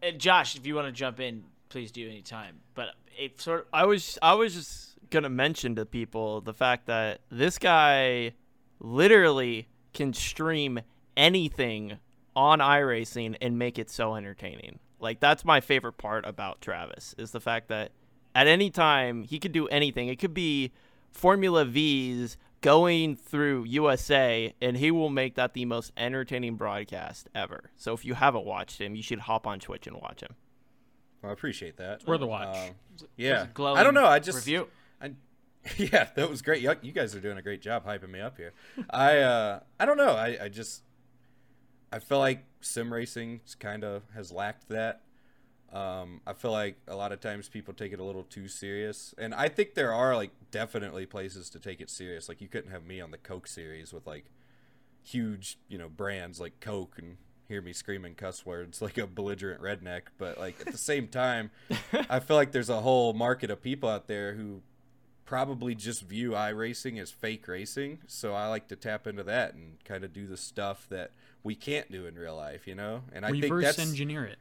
uh, 0.04 0.12
Josh, 0.12 0.56
if 0.58 0.66
you 0.66 0.76
want 0.76 0.88
to 0.88 0.92
jump 0.92 1.20
in, 1.22 1.44
please 1.69 1.91
do 1.91 2.08
anytime. 2.08 2.62
But 2.73 2.89
it 3.17 3.41
sort 3.41 3.62
of, 3.62 3.65
I 3.73 3.86
was 3.86 4.17
I 4.21 4.34
was 4.34 4.54
just 4.54 4.95
gonna 5.10 5.30
mention 5.30 5.75
to 5.75 5.86
people 5.86 6.41
the 6.41 6.54
fact 6.54 6.88
that 6.88 7.21
this 7.30 7.58
guy 7.58 8.34
literally 8.80 9.67
can 9.93 10.13
stream 10.13 10.80
anything 11.15 11.97
on 12.36 12.60
iRacing 12.60 13.36
and 13.41 13.58
make 13.58 13.80
it 13.80 13.89
so 13.89 14.15
entertaining. 14.15 14.80
Like 14.99 15.19
that's 15.19 15.45
my 15.45 15.62
favorite 15.62 15.97
part 15.97 16.25
about 16.25 16.62
Travis 16.62 17.15
is 17.17 17.32
the 17.32 17.39
fact 17.39 17.69
that 17.69 17.91
at 18.34 18.47
any 18.47 18.69
time 18.69 19.23
he 19.23 19.39
could 19.39 19.51
do 19.51 19.67
anything. 19.67 20.10
It 20.10 20.19
could 20.19 20.34
be 20.34 20.71
Formula 21.12 21.63
V's 21.63 22.38
going 22.62 23.15
through 23.15 23.63
USA 23.65 24.54
and 24.62 24.75
he 24.75 24.91
will 24.91 25.10
make 25.10 25.36
that 25.36 25.54
the 25.54 25.65
most 25.65 25.91
entertaining 25.95 26.56
broadcast 26.56 27.30
ever. 27.34 27.71
So 27.78 27.93
if 27.93 28.04
you 28.04 28.15
haven't 28.15 28.45
watched 28.45 28.82
him, 28.82 28.95
you 28.95 29.04
should 29.04 29.19
hop 29.19 29.47
on 29.47 29.60
Twitch 29.60 29.88
and 29.88 29.97
watch 29.97 30.21
him. 30.21 30.36
Well, 31.26 31.32
I 31.32 31.34
appreciate 31.34 31.78
that. 31.78 31.94
It's 31.94 32.06
worth 32.06 32.22
a 32.22 32.28
watch. 32.28 32.56
Um, 32.56 32.76
yeah. 33.18 33.48
I 33.58 33.84
don't 33.84 33.96
know. 33.96 34.06
I 34.06 34.20
just 34.20 34.36
review. 34.36 34.68
I, 35.02 35.14
yeah, 35.78 36.10
that 36.16 36.30
was 36.30 36.44
great. 36.44 36.62
You, 36.62 36.76
you 36.84 36.92
guys 36.92 37.16
are 37.16 37.20
doing 37.20 37.40
a 37.40 37.42
great 37.42 37.64
job 37.64 37.84
hyping 37.84 38.12
me 38.12 38.22
up 38.22 38.38
here. 38.38 38.54
I 38.92 39.18
uh, 39.20 39.60
I 39.80 39.88
don't 39.88 39.98
know. 39.98 40.12
I, 40.12 40.38
I 40.44 40.50
just 40.50 40.84
I 41.92 41.98
feel 41.98 42.20
like 42.20 42.44
sim 42.62 42.94
racing 42.94 43.42
kind 43.60 43.84
of 43.84 44.04
has 44.14 44.32
lacked 44.32 44.70
that. 44.70 45.02
Um, 45.74 46.22
I 46.28 46.34
feel 46.34 46.52
like 46.52 46.76
a 46.88 46.96
lot 46.96 47.12
of 47.12 47.22
times 47.22 47.50
people 47.50 47.74
take 47.74 47.92
it 47.92 48.00
a 48.00 48.04
little 48.04 48.24
too 48.24 48.48
serious, 48.48 49.16
and 49.18 49.34
I 49.34 49.50
think 49.50 49.74
there 49.74 49.94
are 49.94 50.16
like 50.16 50.30
definitely 50.52 51.08
places 51.08 51.50
to 51.50 51.60
take 51.60 51.82
it 51.82 51.90
serious. 51.90 52.30
Like 52.30 52.40
you 52.40 52.48
couldn't 52.48 52.70
have 52.70 52.86
me 52.86 53.02
on 53.02 53.10
the 53.10 53.17
Coke 53.17 53.48
series 53.48 53.92
with 53.92 54.06
like 54.06 54.26
huge, 55.02 55.58
you 55.67 55.80
know, 55.80 55.90
brands 55.90 56.40
like 56.40 56.60
Coke 56.60 57.00
and 57.00 57.17
hear 57.48 57.62
me 57.62 57.73
screaming 57.73 58.15
cuss 58.15 58.46
words 58.46 58.81
like 58.81 58.98
a 58.98 59.08
belligerent 59.08 59.62
redneck. 59.62 60.04
But 60.17 60.37
like 60.37 60.60
at 60.62 60.71
the 60.71 60.77
same 60.77 61.08
time, 61.08 61.52
I 62.10 62.19
feel 62.19 62.35
like 62.35 62.52
there's 62.52 62.69
a 62.69 62.81
whole 62.81 63.13
market 63.13 63.50
of 63.52 63.62
people 63.62 63.89
out 63.89 64.08
there 64.08 64.33
who 64.33 64.62
probably 65.25 65.73
just 65.73 66.04
view 66.04 66.31
iRacing 66.31 67.00
as 67.02 67.12
fake 67.12 67.48
racing. 67.48 68.00
So 68.08 68.33
I 68.33 68.48
like 68.48 68.67
to 68.69 68.75
tap 68.75 69.08
into 69.08 69.23
that 69.23 69.54
and 69.56 69.83
kind 69.83 70.04
of 70.04 70.13
do 70.13 70.27
the 70.27 70.37
stuff 70.37 70.87
that 70.89 71.12
we 71.43 71.56
can't 71.56 71.91
do 71.91 72.06
in 72.06 72.15
real 72.15 72.35
life, 72.35 72.67
you 72.67 72.75
know. 72.75 73.02
And 73.12 73.25
I 73.25 73.31
think 73.31 73.43
Reverse 73.43 73.63
that's 73.63 73.79
engineer 73.79 74.25
it. 74.25 74.37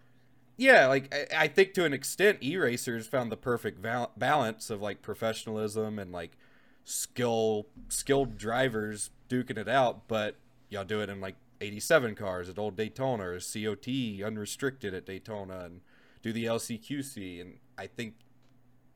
yeah, 0.57 0.87
like 0.87 1.15
I, 1.15 1.45
I 1.45 1.49
think 1.49 1.75
to 1.75 1.85
an 1.85 1.93
extent, 1.93 2.41
eRacr's 2.41 3.07
found 3.07 3.33
the 3.33 3.37
perfect 3.37 3.79
val- 3.79 4.13
balance 4.17 4.71
of 4.71 4.81
like 4.83 5.03
professionalism 5.03 5.99
and 5.99 6.13
like 6.13 6.37
skill, 6.85 7.67
skilled 7.89 8.37
drivers 8.37 9.11
duking 9.29 9.59
it 9.59 9.69
out. 9.69 10.07
But 10.07 10.37
y'all 10.69 10.85
do 10.85 11.01
it 11.01 11.09
in 11.09 11.21
like 11.21 11.37
87 11.65 12.15
cars 12.15 12.49
at 12.49 12.59
Old 12.59 12.77
Daytona 12.77 13.25
or 13.25 13.41
COT 13.41 13.89
unrestricted 14.25 14.95
at 14.95 15.07
Daytona 15.07 15.61
and 15.65 15.81
do 16.23 16.33
the 16.33 16.45
LCQC. 16.45 17.41
And 17.41 17.59
I 17.77 17.87
think 17.87 18.15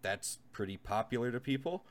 that's 0.03 0.39
pretty 0.53 0.77
popular 0.77 1.31
to 1.33 1.41
people 1.41 1.85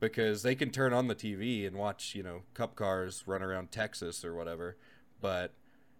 because 0.00 0.42
they 0.42 0.54
can 0.54 0.70
turn 0.70 0.92
on 0.92 1.08
the 1.08 1.14
TV 1.14 1.66
and 1.66 1.76
watch, 1.76 2.14
you 2.14 2.22
know, 2.22 2.42
cup 2.54 2.74
cars 2.74 3.24
run 3.26 3.42
around 3.42 3.70
Texas 3.70 4.24
or 4.24 4.34
whatever. 4.34 4.76
But 5.20 5.52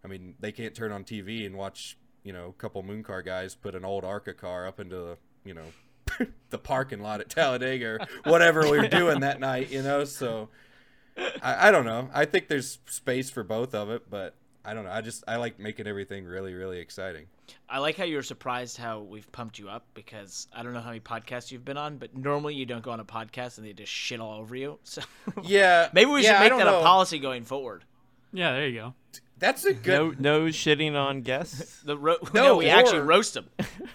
I 0.04 0.08
mean, 0.08 0.34
they 0.40 0.52
can't 0.52 0.74
turn 0.74 0.92
on 0.92 1.04
TV 1.04 1.44
and 1.44 1.56
watch, 1.56 1.98
you 2.22 2.32
know, 2.32 2.48
a 2.48 2.52
couple 2.52 2.82
moon 2.82 3.02
car 3.02 3.22
guys 3.22 3.54
put 3.54 3.74
an 3.74 3.84
old 3.84 4.04
ARCA 4.04 4.32
car 4.32 4.66
up 4.66 4.80
into 4.80 5.18
you 5.44 5.54
know, 5.54 6.26
the 6.50 6.58
parking 6.58 7.00
lot 7.00 7.20
at 7.20 7.28
Talladega 7.28 7.86
or 7.86 8.00
whatever 8.24 8.62
we 8.62 8.78
were 8.78 8.88
doing 8.88 9.20
that 9.20 9.40
night, 9.40 9.70
you 9.70 9.82
know. 9.82 10.04
So 10.04 10.48
I, 11.42 11.68
I 11.68 11.70
don't 11.70 11.84
know. 11.84 12.08
I 12.12 12.24
think 12.24 12.48
there's 12.48 12.78
space 12.86 13.30
for 13.30 13.42
both 13.42 13.74
of 13.74 13.90
it, 13.90 14.08
but 14.10 14.34
I 14.64 14.74
don't 14.74 14.84
know. 14.84 14.90
I 14.90 15.00
just 15.00 15.24
I 15.28 15.36
like 15.36 15.58
making 15.58 15.86
everything 15.86 16.24
really 16.24 16.54
really 16.54 16.78
exciting. 16.78 17.26
I 17.68 17.78
like 17.78 17.96
how 17.96 18.04
you're 18.04 18.22
surprised 18.22 18.76
how 18.76 19.00
we've 19.00 19.30
pumped 19.32 19.58
you 19.58 19.68
up 19.68 19.84
because 19.94 20.46
I 20.52 20.62
don't 20.62 20.72
know 20.72 20.80
how 20.80 20.88
many 20.90 21.00
podcasts 21.00 21.50
you've 21.50 21.64
been 21.64 21.76
on, 21.76 21.96
but 21.98 22.16
normally 22.16 22.54
you 22.54 22.64
don't 22.64 22.82
go 22.82 22.92
on 22.92 23.00
a 23.00 23.04
podcast 23.04 23.58
and 23.58 23.66
they 23.66 23.72
just 23.72 23.90
shit 23.90 24.20
all 24.20 24.38
over 24.40 24.54
you. 24.54 24.78
So 24.84 25.02
Yeah, 25.42 25.88
maybe 25.92 26.10
we 26.10 26.22
yeah, 26.22 26.34
should 26.42 26.50
make 26.50 26.58
that 26.58 26.64
know. 26.70 26.78
a 26.80 26.82
policy 26.82 27.18
going 27.18 27.44
forward. 27.44 27.84
Yeah, 28.32 28.52
there 28.52 28.68
you 28.68 28.78
go. 28.80 28.94
That's 29.38 29.64
a 29.64 29.72
good. 29.72 30.20
No, 30.20 30.42
no 30.44 30.46
shitting 30.50 30.94
on 30.94 31.22
guests. 31.22 31.80
The 31.84 31.96
ro- 31.96 32.18
No, 32.34 32.42
no, 32.42 32.56
we 32.58 32.68
actually 32.68 33.00
roast 33.00 33.34
them. 33.34 33.46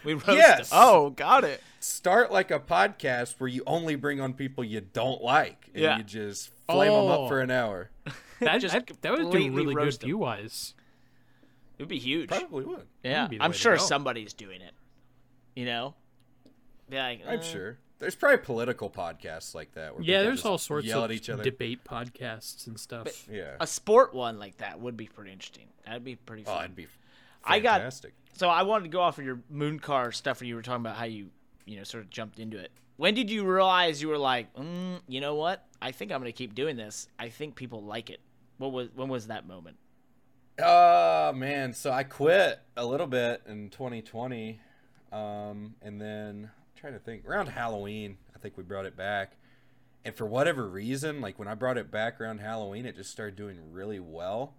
We 0.04 0.16
roast 0.16 0.28
Yes. 0.28 0.70
them. 0.72 0.80
oh, 0.82 1.10
got 1.12 1.44
it. 1.46 1.62
Start 1.80 2.32
like 2.34 2.52
a 2.52 2.60
podcast 2.60 3.36
where 3.40 3.48
you 3.48 3.64
only 3.68 3.96
bring 3.96 4.20
on 4.20 4.34
people 4.34 4.64
you 4.66 4.82
don't 4.82 5.22
like, 5.22 5.65
and 5.76 5.84
Yeah. 5.84 5.98
you 5.98 6.04
just 6.04 6.50
flame 6.68 6.92
them 6.92 7.02
Oh. 7.04 7.24
up 7.26 7.30
for 7.30 7.42
an 7.42 7.52
hour. 7.52 7.90
That, 8.42 8.58
Just 8.60 8.74
that, 8.74 8.92
that 9.02 9.12
would 9.14 9.32
do 9.32 9.52
really 9.52 9.74
good 9.74 9.98
view 10.02 10.18
wise. 10.18 10.74
It 11.78 11.84
would 11.84 11.88
be 11.90 12.00
huge. 12.00 12.28
Probably 12.28 12.66
would. 12.66 12.86
Yeah, 13.02 13.30
would 13.30 13.42
I'm 13.42 13.54
sure 13.54 13.78
somebody's 13.78 14.34
doing 14.34 14.60
it. 14.60 14.74
You 15.56 15.64
know, 15.66 15.94
be 16.90 16.98
like, 16.98 17.22
I'm 17.26 17.40
uh, 17.40 17.42
sure. 17.42 17.78
There's 18.00 18.14
probably 18.14 18.40
political 18.40 18.90
podcasts 18.90 19.56
like 19.56 19.72
that. 19.76 19.96
Where 19.96 20.04
Yeah, 20.04 20.22
there's 20.24 20.36
just 20.40 20.46
all 20.46 20.58
sorts 20.58 20.86
yell 20.86 21.06
of 21.06 21.12
at 21.12 21.16
each 21.16 21.30
other. 21.30 21.44
debate 21.44 21.86
podcasts 21.86 22.68
and 22.68 22.78
stuff. 22.78 23.26
yeah. 23.32 23.56
A 23.62 23.66
sport 23.68 24.14
one 24.14 24.38
like 24.38 24.58
that 24.58 24.82
would 24.82 24.98
be 24.98 25.08
pretty 25.08 25.32
interesting. 25.32 25.68
That'd 25.86 26.04
be 26.04 26.16
pretty 26.18 26.44
Oh, 26.46 26.60
it'd 26.60 26.76
be. 26.76 26.88
I 27.46 27.60
got- 27.60 27.94
So 28.34 28.50
I 28.50 28.64
wanted 28.64 28.84
to 28.84 28.90
go 28.90 29.00
off 29.00 29.18
of 29.18 29.24
your 29.24 29.40
moon 29.50 29.80
car 29.80 30.12
stuff 30.12 30.42
where 30.42 30.48
you 30.50 30.56
were 30.56 30.62
talking 30.62 30.82
about 30.82 30.98
how 30.98 31.06
you, 31.06 31.30
you 31.66 31.78
know, 31.78 31.84
sort 31.84 32.04
of 32.04 32.10
jumped 32.10 32.40
into 32.40 32.58
it. 32.58 32.72
When 32.98 33.14
did 33.14 33.30
you 33.30 33.46
realize 33.46 34.02
you 34.02 34.08
were 34.08 34.18
like, 34.18 34.54
mm, 34.56 35.02
you 35.08 35.20
know 35.20 35.36
what? 35.36 35.66
I 35.82 35.92
think 35.92 36.12
I'm 36.12 36.20
gonna 36.20 36.32
keep 36.32 36.56
doing 36.56 36.78
this. 36.78 37.08
I 37.20 37.30
think 37.30 37.56
people 37.56 37.84
like 37.84 38.10
it. 38.10 38.22
What 38.58 38.72
was 38.72 38.90
when 38.96 39.10
was 39.10 39.28
that 39.28 39.48
moment? 39.48 39.78
Oh 40.64 41.34
man, 41.34 41.74
so 41.74 41.92
I 41.92 42.04
quit 42.04 42.62
a 42.78 42.86
little 42.86 43.08
bit 43.08 43.42
in 43.46 43.70
2020, 43.70 44.62
um, 45.12 45.76
and 45.82 46.00
then 46.00 46.50
I'm 46.50 46.80
trying 46.80 46.94
to 46.94 47.00
think 47.00 47.28
around 47.28 47.48
Halloween. 47.48 48.18
I 48.34 48.40
think 48.40 48.56
we 48.56 48.64
brought 48.64 48.86
it 48.86 48.96
back, 48.96 49.34
and 50.06 50.16
for 50.16 50.26
whatever 50.26 50.66
reason, 50.66 51.20
like 51.20 51.38
when 51.38 51.50
I 51.50 51.56
brought 51.56 51.78
it 51.78 51.92
back 51.92 52.22
around 52.22 52.40
Halloween, 52.40 52.86
it 52.86 52.96
just 52.96 53.12
started 53.12 53.36
doing 53.36 53.58
really 53.72 54.00
well. 54.00 54.54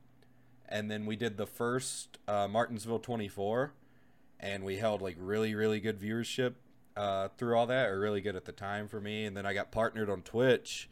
And 0.69 0.91
then 0.91 1.07
we 1.07 1.17
did 1.17 1.39
the 1.39 1.47
first 1.47 2.19
uh, 2.29 2.49
Martinsville 2.49 2.99
24, 2.99 3.73
and 4.39 4.65
we 4.65 4.77
held 4.77 5.01
like 5.01 5.17
really 5.19 5.55
really 5.55 5.81
good 5.81 5.99
viewership 5.99 6.55
uh, 6.97 7.29
through 7.37 7.57
all 7.57 7.67
that, 7.67 7.89
or 7.89 8.01
really 8.01 8.21
good 8.21 8.37
at 8.37 8.45
the 8.45 8.53
time 8.53 8.89
for 8.89 9.01
me. 9.01 9.25
And 9.25 9.37
then 9.37 9.47
I 9.47 9.55
got 9.55 9.71
partnered 9.71 10.11
on 10.11 10.23
Twitch, 10.23 10.89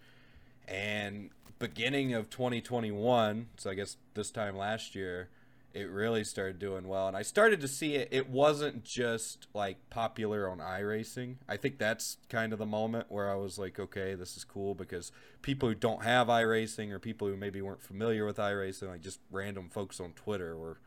and 0.69 1.31
beginning 1.61 2.13
of 2.13 2.29
2021 2.31 3.47
so 3.57 3.71
i 3.71 3.75
guess 3.75 3.97
this 4.15 4.31
time 4.31 4.57
last 4.57 4.95
year 4.95 5.29
it 5.75 5.91
really 5.91 6.23
started 6.23 6.61
doing 6.61 6.87
well. 6.87 7.09
And 7.09 7.17
i 7.17 7.23
started 7.23 7.61
to 7.61 7.69
see 7.69 7.97
it 7.97 8.09
it 8.13 8.31
wasn't 8.31 8.85
just 8.85 9.49
like 9.53 9.91
popular 9.91 10.49
on 10.49 10.59
iRacing. 10.59 11.37
I 11.49 11.57
think 11.57 11.79
that's 11.79 12.19
kind 12.29 12.53
of 12.53 12.61
the 12.61 12.67
moment 12.67 13.07
where 13.09 13.31
i 13.31 13.35
was 13.35 13.59
like 13.59 13.79
okay 13.79 14.15
this 14.15 14.37
is 14.37 14.45
cool 14.45 14.75
because 14.75 15.11
people 15.43 15.69
who 15.69 15.75
don't 15.75 16.05
have 16.05 16.29
iRacing 16.29 16.91
or 16.91 16.99
people 16.99 17.29
who 17.29 17.37
maybe 17.37 17.61
weren't 17.61 17.83
familiar 17.83 18.25
with 18.25 18.37
iRacing 18.37 18.89
like 18.89 19.03
just 19.03 19.21
random 19.31 19.69
folks 19.69 19.99
on 19.99 20.13
twitter 20.13 20.57
were 20.57 20.79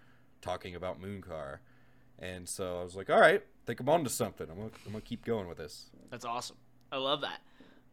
talking 0.41 0.73
about 0.73 1.01
mooncar 1.01 1.59
and 2.19 2.47
so 2.47 2.79
i 2.79 2.83
was 2.83 2.95
like 2.95 3.09
all 3.09 3.19
right 3.19 3.43
think 3.65 3.79
i'm 3.79 3.89
on 3.89 4.03
to 4.03 4.09
something 4.09 4.47
i'm 4.49 4.55
gonna, 4.57 4.69
I'm 4.85 4.91
gonna 4.93 5.01
keep 5.01 5.25
going 5.25 5.47
with 5.47 5.57
this 5.57 5.89
That's 6.09 6.25
awesome. 6.25 6.55
I 6.91 6.97
love 6.97 7.21
that. 7.21 7.41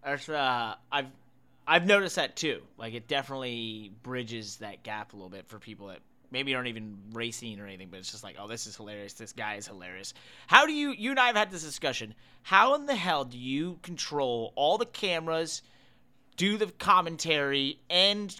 That's, 0.04 0.28
uh, 0.28 0.74
I've 0.92 1.06
I've 1.66 1.86
noticed 1.86 2.16
that 2.16 2.36
too. 2.36 2.62
Like 2.76 2.94
it 2.94 3.08
definitely 3.08 3.92
bridges 4.02 4.58
that 4.58 4.82
gap 4.82 5.12
a 5.12 5.16
little 5.16 5.30
bit 5.30 5.48
for 5.48 5.58
people 5.58 5.88
that 5.88 5.98
maybe 6.30 6.54
aren't 6.54 6.68
even 6.68 6.98
racing 7.12 7.58
or 7.58 7.66
anything, 7.66 7.88
but 7.90 7.98
it's 7.98 8.10
just 8.10 8.22
like, 8.22 8.36
oh, 8.38 8.46
this 8.46 8.66
is 8.66 8.76
hilarious. 8.76 9.14
This 9.14 9.32
guy 9.32 9.54
is 9.54 9.66
hilarious. 9.66 10.14
How 10.46 10.66
do 10.66 10.72
you? 10.72 10.90
You 10.90 11.10
and 11.10 11.18
I 11.18 11.26
have 11.28 11.36
had 11.36 11.50
this 11.50 11.64
discussion. 11.64 12.14
How 12.42 12.74
in 12.74 12.86
the 12.86 12.94
hell 12.94 13.24
do 13.24 13.38
you 13.38 13.78
control 13.82 14.52
all 14.56 14.78
the 14.78 14.86
cameras, 14.86 15.62
do 16.36 16.58
the 16.58 16.66
commentary, 16.66 17.78
and 17.88 18.34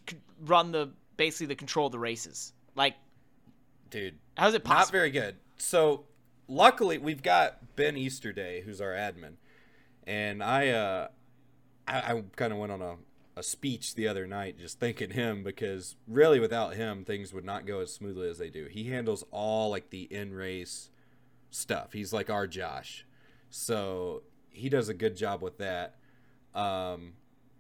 run 0.45 0.73
the 0.73 0.91
basically 1.17 1.47
the 1.47 1.57
control 1.57 1.87
of 1.87 1.93
the 1.93 1.99
races? 1.99 2.53
Like, 2.77 2.95
dude 3.91 4.19
how 4.37 4.49
is 4.49 4.55
it 4.55 4.67
Not 4.67 4.91
very 4.91 5.11
good. 5.11 5.37
So, 5.65 6.05
luckily, 6.47 6.99
we've 6.99 7.23
got 7.23 7.75
Ben 7.75 7.97
Easterday, 7.97 8.61
who's 8.61 8.83
our 8.83 8.93
admin, 8.93 9.37
and 10.07 10.43
I, 10.43 10.69
uh, 10.69 11.09
I, 11.89 12.13
I 12.13 12.25
kind 12.37 12.53
of 12.53 12.59
went 12.59 12.71
on 12.71 12.83
a, 12.83 12.97
a 13.35 13.43
speech 13.43 13.95
the 13.95 14.07
other 14.07 14.27
night 14.27 14.59
just 14.59 14.79
thanking 14.79 15.11
him 15.11 15.43
because 15.43 15.97
really, 16.07 16.39
without 16.39 16.75
him, 16.75 17.03
things 17.03 17.33
would 17.33 17.47
not 17.47 17.67
go 17.67 17.81
as 17.81 17.95
smoothly 17.95 18.29
as 18.29 18.37
they 18.37 18.51
do. 18.51 18.67
He 18.67 18.91
handles 18.91 19.25
all 19.31 19.71
like 19.71 19.89
the 19.89 20.03
in 20.03 20.35
race 20.35 20.91
stuff. 21.51 21.95
He's 21.95 22.13
like 22.13 22.29
our 22.29 22.47
Josh, 22.47 23.07
so 23.49 24.23
he 24.51 24.69
does 24.69 24.91
a 24.91 24.95
good 24.95 25.17
job 25.17 25.41
with 25.41 25.57
that. 25.59 25.97
Um, 26.55 27.15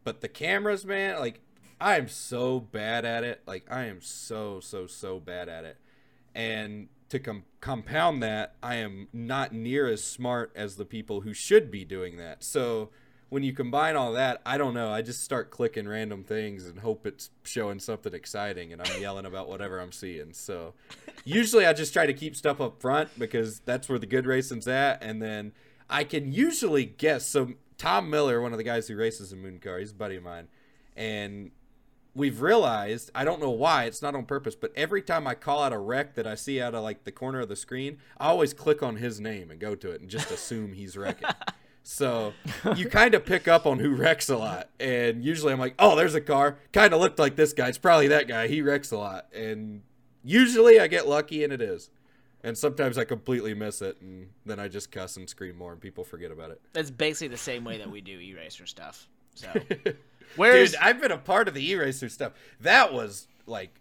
but 0.05 0.21
the 0.21 0.29
cameras, 0.29 0.85
man, 0.85 1.19
like 1.21 1.41
I 1.81 1.97
am 1.97 2.09
so 2.09 2.61
bad 2.61 3.07
at 3.07 3.25
it. 3.25 3.41
Like 3.47 3.65
I 3.71 3.87
am 3.87 4.03
so 4.03 4.61
so 4.61 4.87
so 4.87 5.21
bad 5.21 5.49
at 5.49 5.65
it 5.65 5.79
and 6.35 6.89
to 7.09 7.19
com- 7.19 7.45
compound 7.61 8.23
that 8.23 8.55
i 8.63 8.77
am 8.77 9.09
not 9.13 9.53
near 9.53 9.87
as 9.87 10.03
smart 10.03 10.53
as 10.55 10.77
the 10.77 10.85
people 10.85 11.23
who 11.23 11.33
should 11.33 11.71
be 11.71 11.85
doing 11.85 12.17
that. 12.17 12.43
So 12.43 12.91
when 13.31 13.43
you 13.43 13.53
combine 13.53 13.97
all 13.97 14.13
that 14.13 14.41
i 14.47 14.57
don't 14.57 14.75
know 14.75 14.93
i 14.93 15.03
just 15.03 15.25
start 15.25 15.51
clicking 15.51 15.89
random 15.89 16.23
things 16.23 16.67
and 16.67 16.79
hope 16.79 17.05
it's 17.07 17.31
showing 17.43 17.81
something 17.81 18.15
exciting 18.15 18.73
and 18.73 18.81
i'm 18.81 19.01
yelling 19.01 19.27
about 19.27 19.49
whatever 19.49 19.81
i'm 19.81 19.93
seeing. 19.93 20.33
So 20.33 20.75
usually 21.25 21.67
i 21.67 21.73
just 21.73 21.93
try 21.93 22.07
to 22.07 22.15
keep 22.15 22.37
stuff 22.37 22.61
up 22.61 22.81
front 22.81 23.11
because 23.19 23.61
that's 23.61 23.89
where 23.89 23.99
the 23.99 24.07
good 24.07 24.27
racing's 24.27 24.69
at. 24.69 25.03
And 25.03 25.21
then 25.23 25.53
i 25.89 26.05
can 26.05 26.33
usually 26.33 26.85
guess 26.85 27.27
so 27.27 27.55
tom 27.77 28.09
miller 28.09 28.41
one 28.41 28.53
of 28.53 28.59
the 28.59 28.65
guys 28.65 28.89
who 28.89 28.97
races 28.97 29.33
in 29.33 29.43
moon 29.43 29.59
car 29.59 29.79
he's 29.79 29.91
a 29.91 29.95
buddy 29.95 30.17
of 30.17 30.23
mine 30.23 30.49
and 30.97 31.51
we've 32.15 32.41
realized 32.41 33.11
i 33.15 33.25
don't 33.25 33.41
know 33.41 33.51
why 33.51 33.85
it's 33.85 34.01
not 34.01 34.15
on 34.15 34.25
purpose 34.25 34.55
but 34.55 34.73
every 34.77 35.03
time 35.03 35.27
i 35.27 35.35
call 35.35 35.63
out 35.63 35.73
a 35.73 35.79
wreck 35.79 36.15
that 36.15 36.27
i 36.27 36.35
see 36.35 36.61
out 36.61 36.75
of 36.75 36.83
like 36.83 37.05
the 37.05 37.13
corner 37.13 37.41
of 37.41 37.49
the 37.49 37.57
screen 37.57 37.99
i 38.19 38.29
always 38.29 38.55
click 38.55 38.83
on 38.83 38.97
his 38.97 39.21
name 39.21 39.51
and 39.51 39.59
go 39.59 39.75
to 39.75 39.91
it 39.91 40.01
and 40.01 40.09
just 40.09 40.31
assume 40.31 40.73
he's 40.73 40.97
wrecking. 40.97 41.29
So 41.87 42.33
you 42.77 42.89
kind 42.89 43.15
of 43.15 43.27
pick 43.27 43.47
up 43.47 43.67
on 43.67 43.79
who 43.79 43.95
wrecks 43.95 44.31
a 44.31 44.39
lot 44.39 44.71
and 44.81 45.23
usually 45.23 45.53
i'm 45.53 45.59
like 45.59 45.75
oh 45.79 45.95
there's 45.97 46.15
a 46.15 46.21
car. 46.21 46.57
Kind 46.73 46.95
of 46.95 47.01
looked 47.01 47.19
like 47.19 47.37
this 47.37 47.53
guy. 47.53 47.69
It's 47.69 47.77
probably 47.77 48.09
that 48.09 48.27
guy. 48.27 48.49
He 48.49 48.63
wrecks 48.63 48.91
a 48.91 48.97
lot 48.97 49.27
and 49.35 49.83
usually 50.23 50.81
i 50.81 50.87
get 50.87 51.07
lucky 51.07 51.45
and 51.45 51.53
it 51.53 51.61
is. 51.61 51.91
And 52.43 52.57
sometimes 52.57 52.97
i 52.97 53.05
completely 53.05 53.53
miss 53.53 53.83
it 53.83 54.01
and 54.01 54.31
then 54.47 54.59
i 54.59 54.67
just 54.67 54.91
cuss 54.91 55.19
and 55.19 55.29
scream 55.29 55.59
more 55.59 55.73
and 55.73 55.81
people 55.81 56.05
forget 56.05 56.31
about 56.31 56.51
it. 56.53 56.61
That's 56.73 56.91
basically 56.91 57.29
the 57.29 57.37
same 57.37 57.65
way 57.65 57.77
that 57.77 57.91
we 57.91 58.01
do 58.01 58.19
eRacr 58.19 58.67
stuff. 58.67 59.07
So, 59.35 59.49
where's 60.37 60.73
Dude, 60.73 60.81
I've 60.81 61.01
been 61.01 61.13
a 61.13 61.19
part 61.19 61.49
of 61.49 61.55
the 61.55 61.73
eRacr 61.73 62.11
stuff. 62.11 62.33
That 62.61 62.93
was 62.93 63.27
like, 63.47 63.81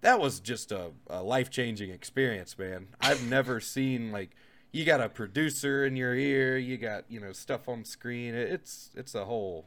that 0.00 0.20
was 0.20 0.40
just 0.40 0.72
a, 0.72 0.90
a 1.08 1.22
life 1.22 1.50
changing 1.50 1.90
experience, 1.90 2.58
man. 2.58 2.88
I've 3.00 3.26
never 3.28 3.60
seen 3.60 4.12
like, 4.12 4.30
you 4.72 4.84
got 4.84 5.00
a 5.00 5.08
producer 5.08 5.84
in 5.84 5.96
your 5.96 6.14
ear, 6.14 6.58
you 6.58 6.76
got 6.76 7.04
you 7.08 7.20
know 7.20 7.32
stuff 7.32 7.68
on 7.68 7.84
screen. 7.84 8.34
It's 8.34 8.90
it's 8.94 9.14
a 9.14 9.24
whole. 9.24 9.66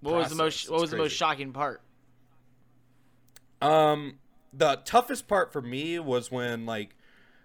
what 0.00 0.14
was 0.16 0.28
the 0.28 0.34
most 0.34 0.66
process. 0.66 0.70
what 0.70 0.76
It's 0.76 0.80
was 0.82 0.90
the 0.90 0.96
most 0.96 1.12
shocking 1.12 1.52
part? 1.52 1.82
Um, 3.62 4.18
the 4.52 4.80
toughest 4.84 5.28
part 5.28 5.52
for 5.52 5.62
me 5.62 5.98
was 5.98 6.30
when 6.30 6.66
like, 6.66 6.96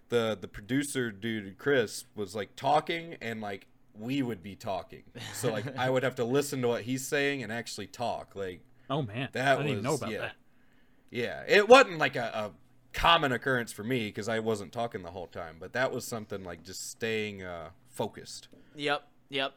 the 0.10 0.38
the 0.40 0.48
producer 0.48 1.12
dude 1.12 1.58
Chris 1.60 2.06
was 2.16 2.36
like 2.36 2.56
talking 2.56 3.16
and 3.22 3.42
like 3.42 3.68
we 4.00 4.22
would 4.22 4.42
be 4.44 4.56
talking. 4.56 5.04
So 5.34 5.52
like 5.52 5.78
I 5.78 5.90
would 5.90 6.04
have 6.04 6.16
to 6.16 6.24
listen 6.26 6.62
to 6.62 6.68
what 6.70 6.84
he's 6.84 7.06
saying 7.08 7.44
and 7.44 7.52
actually 7.52 7.88
talk. 7.88 8.36
Like 8.36 8.62
Oh 8.90 9.02
man, 9.02 9.30
That 9.34 9.48
I 9.48 9.56
didn't 9.58 9.72
even 9.72 9.84
know 9.84 9.92
was- 9.92 10.02
about 10.02 10.12
yeah. 10.12 10.20
that. 10.20 10.36
Yeah, 11.12 11.44
it 11.48 11.68
wasn't 11.68 11.98
like 11.98 12.16
a, 12.16 12.32
a 12.34 12.52
common 12.94 13.32
occurrence 13.32 13.72
for 13.72 13.84
me 13.84 14.08
because 14.08 14.30
I 14.30 14.40
wasn't 14.40 14.72
talking 14.72 15.02
the 15.02 15.10
whole 15.12 15.26
time, 15.28 15.56
but 15.60 15.74
that 15.74 15.92
was 15.92 16.06
something 16.06 16.44
like 16.44 16.64
just 16.64 16.92
staying 16.92 17.42
uh, 17.44 17.70
focused. 17.90 18.48
Yep, 18.76 19.04
yep. 19.30 19.54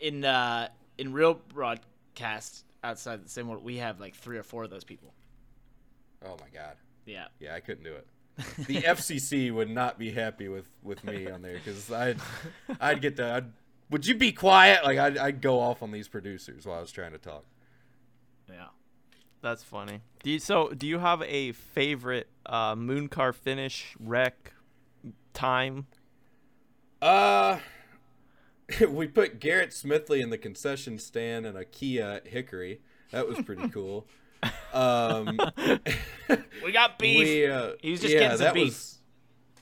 In 0.00 0.24
uh, 0.24 0.68
in 0.98 1.12
real 1.12 1.34
broadcast 1.52 2.64
outside 2.84 3.24
the 3.24 3.28
same 3.28 3.48
world, 3.48 3.64
we 3.64 3.78
have 3.78 4.00
like 4.00 4.14
three 4.14 4.38
or 4.38 4.42
four 4.42 4.64
of 4.64 4.70
those 4.70 4.84
people. 4.84 5.12
Oh 6.24 6.36
my 6.40 6.48
god, 6.56 6.76
Yeah. 7.04 7.26
Yeah, 7.40 7.54
I 7.54 7.60
couldn't 7.60 7.84
do 7.84 7.94
it. 7.94 8.06
The 8.66 8.82
FCC 8.82 9.52
would 9.52 9.68
not 9.70 9.98
be 9.98 10.10
happy 10.12 10.48
with 10.48 10.68
with 10.82 11.04
me 11.04 11.28
on 11.28 11.42
there 11.42 11.54
because 11.54 11.90
I'd 11.92 12.18
I'd 12.80 13.00
get 13.02 13.16
the. 13.16 13.30
I'd, 13.30 13.52
would 13.92 14.06
you 14.06 14.16
be 14.16 14.32
quiet? 14.32 14.84
Like 14.84 14.98
I'd, 14.98 15.16
I'd 15.18 15.40
go 15.40 15.60
off 15.60 15.82
on 15.82 15.92
these 15.92 16.08
producers 16.08 16.66
while 16.66 16.78
I 16.78 16.80
was 16.80 16.90
trying 16.90 17.12
to 17.12 17.18
talk. 17.18 17.44
Yeah. 18.48 18.66
That's 19.40 19.62
funny. 19.62 20.00
Do 20.22 20.30
you, 20.30 20.38
so 20.38 20.70
do 20.70 20.86
you 20.86 20.98
have 20.98 21.22
a 21.22 21.52
favorite 21.52 22.28
uh, 22.46 22.74
moon 22.76 23.08
car 23.08 23.32
finish 23.32 23.94
wreck 24.00 24.52
time? 25.34 25.86
Uh, 27.00 27.58
we 28.88 29.08
put 29.08 29.40
Garrett 29.40 29.70
Smithley 29.70 30.20
in 30.20 30.30
the 30.30 30.38
concession 30.38 30.98
stand 30.98 31.46
in 31.46 31.56
a 31.56 31.64
Kia 31.64 32.04
at 32.04 32.28
Hickory. 32.28 32.80
That 33.10 33.28
was 33.28 33.40
pretty 33.42 33.68
cool. 33.70 34.06
Um, 34.72 35.38
We 36.64 36.72
got 36.72 36.98
beef. 37.00 37.18
we, 37.26 37.46
uh, 37.46 37.72
He 37.80 37.90
was 37.90 38.00
just 38.00 38.14
yeah, 38.14 38.20
getting 38.20 38.38
some 38.38 38.44
that 38.46 38.54
beef. 38.54 38.64
was- 38.66 38.98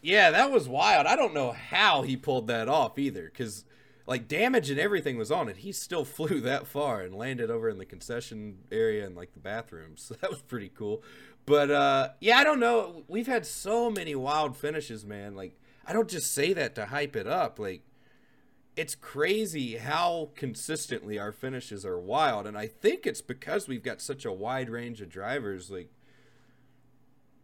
yeah, 0.02 0.30
that 0.30 0.50
was 0.50 0.66
wild. 0.66 1.06
I 1.06 1.14
don't 1.14 1.34
know 1.34 1.52
how 1.52 2.00
he 2.02 2.16
pulled 2.16 2.46
that 2.46 2.68
off 2.68 2.98
either, 2.98 3.24
because 3.24 3.66
like 4.10 4.26
damage 4.26 4.70
and 4.70 4.80
everything 4.80 5.16
was 5.16 5.30
on 5.30 5.48
it. 5.48 5.58
He 5.58 5.70
still 5.70 6.04
flew 6.16 6.40
that 6.40 6.66
far 6.66 7.00
and 7.00 7.14
landed 7.14 7.48
over 7.48 7.68
in 7.68 7.78
the 7.78 7.86
concession 7.86 8.58
area 8.72 9.06
and 9.06 9.16
like 9.16 9.32
the 9.32 9.40
bathrooms. 9.40 10.02
So 10.10 10.16
that 10.20 10.30
was 10.30 10.42
pretty 10.42 10.68
cool. 10.74 11.04
But 11.46 11.70
uh, 11.70 12.08
yeah, 12.20 12.38
I 12.38 12.44
don't 12.44 12.58
know. 12.58 13.04
We've 13.06 13.28
had 13.28 13.46
so 13.46 13.88
many 13.88 14.16
wild 14.16 14.56
finishes, 14.56 15.06
man. 15.06 15.36
Like 15.36 15.56
I 15.86 15.92
don't 15.92 16.08
just 16.08 16.32
say 16.32 16.52
that 16.54 16.74
to 16.74 16.86
hype 16.86 17.14
it 17.14 17.28
up. 17.28 17.60
Like 17.60 17.82
it's 18.76 18.96
crazy 18.96 19.76
how 19.76 20.30
consistently 20.34 21.16
our 21.18 21.30
finishes 21.30 21.86
are 21.86 21.98
wild, 21.98 22.48
and 22.48 22.58
I 22.58 22.66
think 22.66 23.06
it's 23.06 23.22
because 23.22 23.68
we've 23.68 23.82
got 23.82 24.00
such 24.00 24.24
a 24.24 24.32
wide 24.32 24.68
range 24.68 25.00
of 25.00 25.08
drivers. 25.08 25.70
Like 25.70 25.90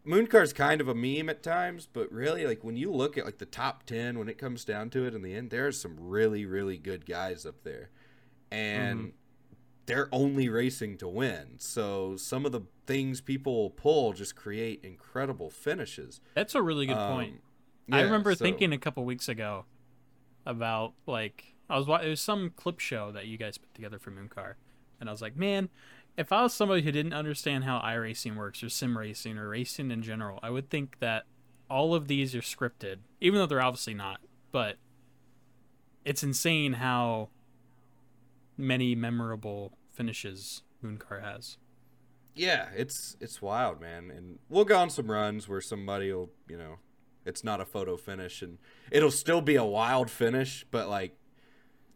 Mooncar's 0.06 0.52
kind 0.52 0.80
of 0.80 0.88
a 0.88 0.94
meme 0.94 1.28
at 1.28 1.42
times, 1.42 1.88
but 1.92 2.10
really, 2.12 2.46
like 2.46 2.62
when 2.62 2.76
you 2.76 2.92
look 2.92 3.18
at 3.18 3.24
like 3.24 3.38
the 3.38 3.46
top 3.46 3.84
ten, 3.84 4.18
when 4.18 4.28
it 4.28 4.38
comes 4.38 4.64
down 4.64 4.90
to 4.90 5.04
it, 5.06 5.14
in 5.14 5.22
the 5.22 5.34
end, 5.34 5.50
there 5.50 5.66
are 5.66 5.72
some 5.72 5.96
really, 5.98 6.46
really 6.46 6.78
good 6.78 7.06
guys 7.06 7.44
up 7.44 7.62
there, 7.64 7.90
and 8.50 9.12
they're 9.86 10.08
only 10.12 10.48
racing 10.48 10.96
to 10.98 11.08
win. 11.08 11.54
So 11.58 12.16
some 12.16 12.44
of 12.46 12.52
the 12.52 12.62
things 12.86 13.20
people 13.20 13.70
pull 13.70 14.12
just 14.12 14.36
create 14.36 14.84
incredible 14.84 15.50
finishes. 15.50 16.20
That's 16.34 16.54
a 16.54 16.62
really 16.62 16.86
good 16.86 16.96
Um, 16.96 17.12
point. 17.12 17.40
I 17.92 18.00
remember 18.02 18.34
so- 18.34 18.44
thinking 18.44 18.72
a 18.72 18.78
couple 18.78 19.04
weeks 19.04 19.28
ago 19.28 19.64
about 20.44 20.94
like 21.06 21.54
I 21.68 21.76
was 21.78 21.86
wa- 21.86 21.98
it 21.98 22.08
was 22.08 22.20
some 22.20 22.50
clip 22.50 22.78
show 22.80 23.10
that 23.12 23.26
you 23.26 23.36
guys 23.38 23.58
put 23.58 23.74
together 23.74 23.98
for 23.98 24.10
Mooncar, 24.12 24.54
and 25.00 25.08
I 25.08 25.12
was 25.12 25.20
like, 25.22 25.36
man, 25.36 25.68
if 26.16 26.32
I 26.32 26.42
was 26.42 26.54
somebody 26.54 26.82
who 26.82 26.92
didn't 26.92 27.12
understand 27.12 27.64
how 27.64 27.78
iRacing 27.80 28.36
works 28.36 28.62
or 28.62 28.68
sim 28.68 28.96
racing 28.96 29.36
or 29.36 29.48
racing 29.48 29.90
in 29.90 30.02
general, 30.02 30.38
I 30.42 30.50
would 30.50 30.70
think 30.70 30.98
that 31.00 31.24
all 31.68 31.94
of 31.94 32.08
these 32.08 32.34
are 32.34 32.40
scripted, 32.40 32.98
even 33.20 33.38
though 33.38 33.46
they're 33.46 33.62
obviously 33.62 33.94
not. 33.94 34.20
But 34.50 34.76
it's 36.04 36.22
insane 36.22 36.74
how 36.74 37.28
many 38.56 38.94
memorable 38.94 39.76
finishes 39.92 40.62
Mooncar 40.82 41.22
has. 41.22 41.58
Yeah, 42.34 42.68
it's 42.74 43.16
it's 43.20 43.42
wild, 43.42 43.80
man. 43.80 44.10
And 44.10 44.38
we'll 44.48 44.64
go 44.64 44.78
on 44.78 44.90
some 44.90 45.10
runs 45.10 45.48
where 45.48 45.60
somebody 45.60 46.12
will, 46.12 46.30
you 46.48 46.56
know, 46.56 46.76
it's 47.24 47.42
not 47.42 47.60
a 47.60 47.64
photo 47.64 47.96
finish 47.96 48.40
and 48.40 48.58
it'll 48.90 49.10
still 49.10 49.40
be 49.40 49.56
a 49.56 49.64
wild 49.64 50.10
finish, 50.10 50.64
but 50.70 50.88
like 50.88 51.16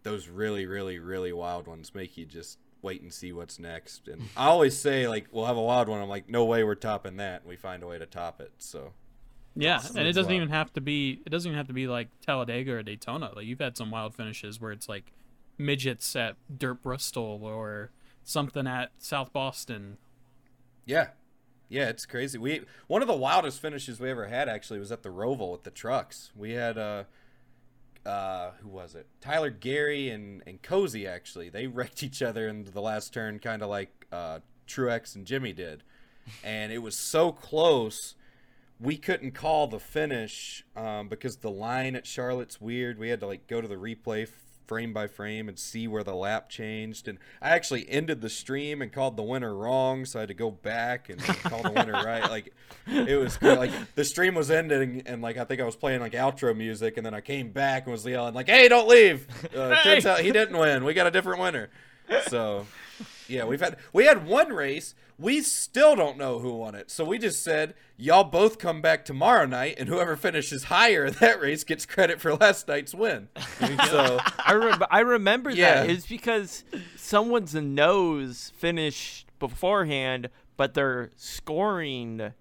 those 0.03 0.29
really, 0.29 0.67
really, 0.67 0.99
really 0.99 1.33
wild 1.33 1.67
ones 1.67 1.95
make 1.95 2.17
you 2.17 2.25
just 2.25 2.59
wait 2.83 3.03
and 3.03 3.13
see 3.13 3.33
what's 3.33 3.59
next. 3.59 4.09
And 4.09 4.23
I 4.37 4.47
always 4.47 4.77
say 4.79 5.07
like 5.09 5.27
we'll 5.33 5.47
have 5.47 5.57
a 5.57 5.63
wild 5.63 5.89
one. 5.89 6.01
I'm 6.01 6.09
like, 6.09 6.29
no 6.29 6.45
way 6.45 6.65
we're 6.65 6.75
topping 6.75 7.17
that. 7.19 7.43
And 7.43 7.49
we 7.49 7.57
find 7.57 7.83
a 7.83 7.87
way 7.87 7.99
to 7.99 8.07
top 8.07 8.41
it. 8.41 8.53
So 8.59 8.93
Yeah, 9.55 9.77
It's- 9.79 9.91
and 9.91 10.07
it 10.07 10.13
doesn't 10.13 10.31
wild. 10.31 10.37
even 10.43 10.49
have 10.51 10.73
to 10.75 10.81
be. 10.81 11.21
It 11.27 11.31
doesn't 11.31 11.49
even 11.49 11.57
have 11.59 11.67
to 11.69 11.73
be 11.75 11.87
like 11.89 12.09
Talladega 12.25 12.73
or 12.73 12.83
Daytona. 12.83 13.33
Like 13.35 13.47
you've 13.47 13.59
had 13.61 13.77
some 13.77 13.91
wild 13.91 14.15
finishes 14.15 14.61
where 14.61 14.73
it's 14.73 14.89
like 14.89 15.13
midgets 15.59 16.15
at 16.17 16.37
Dirt 16.57 16.83
Bristol 16.83 17.41
or 17.43 17.91
something 18.25 18.67
at 18.67 18.93
South 18.99 19.33
Boston. 19.33 19.99
yeah. 20.87 21.09
Yeah, 21.73 21.89
it's 21.89 22.05
crazy. 22.05 22.37
We 22.37 22.63
one 22.89 23.01
of 23.01 23.07
the 23.07 23.15
wildest 23.17 23.61
finishes 23.63 24.01
we 24.01 24.11
ever 24.11 24.27
had 24.27 24.49
actually 24.49 24.81
was 24.81 24.91
at 24.91 25.05
the 25.05 25.09
Roval 25.09 25.53
with 25.53 25.63
the 25.63 25.71
trucks. 25.71 26.33
We 26.35 26.51
had 26.55 26.77
uh 26.77 27.05
uh 28.07 28.53
who 28.61 28.69
was 28.69 28.95
it? 28.95 29.07
Tyler 29.21 29.51
Gary 29.51 30.11
and 30.11 30.43
and 30.47 30.63
Cozy 30.63 31.07
actually. 31.07 31.49
They 31.49 31.67
wrecked 31.69 32.03
each 32.03 32.23
other 32.23 32.49
in 32.49 32.65
the 32.65 32.81
last 32.81 33.13
turn 33.13 33.39
kind 33.39 33.63
of 33.63 33.69
like 33.69 34.07
uh 34.13 34.41
Truex 34.67 35.15
and 35.15 35.27
Jimmy 35.27 35.53
did. 35.53 35.83
And 36.45 36.73
it 36.73 36.79
was 36.79 36.97
so 36.97 37.33
close 37.33 38.15
we 38.81 38.97
couldn't 38.97 39.33
call 39.33 39.67
the 39.67 39.79
finish 39.79 40.65
um, 40.75 41.09
because 41.09 41.37
the 41.37 41.51
line 41.51 41.95
at 41.95 42.07
Charlotte's 42.07 42.61
weird. 42.61 42.99
We 42.99 43.11
had 43.11 43.21
to 43.21 43.27
like 43.27 43.47
go 43.47 43.61
to 43.61 43.69
the 43.69 43.77
replay 43.77 44.27
frame 44.71 44.93
by 44.93 45.09
frame 45.09 45.49
and 45.49 45.59
see 45.59 45.89
where 45.89 46.05
the 46.05 46.15
lap 46.15 46.49
changed. 46.49 47.09
And 47.09 47.19
I 47.43 47.49
actually 47.49 47.91
ended 47.91 48.21
the 48.21 48.31
stream 48.31 48.81
and 48.81 48.93
called 48.93 49.17
the 49.17 49.23
winner 49.25 49.53
wrong, 49.53 50.05
so 50.05 50.21
I 50.21 50.23
had 50.23 50.29
to 50.29 50.35
go 50.35 50.53
back 50.53 51.09
and 51.09 51.21
call 51.21 51.65
the 51.65 51.73
winner 51.73 51.91
right. 51.93 52.31
Like 52.31 52.55
it 52.87 53.19
was 53.19 53.43
like 53.43 53.73
the 53.97 54.05
stream 54.05 54.37
was 54.37 54.49
ending, 54.49 55.03
and 55.07 55.23
like 55.23 55.39
I 55.39 55.45
think 55.45 55.61
I 55.61 55.65
was 55.65 55.75
playing 55.75 56.01
like 56.01 56.13
outro 56.13 56.57
music, 56.57 56.99
and 56.99 57.05
then 57.05 57.15
I 57.15 57.21
came 57.21 57.51
back 57.51 57.87
and 57.87 57.91
was 57.93 58.07
yelling 58.07 58.33
like, 58.33 58.47
"Hey, 58.49 58.69
don't 58.69 58.87
leave!" 58.87 59.27
Uh, 59.57 59.83
Turns 59.83 60.07
out 60.07 60.21
he 60.21 60.31
didn't 60.31 60.57
win. 60.57 60.85
We 60.85 60.95
got 60.95 61.09
a 61.09 61.11
different 61.11 61.41
winner. 61.41 61.69
So 62.29 62.65
yeah, 63.31 63.45
we've 63.45 63.61
had 63.61 63.77
we 63.93 64.05
had 64.07 64.27
one 64.27 64.53
race. 64.53 64.95
We 65.19 65.43
still 65.43 65.95
don't 65.97 66.17
know 66.17 66.39
who 66.39 66.55
won 66.55 66.75
it. 66.75 66.91
So 66.91 67.05
we 67.05 67.19
just 67.19 67.43
said, 67.45 67.75
y'all 67.99 68.25
both 68.25 68.59
come 68.59 68.81
back 68.81 69.05
tomorrow 69.05 69.45
night, 69.45 69.75
and 69.79 69.87
whoever 69.87 70.17
finishes 70.17 70.65
higher 70.65 71.05
in 71.05 71.13
that 71.21 71.41
race 71.43 71.63
gets 71.63 71.85
credit 71.85 72.21
for 72.23 72.35
last 72.37 72.67
night's 72.69 72.95
win. 72.95 73.29
so 73.91 74.19
I 74.45 74.55
rem- 74.55 74.83
I 74.91 75.01
remember 75.01 75.51
Yeah. 75.51 75.83
that. 75.83 75.91
It's 75.91 76.07
because 76.07 76.65
someone's 76.97 77.55
nose 77.55 78.53
finished 78.57 79.27
beforehand, 79.39 80.31
but 80.57 80.73
their 80.75 81.11
scoring 81.17 82.33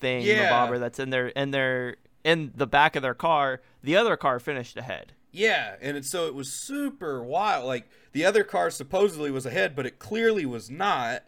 thing, 0.00 0.22
the 0.24 0.30
Yeah. 0.30 0.50
bobber 0.50 0.78
that's 0.78 0.98
in 0.98 1.10
their 1.10 1.28
in 1.28 1.50
their 1.52 1.96
in 2.24 2.52
the 2.54 2.66
back 2.66 2.96
of 2.96 3.02
their 3.02 3.14
car, 3.14 3.60
the 3.82 3.96
other 3.96 4.16
car 4.16 4.38
finished 4.40 4.76
ahead. 4.76 5.12
yeah, 5.30 5.76
and 5.80 5.96
it, 5.96 6.04
so 6.04 6.26
it 6.26 6.34
was 6.34 6.52
super 6.52 7.22
wild. 7.22 7.64
Like 7.66 7.88
the 8.18 8.24
other 8.24 8.42
car 8.42 8.68
supposedly 8.68 9.30
was 9.30 9.46
ahead, 9.46 9.76
but 9.76 9.86
it 9.86 10.00
clearly 10.00 10.44
was 10.44 10.68
not. 10.68 11.22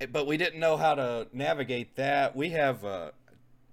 Eh, 0.00 0.06
But 0.06 0.26
we 0.26 0.36
didn't 0.36 0.58
know 0.58 0.76
how 0.76 0.96
to 0.96 1.28
navigate 1.32 1.94
that. 1.94 2.34
We 2.34 2.50
have, 2.50 2.84
uh, 2.84 3.12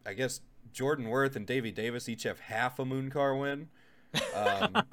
I 0.05 0.13
guess, 0.13 0.41
Jordan 0.71 1.09
Worth 1.09 1.35
and 1.35 1.47
Davey 1.47 1.71
Davis 1.71 2.07
each 2.07 2.23
have 2.23 2.39
half 2.41 2.77
a 2.77 2.85
moon 2.85 3.09
car 3.09 3.35
win. 3.35 3.69
Um, 4.35 4.83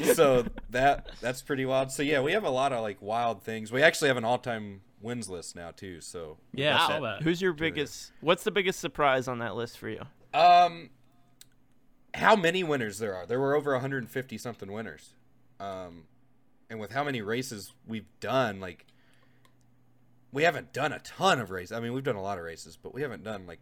so 0.14 0.46
that 0.70 1.10
that's 1.20 1.42
pretty 1.42 1.64
wild. 1.64 1.90
So 1.90 2.04
yeah, 2.04 2.20
we 2.20 2.30
have 2.30 2.44
a 2.44 2.50
lot 2.50 2.72
of 2.72 2.80
like 2.82 3.02
wild 3.02 3.42
things. 3.42 3.72
We 3.72 3.82
actually 3.82 4.08
have 4.08 4.16
an 4.16 4.24
all-time 4.24 4.82
wins 5.00 5.28
list 5.28 5.56
now 5.56 5.72
too. 5.72 6.00
So 6.00 6.38
Yeah, 6.54 6.76
Wow. 6.76 7.00
that. 7.00 7.22
Who's 7.22 7.42
your 7.42 7.52
biggest? 7.54 8.12
What's 8.20 8.44
the 8.44 8.52
biggest 8.52 8.78
surprise 8.78 9.26
on 9.26 9.40
that 9.40 9.56
list 9.56 9.78
for 9.78 9.88
you? 9.88 10.02
um, 10.32 10.90
how 12.14 12.36
many 12.36 12.62
winners 12.62 12.98
there 12.98 13.16
are? 13.16 13.26
There 13.26 13.40
were 13.40 13.56
over 13.56 13.72
150 13.72 14.38
something 14.38 14.70
winners. 14.70 15.14
Um, 15.58 16.04
and 16.72 16.80
with 16.80 16.90
how 16.90 17.04
many 17.04 17.22
races 17.22 17.72
we've 17.86 18.08
done, 18.18 18.58
like 18.58 18.86
we 20.32 20.42
haven't 20.42 20.72
done 20.72 20.92
a 20.92 20.98
ton 20.98 21.38
of 21.38 21.50
races. 21.50 21.70
I 21.70 21.78
mean, 21.78 21.92
we've 21.92 22.02
done 22.02 22.16
a 22.16 22.22
lot 22.22 22.38
of 22.38 22.44
races, 22.44 22.76
but 22.76 22.92
we 22.92 23.02
haven't 23.02 23.22
done 23.22 23.46
like 23.46 23.60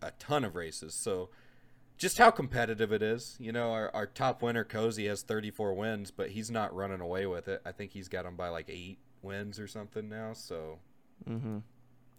a 0.00 0.12
ton 0.12 0.44
of 0.44 0.54
races. 0.56 0.94
So 0.94 1.28
just 1.98 2.18
how 2.18 2.30
competitive 2.30 2.92
it 2.92 3.02
is. 3.02 3.36
You 3.38 3.52
know, 3.52 3.72
our, 3.72 3.90
our 3.94 4.06
top 4.06 4.42
winner, 4.42 4.64
Cozy, 4.64 5.06
has 5.08 5.22
34 5.22 5.74
wins, 5.74 6.10
but 6.10 6.30
he's 6.30 6.50
not 6.50 6.74
running 6.74 7.00
away 7.00 7.26
with 7.26 7.48
it. 7.48 7.60
I 7.66 7.72
think 7.72 7.92
he's 7.92 8.08
got 8.08 8.24
them 8.24 8.36
by 8.36 8.48
like 8.48 8.70
eight 8.70 8.98
wins 9.20 9.60
or 9.60 9.66
something 9.66 10.08
now. 10.08 10.32
So 10.32 10.78
Mm-hmm. 11.28 11.58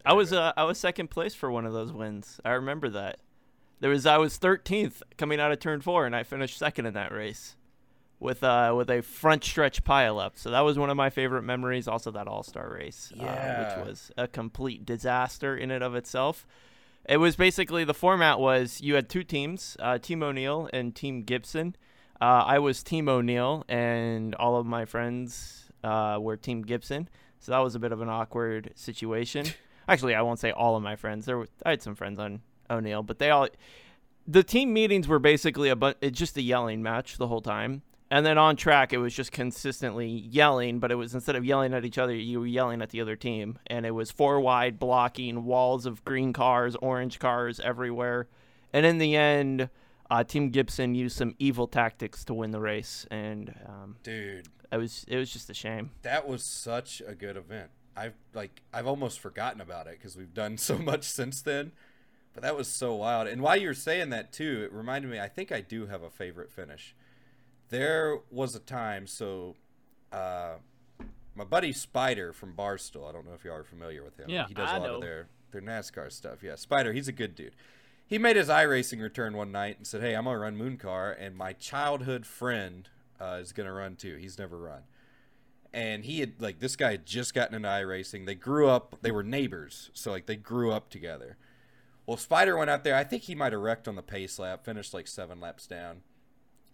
I 0.05 0.13
was 0.13 0.33
uh, 0.33 0.53
I 0.57 0.63
was 0.63 0.77
second 0.77 1.09
place 1.09 1.33
for 1.35 1.49
one 1.51 1.65
of 1.65 1.73
those 1.73 1.91
wins. 1.91 2.39
I 2.43 2.51
remember 2.51 2.89
that. 2.89 3.19
There 3.79 3.89
was 3.89 4.05
I 4.05 4.17
was 4.17 4.37
13th 4.37 5.01
coming 5.17 5.39
out 5.39 5.51
of 5.51 5.59
turn 5.59 5.81
four, 5.81 6.05
and 6.05 6.15
I 6.15 6.23
finished 6.23 6.57
second 6.57 6.85
in 6.85 6.93
that 6.93 7.11
race, 7.11 7.55
with 8.23 8.43
uh 8.43 8.73
with 8.75 8.89
a 8.89 9.01
front 9.01 9.43
stretch 9.43 9.83
pileup. 9.83 10.31
So 10.35 10.49
that 10.51 10.61
was 10.61 10.79
one 10.79 10.89
of 10.89 10.97
my 10.97 11.09
favorite 11.09 11.43
memories. 11.43 11.87
Also 11.87 12.09
that 12.11 12.27
All 12.27 12.43
Star 12.43 12.73
race, 12.73 13.11
uh, 13.19 13.75
which 13.75 13.87
was 13.87 14.11
a 14.17 14.27
complete 14.27 14.85
disaster 14.85 15.55
in 15.55 15.69
and 15.69 15.83
of 15.83 15.95
itself. 15.95 16.47
It 17.07 17.17
was 17.17 17.35
basically 17.35 17.83
the 17.83 17.93
format 17.93 18.39
was 18.39 18.79
you 18.81 18.95
had 18.95 19.09
two 19.09 19.23
teams, 19.23 19.75
uh, 19.79 19.97
Team 19.97 20.23
O'Neill 20.23 20.69
and 20.71 20.95
Team 20.95 21.23
Gibson. 21.23 21.75
Uh, 22.21 22.45
I 22.45 22.59
was 22.59 22.83
Team 22.83 23.09
O'Neill, 23.09 23.65
and 23.67 24.33
all 24.35 24.55
of 24.55 24.65
my 24.65 24.85
friends 24.85 25.69
uh, 25.83 26.17
were 26.21 26.37
Team 26.37 26.61
Gibson. 26.61 27.09
So 27.39 27.51
that 27.51 27.59
was 27.59 27.75
a 27.75 27.79
bit 27.79 27.91
of 27.91 27.99
an 27.99 28.07
awkward 28.07 28.71
situation. 28.75 29.47
Actually, 29.89 30.15
I 30.15 30.21
won't 30.21 30.39
say 30.39 30.51
all 30.51 30.77
of 30.77 30.83
my 30.83 30.95
friends. 30.95 31.25
There, 31.25 31.39
were, 31.39 31.47
I 31.65 31.71
had 31.71 31.81
some 31.81 31.95
friends 31.95 32.19
on 32.19 32.41
O'Neill, 32.69 33.03
but 33.03 33.19
they 33.19 33.29
all. 33.29 33.49
The 34.25 34.43
team 34.43 34.71
meetings 34.71 35.09
were 35.09 35.19
basically 35.19 35.67
a 35.67 35.75
bu- 35.75 35.95
it's 35.99 36.17
just 36.17 36.37
a 36.37 36.41
yelling 36.41 36.81
match 36.81 37.17
the 37.17 37.27
whole 37.27 37.41
time, 37.41 37.81
And 38.13 38.23
then 38.23 38.37
on 38.37 38.55
track, 38.55 38.93
it 38.93 38.99
was 38.99 39.11
just 39.11 39.31
consistently 39.31 40.05
yelling, 40.07 40.77
but 40.77 40.91
it 40.91 40.95
was 40.95 41.15
instead 41.15 41.35
of 41.35 41.43
yelling 41.43 41.73
at 41.73 41.83
each 41.83 41.97
other, 41.97 42.13
you 42.13 42.41
were 42.41 42.45
yelling 42.45 42.83
at 42.83 42.91
the 42.91 43.01
other 43.01 43.15
team. 43.15 43.57
And 43.65 43.87
it 43.87 43.91
was 43.91 44.11
four 44.11 44.39
wide 44.39 44.77
blocking, 44.77 45.45
walls 45.45 45.87
of 45.87 46.05
green 46.05 46.31
cars, 46.31 46.75
orange 46.75 47.17
cars 47.17 47.59
everywhere. 47.59 48.27
And 48.71 48.85
in 48.85 48.99
the 48.99 49.15
end, 49.15 49.67
uh, 50.11 50.23
Team 50.23 50.51
Gibson 50.51 50.93
used 50.93 51.17
some 51.17 51.33
evil 51.39 51.65
tactics 51.65 52.23
to 52.25 52.35
win 52.35 52.51
the 52.51 52.59
race. 52.59 53.07
And 53.09 53.51
um, 53.65 53.95
Dude, 54.03 54.47
it 54.71 54.77
was 54.77 55.05
it 55.07 55.17
was 55.17 55.33
just 55.33 55.49
a 55.49 55.55
shame. 55.55 55.89
that 56.03 56.27
was 56.27 56.43
such 56.43 57.01
a 57.07 57.15
good 57.15 57.35
event. 57.35 57.71
I've 57.97 58.13
like 58.35 58.61
I've 58.71 58.85
almost 58.85 59.21
forgotten 59.21 59.59
about 59.59 59.87
it 59.87 59.97
because 59.97 60.15
we've 60.15 60.35
done 60.35 60.57
so 60.59 60.77
much 60.77 61.05
since 61.05 61.41
then. 61.41 61.71
But 62.35 62.43
that 62.43 62.55
was 62.55 62.67
so 62.67 62.93
wild. 62.93 63.27
And 63.27 63.41
while 63.41 63.57
you're 63.57 63.73
saying 63.73 64.11
that 64.11 64.31
too, 64.31 64.61
it 64.63 64.71
reminded 64.71 65.09
me. 65.09 65.19
I 65.19 65.29
think 65.29 65.51
I 65.51 65.61
do 65.61 65.87
have 65.87 66.03
a 66.03 66.11
favorite 66.11 66.51
finish. 66.51 66.93
There 67.73 68.19
was 68.29 68.53
a 68.55 68.59
time. 68.59 69.07
So, 69.07 69.55
uh, 70.11 70.57
my 71.33 71.43
buddy 71.43 71.73
Spider 71.73 72.31
from 72.31 72.53
Barstool. 72.53 73.09
I 73.09 73.11
don't 73.11 73.25
know 73.25 73.33
if 73.33 73.43
you 73.43 73.51
are 73.51 73.63
familiar 73.63 74.03
with 74.03 74.15
him. 74.15 74.29
Yeah, 74.29 74.45
he 74.47 74.53
does 74.53 74.69
I 74.69 74.77
a 74.77 74.79
lot 74.79 74.87
know. 74.87 74.95
of 74.95 75.01
their 75.01 75.27
their 75.51 75.61
NASCAR 75.61 76.11
stuff. 76.11 76.43
Yeah, 76.43 76.53
Spider. 76.53 76.93
He's 76.93 77.07
a 77.07 77.11
good 77.11 77.33
dude. 77.33 77.55
He 78.05 78.19
made 78.19 78.35
his 78.35 78.47
iRacing 78.47 79.01
return 79.01 79.35
one 79.35 79.51
night 79.51 79.77
and 79.77 79.87
said, 79.87 80.01
"Hey, 80.01 80.13
I'm 80.13 80.25
gonna 80.25 80.37
run 80.37 80.55
Moon 80.55 80.77
Car, 80.77 81.11
and 81.11 81.35
my 81.35 81.53
childhood 81.53 82.27
friend 82.27 82.89
uh, 83.19 83.39
is 83.41 83.51
gonna 83.51 83.73
run 83.73 83.95
too. 83.95 84.17
He's 84.17 84.37
never 84.37 84.57
run." 84.57 84.83
and 85.73 86.05
he 86.05 86.19
had 86.19 86.39
like 86.39 86.59
this 86.59 86.75
guy 86.75 86.91
had 86.91 87.07
just 87.07 87.33
gotten 87.33 87.55
into 87.55 87.67
iRacing. 87.67 88.27
They 88.27 88.35
grew 88.35 88.67
up. 88.69 88.99
They 89.01 89.09
were 89.09 89.23
neighbors, 89.23 89.89
so 89.93 90.11
like 90.11 90.27
they 90.27 90.35
grew 90.35 90.71
up 90.71 90.91
together. 90.91 91.37
Well, 92.05 92.17
Spider 92.17 92.55
went 92.55 92.69
out 92.69 92.83
there. 92.83 92.95
I 92.95 93.03
think 93.03 93.23
he 93.23 93.33
might 93.33 93.53
have 93.53 93.61
wrecked 93.61 93.87
on 93.87 93.95
the 93.95 94.03
pace 94.03 94.37
lap, 94.37 94.63
finished 94.63 94.93
like 94.93 95.07
seven 95.07 95.39
laps 95.39 95.65
down, 95.65 96.01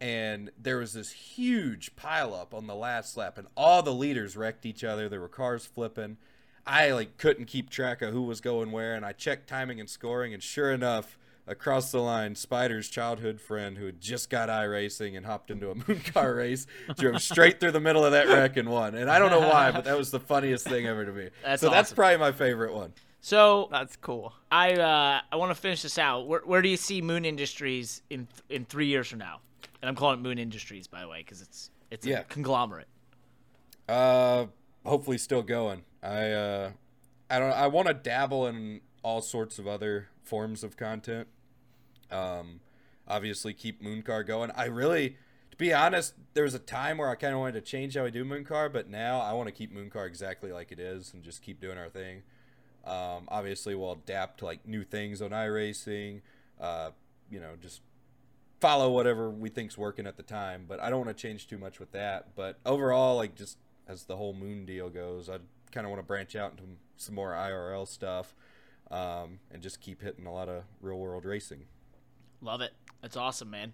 and 0.01 0.51
there 0.57 0.77
was 0.77 0.93
this 0.93 1.11
huge 1.11 1.95
pileup 1.95 2.53
on 2.53 2.67
the 2.67 2.75
last 2.75 3.17
lap, 3.17 3.37
and 3.37 3.47
all 3.57 3.83
the 3.83 3.93
leaders 3.93 4.37
wrecked 4.37 4.65
each 4.65 4.83
other. 4.83 5.09
There 5.09 5.19
were 5.19 5.27
cars 5.27 5.65
flipping. 5.65 6.17
I 6.65 6.91
like 6.91 7.17
couldn't 7.17 7.45
keep 7.45 7.69
track 7.69 8.01
of 8.01 8.13
who 8.13 8.21
was 8.21 8.41
going 8.41 8.71
where, 8.71 8.95
and 8.95 9.05
I 9.05 9.11
checked 9.11 9.47
timing 9.47 9.79
and 9.79 9.89
scoring, 9.89 10.33
and 10.33 10.43
sure 10.43 10.71
enough. 10.71 11.17
Across 11.47 11.91
the 11.91 11.99
line, 11.99 12.35
Spider's 12.35 12.89
childhood 12.89 13.41
friend 13.41 13.75
who 13.75 13.87
had 13.87 13.99
just 13.99 14.29
got 14.29 14.49
iRacing 14.49 15.17
and 15.17 15.25
hopped 15.25 15.49
into 15.49 15.71
a 15.71 15.75
moon 15.87 15.99
car 16.13 16.35
race 16.35 16.67
drove 16.95 17.23
straight 17.23 17.59
through 17.59 17.71
the 17.71 17.79
middle 17.79 18.05
of 18.05 18.11
that 18.11 18.27
wreck 18.27 18.55
and 18.55 18.69
won. 18.69 18.93
And 18.93 19.09
I 19.09 19.17
don't 19.17 19.31
know 19.31 19.39
why, 19.39 19.71
but 19.71 19.83
that 19.85 19.97
was 19.97 20.11
the 20.11 20.19
funniest 20.19 20.67
thing 20.67 20.85
ever 20.85 21.03
to 21.05 21.11
me. 21.11 21.29
That's 21.43 21.63
so 21.63 21.71
that's 21.71 21.91
probably 21.91 22.17
my 22.17 22.33
favorite 22.33 22.75
one. 22.75 22.93
So 23.21 23.67
That's 23.71 23.95
cool. 23.95 24.33
I 24.51 24.73
uh, 24.73 25.21
I 25.31 25.35
want 25.37 25.49
to 25.49 25.55
finish 25.55 25.81
this 25.81 25.97
out. 25.97 26.27
Where, 26.27 26.41
where 26.41 26.61
do 26.61 26.69
you 26.69 26.77
see 26.77 27.01
Moon 27.01 27.25
Industries 27.25 28.03
in 28.11 28.27
in 28.49 28.65
three 28.65 28.85
years 28.85 29.07
from 29.07 29.17
now? 29.17 29.39
And 29.81 29.89
I'm 29.89 29.95
calling 29.95 30.19
it 30.19 30.21
Moon 30.21 30.37
Industries 30.37 30.87
by 30.87 31.01
the 31.01 31.07
way 31.07 31.19
because 31.19 31.41
it's 31.41 31.71
it's 31.91 32.05
Yeah. 32.05 32.19
a 32.19 32.23
conglomerate. 32.25 32.87
Uh, 33.87 34.47
hopefully 34.85 35.17
still 35.17 35.41
going. 35.41 35.83
I 36.03 36.31
uh, 36.31 36.71
I 37.29 37.39
don't. 37.39 37.51
I 37.51 37.67
want 37.67 37.87
to 37.87 37.93
dabble 37.93 38.47
in 38.47 38.81
all 39.03 39.21
sorts 39.21 39.59
of 39.59 39.67
other 39.67 40.09
forms 40.23 40.63
of 40.63 40.77
content. 40.77 41.27
Um, 42.11 42.59
obviously 43.07 43.53
keep 43.53 43.81
Mooncar 43.81 44.25
going. 44.25 44.51
I 44.55 44.65
really, 44.65 45.17
to 45.51 45.57
be 45.57 45.73
honest, 45.73 46.13
there 46.33 46.43
was 46.43 46.53
a 46.53 46.59
time 46.59 46.97
where 46.97 47.09
I 47.09 47.15
kind 47.15 47.33
of 47.33 47.39
wanted 47.39 47.53
to 47.53 47.61
change 47.61 47.95
how 47.95 48.03
we 48.03 48.11
do 48.11 48.25
Mooncar, 48.25 48.71
but 48.71 48.89
now 48.89 49.19
I 49.21 49.33
want 49.33 49.47
to 49.47 49.51
keep 49.51 49.73
Mooncar 49.73 50.05
exactly 50.07 50.51
like 50.51 50.71
it 50.71 50.79
is 50.79 51.13
and 51.13 51.23
just 51.23 51.41
keep 51.41 51.59
doing 51.59 51.77
our 51.77 51.89
thing. 51.89 52.23
Um, 52.85 53.25
obviously, 53.27 53.75
we'll 53.75 53.93
adapt 53.93 54.39
to 54.39 54.45
like 54.45 54.67
new 54.67 54.83
things 54.83 55.21
on 55.21 55.31
iRacing. 55.31 56.21
Uh, 56.59 56.91
you 57.31 57.39
know, 57.39 57.51
just 57.61 57.81
follow 58.59 58.91
whatever 58.91 59.29
we 59.29 59.49
think's 59.49 59.77
working 59.77 60.07
at 60.07 60.17
the 60.17 60.23
time. 60.23 60.65
But 60.67 60.79
I 60.79 60.89
don't 60.89 61.05
want 61.05 61.15
to 61.15 61.21
change 61.21 61.47
too 61.47 61.57
much 61.57 61.79
with 61.79 61.91
that. 61.91 62.35
But 62.35 62.59
overall, 62.65 63.15
like 63.17 63.35
just 63.35 63.57
as 63.87 64.03
the 64.03 64.17
whole 64.17 64.33
moon 64.33 64.65
deal 64.65 64.89
goes, 64.89 65.29
I 65.29 65.37
kind 65.71 65.85
of 65.85 65.91
want 65.91 66.01
to 66.01 66.07
branch 66.07 66.35
out 66.35 66.51
into 66.51 66.63
some 66.97 67.15
more 67.15 67.31
IRL 67.31 67.87
stuff 67.87 68.35
um, 68.91 69.39
and 69.51 69.61
just 69.61 69.81
keep 69.81 70.01
hitting 70.01 70.25
a 70.25 70.33
lot 70.33 70.49
of 70.49 70.63
real 70.81 70.97
world 70.97 71.25
racing. 71.25 71.65
Love 72.41 72.61
it. 72.61 72.71
That's 73.01 73.17
awesome, 73.17 73.49
man. 73.49 73.73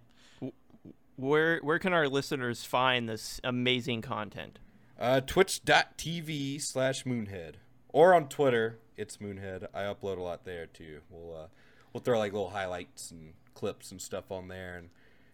Where 1.17 1.59
where 1.59 1.79
can 1.79 1.93
our 1.93 2.09
listeners 2.09 2.63
find 2.63 3.07
this 3.07 3.39
amazing 3.43 4.01
content? 4.01 4.59
Uh, 4.99 5.21
Twitch.tv 5.21 6.61
slash 6.61 7.03
Moonhead. 7.03 7.55
Or 7.89 8.13
on 8.13 8.27
Twitter, 8.27 8.79
it's 8.97 9.17
Moonhead. 9.17 9.67
I 9.73 9.83
upload 9.83 10.17
a 10.17 10.21
lot 10.21 10.43
there 10.43 10.65
too. 10.65 10.99
We'll 11.09 11.35
uh, 11.35 11.47
we'll 11.93 12.01
throw 12.01 12.19
like 12.19 12.33
little 12.33 12.49
highlights 12.49 13.11
and 13.11 13.33
clips 13.55 13.89
and 13.91 13.99
stuff 13.99 14.31
on 14.31 14.47
there, 14.49 14.77
and 14.77 14.89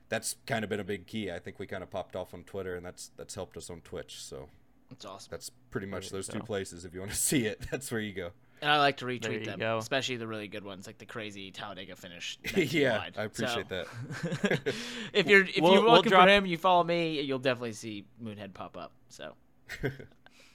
that's 0.08 0.38
kind 0.46 0.64
of 0.64 0.70
been 0.70 0.80
a 0.80 0.84
big 0.86 1.06
key. 1.08 1.30
I 1.32 1.40
think 1.40 1.60
we 1.60 1.68
kind 1.68 1.84
of 1.84 1.90
popped 1.90 2.16
off 2.16 2.34
on 2.34 2.44
Twitter, 2.44 2.76
and 2.76 2.86
that's 2.86 3.12
that's 3.18 3.36
helped 3.36 3.58
us 3.58 3.70
on 3.70 3.82
Twitch. 3.82 4.24
So 4.24 4.48
That's 4.90 5.04
awesome. 5.06 5.28
that's 5.32 5.52
pretty 5.72 5.88
much 5.88 6.10
There 6.10 6.18
you 6.20 6.24
those 6.24 6.28
two 6.34 6.40
places. 6.42 6.86
If 6.86 6.94
you 6.94 7.02
want 7.02 7.12
to 7.12 7.18
see 7.32 7.46
it, 7.46 7.66
that's 7.70 7.92
where 7.92 8.00
you 8.02 8.14
go. 8.14 8.30
And 8.62 8.70
I 8.70 8.78
like 8.78 8.98
to 8.98 9.06
retweet 9.06 9.44
them, 9.46 9.58
go. 9.58 9.80
especially 9.80 10.18
the 10.18 10.28
really 10.28 10.48
good 10.48 10.64
ones, 10.64 10.86
like 10.86 11.00
the 11.00 11.06
crazy 11.08 11.50
Talladega 11.50 11.96
finish. 11.96 12.38
yeah, 12.56 12.60
nationwide. 13.08 13.14
I 13.18 13.24
appreciate 13.24 13.66
So- 13.70 13.76
that. 13.76 14.62
if 15.14 15.28
you're 15.28 15.46
if 15.46 15.60
We'll- 15.60 15.74
you're 15.74 15.82
we'll 15.82 15.94
looking 15.94 16.12
drop- 16.12 16.26
for 16.28 16.30
him, 16.30 16.46
you 16.46 16.58
follow 16.58 16.84
me, 16.84 17.20
you'll 17.22 17.40
definitely 17.40 17.74
see 17.74 18.06
Moonhead 18.24 18.54
pop 18.54 18.78
up. 18.78 18.92
So 19.10 19.34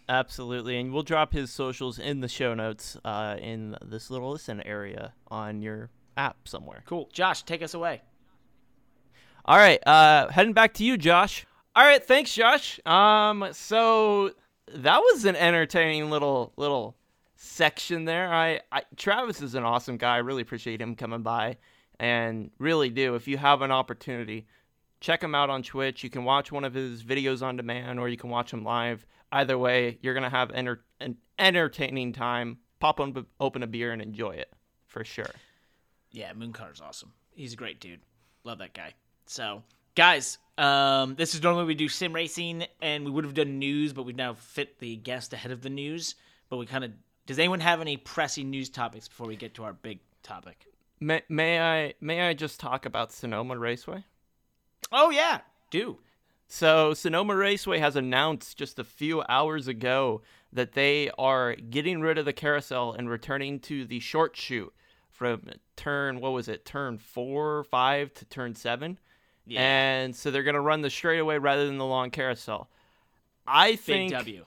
Absolutely, 0.08 0.78
and 0.78 0.92
we'll 0.92 1.02
drop 1.02 1.32
his 1.32 1.50
socials 1.52 1.98
in 1.98 2.20
the 2.20 2.28
show 2.28 2.54
notes 2.54 2.96
uh, 3.04 3.36
in 3.40 3.76
this 3.84 4.08
little 4.08 4.30
listen 4.30 4.60
area 4.62 5.12
on 5.26 5.60
your 5.60 5.90
app 6.16 6.48
somewhere. 6.48 6.82
cool. 6.86 7.08
Josh, 7.12 7.42
take 7.42 7.62
us 7.62 7.74
away. 7.74 8.02
All 9.44 9.56
right, 9.56 9.80
uh, 9.86 10.28
heading 10.28 10.52
back 10.52 10.74
to 10.74 10.84
you, 10.84 10.96
Josh. 10.96 11.46
All 11.76 11.84
right, 11.84 12.04
thanks, 12.04 12.34
Josh. 12.34 12.80
Um, 12.84 13.48
so 13.52 14.32
that 14.74 14.98
was 14.98 15.24
an 15.24 15.36
entertaining 15.36 16.10
little 16.10 16.52
little 16.56 16.96
section 17.36 18.06
there. 18.06 18.32
I, 18.32 18.60
I 18.72 18.82
Travis 18.96 19.40
is 19.42 19.54
an 19.54 19.62
awesome 19.62 19.98
guy. 19.98 20.16
I 20.16 20.18
really 20.18 20.42
appreciate 20.42 20.80
him 20.80 20.96
coming 20.96 21.22
by, 21.22 21.58
and 22.00 22.50
really 22.58 22.90
do. 22.90 23.14
If 23.14 23.28
you 23.28 23.36
have 23.38 23.62
an 23.62 23.70
opportunity, 23.70 24.46
check 25.00 25.22
him 25.22 25.34
out 25.34 25.50
on 25.50 25.62
Twitch. 25.62 26.02
You 26.02 26.10
can 26.10 26.24
watch 26.24 26.50
one 26.50 26.64
of 26.64 26.74
his 26.74 27.04
videos 27.04 27.42
on 27.42 27.56
demand, 27.56 28.00
or 28.00 28.08
you 28.08 28.16
can 28.16 28.30
watch 28.30 28.52
him 28.52 28.64
live. 28.64 29.06
Either 29.30 29.56
way, 29.58 29.98
you're 30.02 30.14
gonna 30.14 30.30
have 30.30 30.50
enter- 30.50 30.84
an 31.00 31.16
entertaining 31.38 32.12
time. 32.12 32.58
Pop 32.80 33.00
on, 33.00 33.26
open 33.38 33.62
a 33.62 33.66
beer 33.66 33.92
and 33.92 34.02
enjoy 34.02 34.30
it 34.30 34.52
for 34.86 35.04
sure. 35.04 35.30
Yeah, 36.16 36.32
Mooncar's 36.32 36.80
awesome. 36.80 37.12
He's 37.34 37.52
a 37.52 37.56
great 37.56 37.78
dude. 37.78 38.00
Love 38.42 38.56
that 38.60 38.72
guy. 38.72 38.94
So, 39.26 39.62
guys, 39.94 40.38
um, 40.56 41.14
this 41.14 41.34
is 41.34 41.42
normally 41.42 41.66
we 41.66 41.74
do 41.74 41.90
sim 41.90 42.14
racing, 42.14 42.64
and 42.80 43.04
we 43.04 43.10
would 43.10 43.24
have 43.24 43.34
done 43.34 43.58
news, 43.58 43.92
but 43.92 44.04
we've 44.04 44.16
now 44.16 44.32
fit 44.32 44.78
the 44.78 44.96
guest 44.96 45.34
ahead 45.34 45.52
of 45.52 45.60
the 45.60 45.68
news. 45.68 46.14
But 46.48 46.56
we 46.56 46.64
kind 46.64 46.84
of 46.84 46.92
does 47.26 47.38
anyone 47.38 47.60
have 47.60 47.82
any 47.82 47.98
pressing 47.98 48.48
news 48.48 48.70
topics 48.70 49.08
before 49.08 49.26
we 49.26 49.36
get 49.36 49.52
to 49.56 49.64
our 49.64 49.74
big 49.74 49.98
topic? 50.22 50.64
May, 51.00 51.20
may 51.28 51.60
I 51.60 51.92
may 52.00 52.26
I 52.26 52.32
just 52.32 52.60
talk 52.60 52.86
about 52.86 53.12
Sonoma 53.12 53.58
Raceway? 53.58 54.02
Oh 54.90 55.10
yeah, 55.10 55.40
do 55.70 55.98
So 56.48 56.94
Sonoma 56.94 57.36
Raceway 57.36 57.78
has 57.78 57.94
announced 57.94 58.56
just 58.56 58.78
a 58.78 58.84
few 58.84 59.22
hours 59.28 59.68
ago 59.68 60.22
that 60.50 60.72
they 60.72 61.10
are 61.18 61.56
getting 61.56 62.00
rid 62.00 62.16
of 62.16 62.24
the 62.24 62.32
carousel 62.32 62.94
and 62.94 63.10
returning 63.10 63.60
to 63.60 63.84
the 63.84 64.00
short 64.00 64.34
chute 64.34 64.72
from 65.16 65.42
turn 65.76 66.20
what 66.20 66.32
was 66.32 66.48
it 66.48 66.64
turn 66.64 66.98
four 66.98 67.64
five 67.64 68.12
to 68.14 68.24
turn 68.26 68.54
seven 68.54 68.98
yeah, 69.46 69.60
and 69.60 70.14
so 70.14 70.30
they're 70.30 70.42
gonna 70.42 70.60
run 70.60 70.82
the 70.82 70.90
straightaway 70.90 71.38
rather 71.38 71.66
than 71.66 71.78
the 71.78 71.86
long 71.86 72.10
carousel 72.10 72.68
i 73.46 73.72
big 73.72 73.80
think 73.80 74.12
W. 74.12 74.44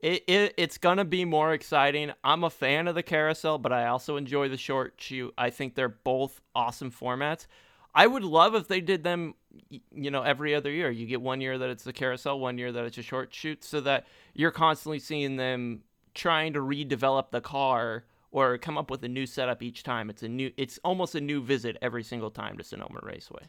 it, 0.00 0.24
it 0.26 0.54
it's 0.56 0.78
gonna 0.78 1.04
be 1.04 1.24
more 1.24 1.52
exciting. 1.52 2.12
I'm 2.22 2.44
a 2.44 2.50
fan 2.50 2.86
of 2.88 2.94
the 2.94 3.02
carousel, 3.02 3.58
but 3.58 3.72
I 3.72 3.86
also 3.86 4.16
enjoy 4.16 4.48
the 4.48 4.56
short 4.56 4.94
chute. 4.96 5.34
I 5.36 5.50
think 5.50 5.74
they're 5.74 5.88
both 5.88 6.40
awesome 6.54 6.92
formats. 6.92 7.46
I 7.94 8.06
would 8.06 8.22
love 8.22 8.54
if 8.54 8.68
they 8.68 8.80
did 8.80 9.02
them, 9.02 9.34
you 9.70 10.10
know, 10.12 10.22
every 10.22 10.54
other 10.54 10.70
year. 10.70 10.88
You 10.90 11.06
get 11.06 11.20
one 11.20 11.40
year 11.40 11.58
that 11.58 11.68
it's 11.70 11.82
the 11.82 11.92
carousel, 11.92 12.38
one 12.38 12.58
year 12.58 12.70
that 12.70 12.84
it's 12.84 12.98
a 12.98 13.02
short 13.02 13.34
chute, 13.34 13.64
so 13.64 13.80
that 13.80 14.06
you're 14.34 14.52
constantly 14.52 15.00
seeing 15.00 15.36
them 15.36 15.82
trying 16.14 16.52
to 16.52 16.60
redevelop 16.60 17.30
the 17.30 17.40
car 17.40 18.04
or 18.30 18.58
come 18.58 18.76
up 18.76 18.90
with 18.90 19.02
a 19.04 19.08
new 19.08 19.26
setup 19.26 19.62
each 19.62 19.82
time. 19.82 20.10
It's 20.10 20.22
a 20.22 20.28
new, 20.28 20.52
it's 20.56 20.78
almost 20.84 21.14
a 21.14 21.20
new 21.20 21.42
visit 21.42 21.76
every 21.80 22.02
single 22.02 22.30
time 22.30 22.58
to 22.58 22.64
Sonoma 22.64 23.00
Raceway. 23.02 23.48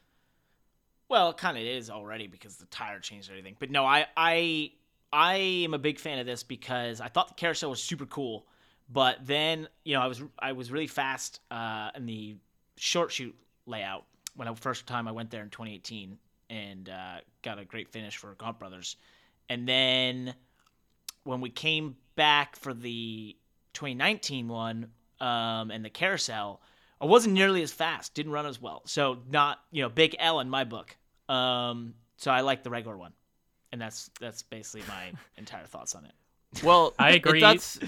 Well, 1.09 1.32
it 1.32 1.38
kind 1.38 1.57
of 1.57 1.63
is 1.63 1.89
already 1.89 2.27
because 2.27 2.57
the 2.57 2.67
tire 2.67 2.99
changed 2.99 3.30
everything. 3.30 3.55
But 3.59 3.71
no, 3.71 3.84
I 3.84 4.05
I 4.15 4.71
I 5.11 5.36
am 5.36 5.73
a 5.73 5.80
big 5.80 5.99
fan 5.99 6.19
of 6.19 6.27
this 6.27 6.43
because 6.43 7.01
I 7.01 7.07
thought 7.07 7.30
the 7.30 7.34
carousel 7.34 7.71
was 7.71 7.82
super 7.82 8.05
cool, 8.05 8.45
but 8.89 9.17
then 9.25 9.67
you 9.84 9.95
know 9.95 10.01
I 10.01 10.07
was 10.07 10.21
I 10.38 10.51
was 10.51 10.71
really 10.71 10.88
fast 10.88 11.39
uh, 11.49 11.89
in 11.95 12.05
the 12.05 12.38
short 12.77 13.11
chute 13.11 13.36
layout 13.65 14.05
when 14.36 14.47
I 14.47 14.53
first 14.53 14.86
time 14.86 15.07
I 15.07 15.11
went 15.11 15.32
there 15.32 15.41
in 15.41 15.49
2018 15.49 16.17
and 16.51 16.89
uh, 16.89 17.17
got 17.41 17.57
a 17.57 17.65
great 17.65 17.89
finish 17.89 18.15
for 18.15 18.36
Gaunt 18.36 18.59
Brothers, 18.59 18.95
and 19.49 19.67
then 19.67 20.36
when 21.23 21.41
we 21.41 21.49
came 21.49 21.95
back 22.15 22.55
for 22.55 22.73
the 22.73 23.36
2019 23.80 24.47
one 24.49 24.91
um, 25.21 25.71
and 25.71 25.84
the 25.86 25.89
carousel, 25.89 26.61
I 27.01 27.05
wasn't 27.05 27.34
nearly 27.34 27.63
as 27.63 27.71
fast, 27.71 28.13
didn't 28.13 28.34
run 28.34 28.45
as 28.45 28.61
well. 28.61 28.82
So 28.86 29.19
not 29.30 29.59
you 29.71 29.82
know 29.82 29.89
big 29.89 30.15
L 30.19 30.39
in 30.41 30.49
my 30.49 30.63
book. 30.65 30.95
Um, 31.30 31.93
So 32.17 32.32
I 32.32 32.41
like 32.41 32.63
the 32.63 32.69
regular 32.69 32.97
one, 32.97 33.13
and 33.71 33.80
that's 33.82 34.09
that's 34.19 34.41
basically 34.43 34.84
my 34.88 35.11
entire 35.38 35.65
thoughts 35.65 35.95
on 35.95 36.03
it. 36.05 36.11
Well, 36.63 36.93
I 36.99 37.11
agree. 37.11 37.39
That's 37.39 37.80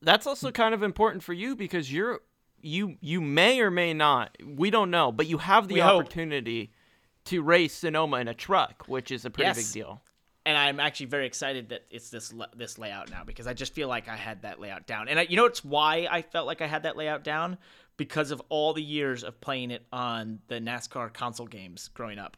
that's 0.00 0.26
also 0.26 0.50
kind 0.50 0.74
of 0.74 0.82
important 0.82 1.22
for 1.22 1.32
you 1.32 1.54
because 1.54 1.92
you're 1.92 2.20
you 2.60 2.96
you 3.00 3.20
may 3.20 3.60
or 3.60 3.70
may 3.70 3.94
not 3.94 4.36
we 4.44 4.70
don't 4.70 4.90
know, 4.90 5.12
but 5.12 5.26
you 5.26 5.38
have 5.38 5.68
the 5.68 5.74
We 5.74 5.80
hope. 5.80 6.02
opportunity 6.02 6.72
to 7.26 7.40
race 7.42 7.74
Sonoma 7.74 8.16
in 8.16 8.26
a 8.28 8.34
truck, 8.34 8.84
which 8.88 9.12
is 9.12 9.24
a 9.24 9.30
pretty 9.30 9.46
Yes. 9.48 9.56
big 9.72 9.72
deal. 9.72 10.02
And 10.44 10.56
I'm 10.56 10.80
actually 10.80 11.06
very 11.06 11.26
excited 11.26 11.68
that 11.70 11.82
it's 11.90 12.10
this 12.10 12.32
this 12.56 12.78
layout 12.78 13.10
now 13.10 13.22
because 13.24 13.46
I 13.46 13.54
just 13.54 13.74
feel 13.74 13.88
like 13.88 14.08
I 14.08 14.16
had 14.16 14.42
that 14.42 14.60
layout 14.60 14.86
down. 14.86 15.08
And 15.08 15.18
I, 15.18 15.22
you 15.22 15.36
know, 15.36 15.44
it's 15.46 15.64
why 15.64 16.08
I 16.10 16.22
felt 16.22 16.46
like 16.46 16.60
I 16.60 16.66
had 16.66 16.82
that 16.84 16.96
layout 16.96 17.22
down 17.24 17.58
because 17.96 18.30
of 18.30 18.42
all 18.48 18.72
the 18.72 18.82
years 18.82 19.22
of 19.22 19.40
playing 19.40 19.70
it 19.70 19.86
on 19.92 20.40
the 20.48 20.56
NASCAR 20.60 21.12
console 21.12 21.46
games 21.46 21.88
growing 21.94 22.18
up. 22.18 22.36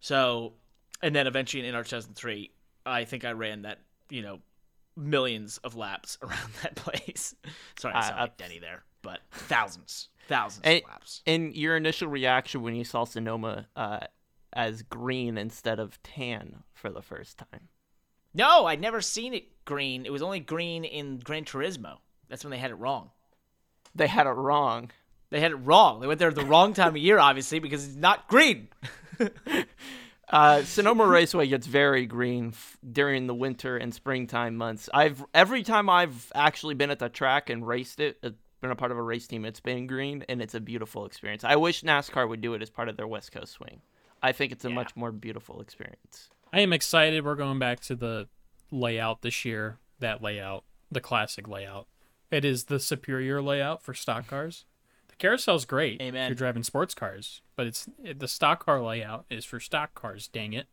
So, 0.00 0.54
and 1.02 1.14
then 1.14 1.26
eventually 1.26 1.66
in 1.66 1.74
NR 1.74 1.84
2003, 1.84 2.50
I 2.86 3.04
think 3.04 3.24
I 3.24 3.32
ran 3.32 3.62
that 3.62 3.78
you 4.10 4.22
know 4.22 4.40
millions 4.96 5.58
of 5.58 5.76
laps 5.76 6.18
around 6.22 6.50
that 6.62 6.74
place. 6.76 7.34
Sorry, 7.78 7.94
I 7.94 8.00
sound 8.02 8.14
I- 8.18 8.22
like 8.22 8.36
Denny 8.36 8.58
there, 8.58 8.82
but 9.02 9.20
thousands, 9.30 10.08
thousands 10.28 10.62
And, 10.64 10.82
of 10.82 10.88
laps. 10.90 11.22
and 11.26 11.54
your 11.54 11.76
initial 11.76 12.08
reaction 12.08 12.62
when 12.62 12.74
you 12.74 12.84
saw 12.84 13.04
Sonoma 13.04 13.66
uh, 13.76 14.00
as 14.52 14.82
green 14.82 15.38
instead 15.38 15.78
of 15.78 16.02
tan 16.02 16.62
for 16.72 16.90
the 16.90 17.02
first 17.02 17.38
time. 17.38 17.68
No, 18.34 18.66
I'd 18.66 18.80
never 18.80 19.00
seen 19.00 19.34
it 19.34 19.64
green. 19.64 20.06
It 20.06 20.12
was 20.12 20.22
only 20.22 20.40
green 20.40 20.84
in 20.84 21.18
Gran 21.18 21.44
Turismo. 21.44 21.98
That's 22.28 22.44
when 22.44 22.50
they 22.50 22.58
had 22.58 22.70
it 22.70 22.76
wrong. 22.76 23.10
They 23.94 24.06
had 24.06 24.26
it 24.26 24.30
wrong. 24.30 24.90
They 25.30 25.40
had 25.40 25.52
it 25.52 25.56
wrong. 25.56 26.00
They 26.00 26.06
went 26.06 26.18
there 26.18 26.28
at 26.28 26.34
the 26.34 26.44
wrong 26.44 26.74
time 26.74 26.90
of 26.90 26.96
year, 26.98 27.18
obviously, 27.18 27.58
because 27.58 27.86
it's 27.86 27.96
not 27.96 28.28
green. 28.28 28.68
Uh, 30.30 30.62
Sonoma 30.62 31.06
Raceway 31.06 31.48
gets 31.48 31.66
very 31.66 32.06
green 32.06 32.50
f- 32.50 32.78
during 32.88 33.26
the 33.26 33.34
winter 33.34 33.76
and 33.76 33.92
springtime 33.92 34.56
months. 34.56 34.88
I've 34.94 35.24
every 35.34 35.64
time 35.64 35.90
I've 35.90 36.30
actually 36.36 36.74
been 36.74 36.90
at 36.92 37.00
the 37.00 37.08
track 37.08 37.50
and 37.50 37.66
raced 37.66 37.98
it, 37.98 38.18
uh, 38.22 38.30
been 38.60 38.70
a 38.70 38.76
part 38.76 38.92
of 38.92 38.98
a 38.98 39.02
race 39.02 39.26
team, 39.26 39.44
it's 39.44 39.58
been 39.58 39.88
green 39.88 40.24
and 40.28 40.40
it's 40.40 40.54
a 40.54 40.60
beautiful 40.60 41.04
experience. 41.04 41.42
I 41.42 41.56
wish 41.56 41.82
NASCAR 41.82 42.28
would 42.28 42.40
do 42.40 42.54
it 42.54 42.62
as 42.62 42.70
part 42.70 42.88
of 42.88 42.96
their 42.96 43.08
West 43.08 43.32
Coast 43.32 43.54
swing. 43.54 43.80
I 44.22 44.32
think 44.32 44.52
it's 44.52 44.64
a 44.64 44.68
Yeah. 44.68 44.74
much 44.74 44.96
more 44.96 45.12
beautiful 45.12 45.60
experience. 45.60 46.30
I 46.52 46.60
am 46.60 46.72
excited. 46.72 47.24
We're 47.24 47.36
going 47.36 47.58
back 47.58 47.80
to 47.80 47.94
the 47.96 48.28
layout 48.70 49.22
this 49.22 49.44
year. 49.44 49.78
That 50.00 50.22
layout, 50.22 50.64
the 50.90 51.00
classic 51.00 51.46
layout. 51.46 51.86
It 52.30 52.44
is 52.44 52.64
the 52.64 52.78
superior 52.80 53.42
layout 53.42 53.82
for 53.82 53.92
stock 53.94 54.26
cars. 54.26 54.64
The 55.08 55.16
carousel's 55.16 55.64
great 55.64 56.00
if 56.00 56.14
you're 56.14 56.34
driving 56.34 56.62
sports 56.62 56.94
cars, 56.94 57.42
but 57.56 57.66
it's 57.66 57.88
it, 58.02 58.18
the 58.20 58.28
stock 58.28 58.64
car 58.64 58.80
layout 58.80 59.26
is 59.30 59.44
for 59.44 59.60
stock 59.60 59.94
cars. 59.94 60.28
Dang 60.28 60.52
it! 60.52 60.66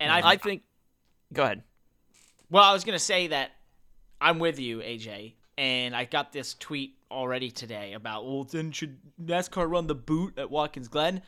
And 0.00 0.10
I, 0.12 0.20
um, 0.20 0.26
I 0.26 0.36
think. 0.36 0.62
Go 1.32 1.42
ahead. 1.44 1.62
well, 2.50 2.62
I 2.64 2.72
was 2.72 2.84
gonna 2.84 2.98
say 2.98 3.26
that 3.28 3.52
I'm 4.20 4.38
with 4.38 4.58
you, 4.58 4.78
AJ, 4.80 5.34
and 5.58 5.94
I 5.96 6.04
got 6.04 6.32
this 6.32 6.54
tweet 6.54 6.96
already 7.10 7.50
today 7.50 7.92
about, 7.92 8.24
well, 8.24 8.44
then 8.44 8.72
should 8.72 8.98
NASCAR 9.22 9.68
run 9.70 9.86
the 9.86 9.94
boot 9.94 10.38
at 10.38 10.50
Watkins 10.50 10.88
Glen? 10.88 11.22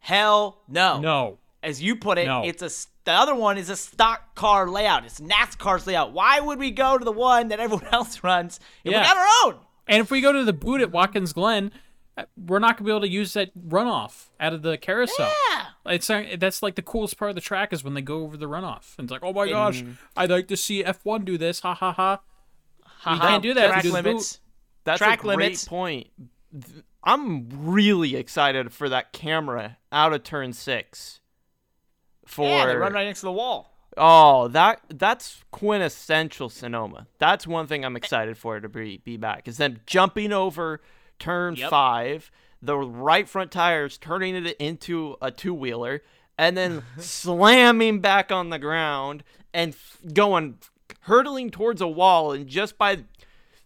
Hell 0.00 0.60
no. 0.68 0.98
No, 1.00 1.38
As 1.62 1.80
you 1.82 1.94
put 1.96 2.18
it, 2.18 2.26
No. 2.26 2.42
it's 2.44 2.62
a 2.62 2.70
the 3.04 3.12
other 3.12 3.34
one 3.34 3.56
is 3.58 3.70
a 3.70 3.76
stock 3.76 4.34
car 4.34 4.68
layout. 4.68 5.04
It's 5.04 5.20
NASCAR's 5.20 5.86
layout. 5.86 6.12
Why 6.12 6.38
would 6.40 6.58
we 6.58 6.70
go 6.70 6.98
to 6.98 7.04
the 7.04 7.12
one 7.12 7.48
that 7.48 7.58
everyone 7.60 7.86
else 7.92 8.22
runs 8.22 8.60
if 8.84 8.92
Yeah. 8.92 9.00
we 9.00 9.06
got 9.06 9.16
our 9.16 9.26
own? 9.46 9.60
and 9.86 10.00
if 10.00 10.10
we 10.10 10.20
go 10.20 10.32
to 10.32 10.44
the 10.44 10.52
boot 10.52 10.80
at 10.80 10.90
Watkins 10.92 11.32
Glen, 11.32 11.72
uh, 12.16 12.24
we're 12.36 12.58
not 12.58 12.76
gonna 12.76 12.86
be 12.86 12.90
able 12.92 13.00
to 13.00 13.08
use 13.08 13.32
that 13.34 13.50
runoff 13.58 14.28
out 14.38 14.52
of 14.52 14.62
the 14.62 14.76
carousel. 14.78 15.30
Yeah. 15.50 15.66
It's 15.86 16.08
uh, 16.10 16.36
that's 16.38 16.62
like 16.62 16.74
the 16.76 16.82
coolest 16.82 17.16
part 17.18 17.30
of 17.30 17.34
the 17.34 17.40
track 17.40 17.72
is 17.72 17.82
when 17.82 17.94
they 17.94 18.02
go 18.02 18.22
over 18.22 18.36
the 18.36 18.46
runoff. 18.48 18.96
And 18.98 19.06
it's 19.06 19.12
like, 19.12 19.22
oh 19.24 19.32
my 19.32 19.48
gosh, 19.48 19.82
I'd 20.16 20.30
like 20.30 20.48
to 20.48 20.56
see 20.56 20.82
F1 20.84 21.24
do 21.24 21.36
this. 21.38 21.60
Ha 21.60 21.74
ha 21.74 21.92
ha. 21.92 22.20
Haha, 22.84 23.26
can't 23.28 23.42
do 23.42 23.54
that 23.54 23.64
if 23.64 23.70
Track 23.70 23.84
you 23.84 23.90
do 23.90 23.94
limits. 23.94 24.40
That's 24.84 24.98
Track 24.98 25.20
a 25.20 25.22
great 25.22 25.36
limits. 25.38 25.64
point. 25.66 26.08
I'm 27.02 27.48
really 27.50 28.14
excited 28.16 28.72
for 28.72 28.88
that 28.90 29.12
camera 29.12 29.78
out 29.92 30.12
of 30.12 30.22
turn 30.22 30.52
six. 30.52 31.20
For 32.26 32.46
Yeah, 32.46 32.66
they 32.66 32.76
run 32.76 32.92
right 32.92 33.06
next 33.06 33.20
to 33.20 33.26
the 33.26 33.32
wall. 33.32 33.74
Oh, 33.96 34.48
that 34.48 34.80
that's 34.88 35.42
quintessential 35.50 36.48
Sonoma. 36.48 37.06
That's 37.18 37.46
one 37.46 37.66
thing 37.66 37.84
I'm 37.84 37.96
eh. 37.96 37.98
excited 37.98 38.38
for 38.38 38.60
to 38.60 38.68
be 38.68 38.98
be 38.98 39.16
back. 39.16 39.48
Is 39.48 39.56
them 39.56 39.80
jumping 39.86 40.32
over 40.32 40.80
turn 41.18 41.56
Yep. 41.56 41.70
five, 41.70 42.30
the 42.62 42.78
right 42.78 43.28
front 43.28 43.50
tires 43.50 43.98
turning 43.98 44.34
it 44.46 44.56
into 44.58 45.16
a 45.20 45.30
two 45.30 45.52
wheeler, 45.52 46.02
and 46.38 46.56
then 46.56 46.82
slamming 46.98 48.00
back 48.00 48.30
on 48.30 48.50
the 48.50 48.58
ground 48.60 49.24
and 49.52 49.72
f- 49.74 49.98
going 50.14 50.58
hurtling 51.02 51.50
towards 51.50 51.80
a 51.80 51.88
wall, 51.88 52.30
and 52.32 52.46
just 52.46 52.78
by 52.78 53.04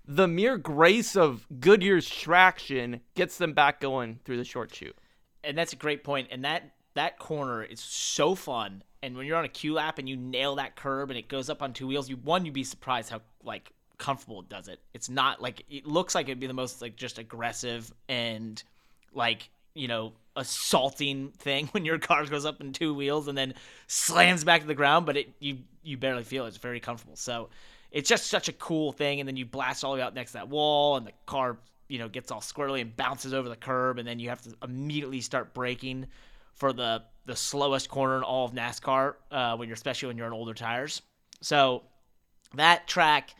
the 0.06 0.26
mere 0.28 0.56
grace 0.56 1.16
of 1.16 1.46
Goodyear's 1.60 2.08
traction 2.08 3.00
gets 3.14 3.36
them 3.38 3.52
back 3.52 3.80
going 3.80 4.20
through 4.24 4.38
the 4.38 4.44
short 4.44 4.74
chute. 4.74 4.96
And 5.44 5.56
that's 5.56 5.72
a 5.72 5.76
great 5.76 6.04
point. 6.04 6.28
And 6.30 6.44
that 6.44 6.70
that 6.94 7.18
corner 7.18 7.62
is 7.62 7.80
so 7.80 8.34
fun. 8.34 8.82
And 9.02 9.16
when 9.16 9.26
you're 9.26 9.36
on 9.36 9.44
a 9.44 9.48
Q 9.48 9.74
lap 9.74 9.98
and 9.98 10.08
you 10.08 10.16
nail 10.16 10.56
that 10.56 10.76
curb 10.76 11.10
and 11.10 11.18
it 11.18 11.28
goes 11.28 11.50
up 11.50 11.62
on 11.62 11.72
two 11.72 11.86
wheels, 11.86 12.08
you 12.08 12.16
one 12.16 12.44
you'd 12.44 12.54
be 12.54 12.64
surprised 12.64 13.10
how 13.10 13.20
like 13.42 13.70
comfortable 13.98 14.40
it 14.40 14.48
does 14.48 14.68
it. 14.68 14.80
It's 14.94 15.08
not 15.08 15.42
like 15.42 15.64
it 15.68 15.86
looks 15.86 16.14
like 16.14 16.26
it'd 16.26 16.40
be 16.40 16.46
the 16.46 16.54
most 16.54 16.80
like 16.80 16.96
just 16.96 17.18
aggressive 17.18 17.92
and 18.08 18.62
like 19.12 19.50
you 19.74 19.88
know 19.88 20.12
assaulting 20.36 21.30
thing 21.30 21.66
when 21.72 21.84
your 21.84 21.98
car 21.98 22.24
goes 22.26 22.44
up 22.44 22.60
in 22.60 22.72
two 22.72 22.94
wheels 22.94 23.28
and 23.28 23.36
then 23.36 23.54
slams 23.86 24.44
back 24.44 24.62
to 24.62 24.66
the 24.66 24.74
ground, 24.74 25.06
but 25.06 25.16
it 25.16 25.32
you 25.38 25.58
you 25.82 25.96
barely 25.96 26.24
feel 26.24 26.44
it. 26.44 26.48
It's 26.48 26.56
very 26.56 26.80
comfortable. 26.80 27.16
So 27.16 27.50
it's 27.90 28.08
just 28.08 28.26
such 28.26 28.48
a 28.48 28.52
cool 28.52 28.92
thing. 28.92 29.20
And 29.20 29.28
then 29.28 29.36
you 29.36 29.46
blast 29.46 29.84
all 29.84 29.92
the 29.92 29.98
way 29.98 30.02
out 30.02 30.14
next 30.14 30.32
to 30.32 30.38
that 30.38 30.48
wall, 30.48 30.96
and 30.96 31.06
the 31.06 31.12
car 31.26 31.58
you 31.88 31.98
know 31.98 32.08
gets 32.08 32.30
all 32.30 32.40
squirrely 32.40 32.80
and 32.80 32.96
bounces 32.96 33.34
over 33.34 33.48
the 33.48 33.56
curb, 33.56 33.98
and 33.98 34.06
then 34.08 34.18
you 34.18 34.28
have 34.30 34.40
to 34.42 34.54
immediately 34.62 35.20
start 35.20 35.54
braking 35.54 36.06
for 36.54 36.72
the 36.72 37.02
the 37.26 37.36
slowest 37.36 37.88
corner 37.88 38.16
in 38.18 38.22
all 38.22 38.44
of 38.46 38.52
NASCAR 38.52 39.14
uh, 39.30 39.56
when 39.56 39.68
you're 39.68 39.74
especially 39.74 40.08
when 40.08 40.16
you're 40.18 40.26
on 40.26 40.32
older 40.32 40.54
tires. 40.54 41.02
So 41.40 41.82
that 42.54 42.86
track, 42.86 43.30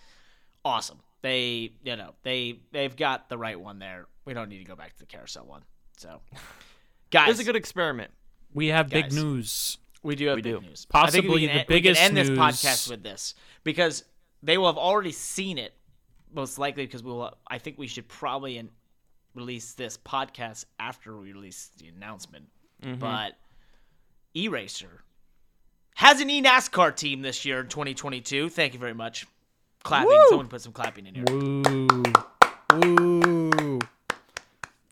awesome. 0.64 0.98
They 1.22 1.72
you 1.84 1.96
know 1.96 2.14
they 2.22 2.60
they've 2.72 2.94
got 2.94 3.28
the 3.28 3.38
right 3.38 3.58
one 3.58 3.78
there. 3.78 4.06
We 4.24 4.34
don't 4.34 4.48
need 4.48 4.58
to 4.58 4.64
go 4.64 4.76
back 4.76 4.92
to 4.94 4.98
the 4.98 5.06
carousel 5.06 5.46
one. 5.46 5.62
So 5.96 6.20
guys, 7.10 7.30
It's 7.30 7.40
a 7.40 7.44
good 7.44 7.56
experiment. 7.56 8.10
We 8.52 8.68
have 8.68 8.88
big 8.88 9.12
news. 9.12 9.78
we 10.02 10.14
do 10.16 10.26
have 10.28 10.36
We 10.36 10.42
big 10.42 10.60
do. 10.60 10.66
news. 10.68 10.86
I 10.92 11.10
think 11.10 11.24
we 11.24 11.30
Possibly 11.30 11.40
can 11.40 11.46
the 11.46 11.52
end- 11.52 11.52
we 11.52 11.58
can 11.58 11.66
biggest 11.82 12.00
end 12.02 12.16
this 12.16 12.28
news- 12.28 12.38
podcast 12.38 12.90
with 12.90 13.02
this 13.02 13.34
because 13.64 14.04
they 14.42 14.58
will 14.58 14.66
have 14.66 14.76
already 14.78 15.12
seen 15.12 15.56
it, 15.58 15.72
most 16.34 16.58
likely 16.58 16.84
because 16.86 17.02
we 17.02 17.10
will. 17.10 17.36
I 17.46 17.58
think 17.58 17.78
we 17.78 17.86
should 17.86 18.08
probably 18.08 18.58
in, 18.58 18.70
release 19.34 19.72
this 19.72 19.96
podcast 19.98 20.64
after 20.78 21.16
we 21.16 21.32
release 21.32 21.70
the 21.78 21.88
announcement. 21.88 22.46
Mm-hmm. 22.82 22.98
But 22.98 23.32
eRacr 24.34 24.88
has 25.94 26.20
an 26.20 26.28
eNASCAR 26.28 26.94
team 26.96 27.22
this 27.22 27.44
year 27.44 27.60
in 27.60 27.68
2022. 27.68 28.48
Thank 28.48 28.74
you 28.74 28.80
very 28.80 28.94
much. 28.94 29.26
Clapping. 29.82 30.08
Woo! 30.08 30.26
Someone 30.28 30.48
put 30.48 30.60
some 30.60 30.72
clapping 30.72 31.06
in 31.06 31.14
here. 31.14 31.24
Woo. 31.28 31.84
Woo. 32.72 33.80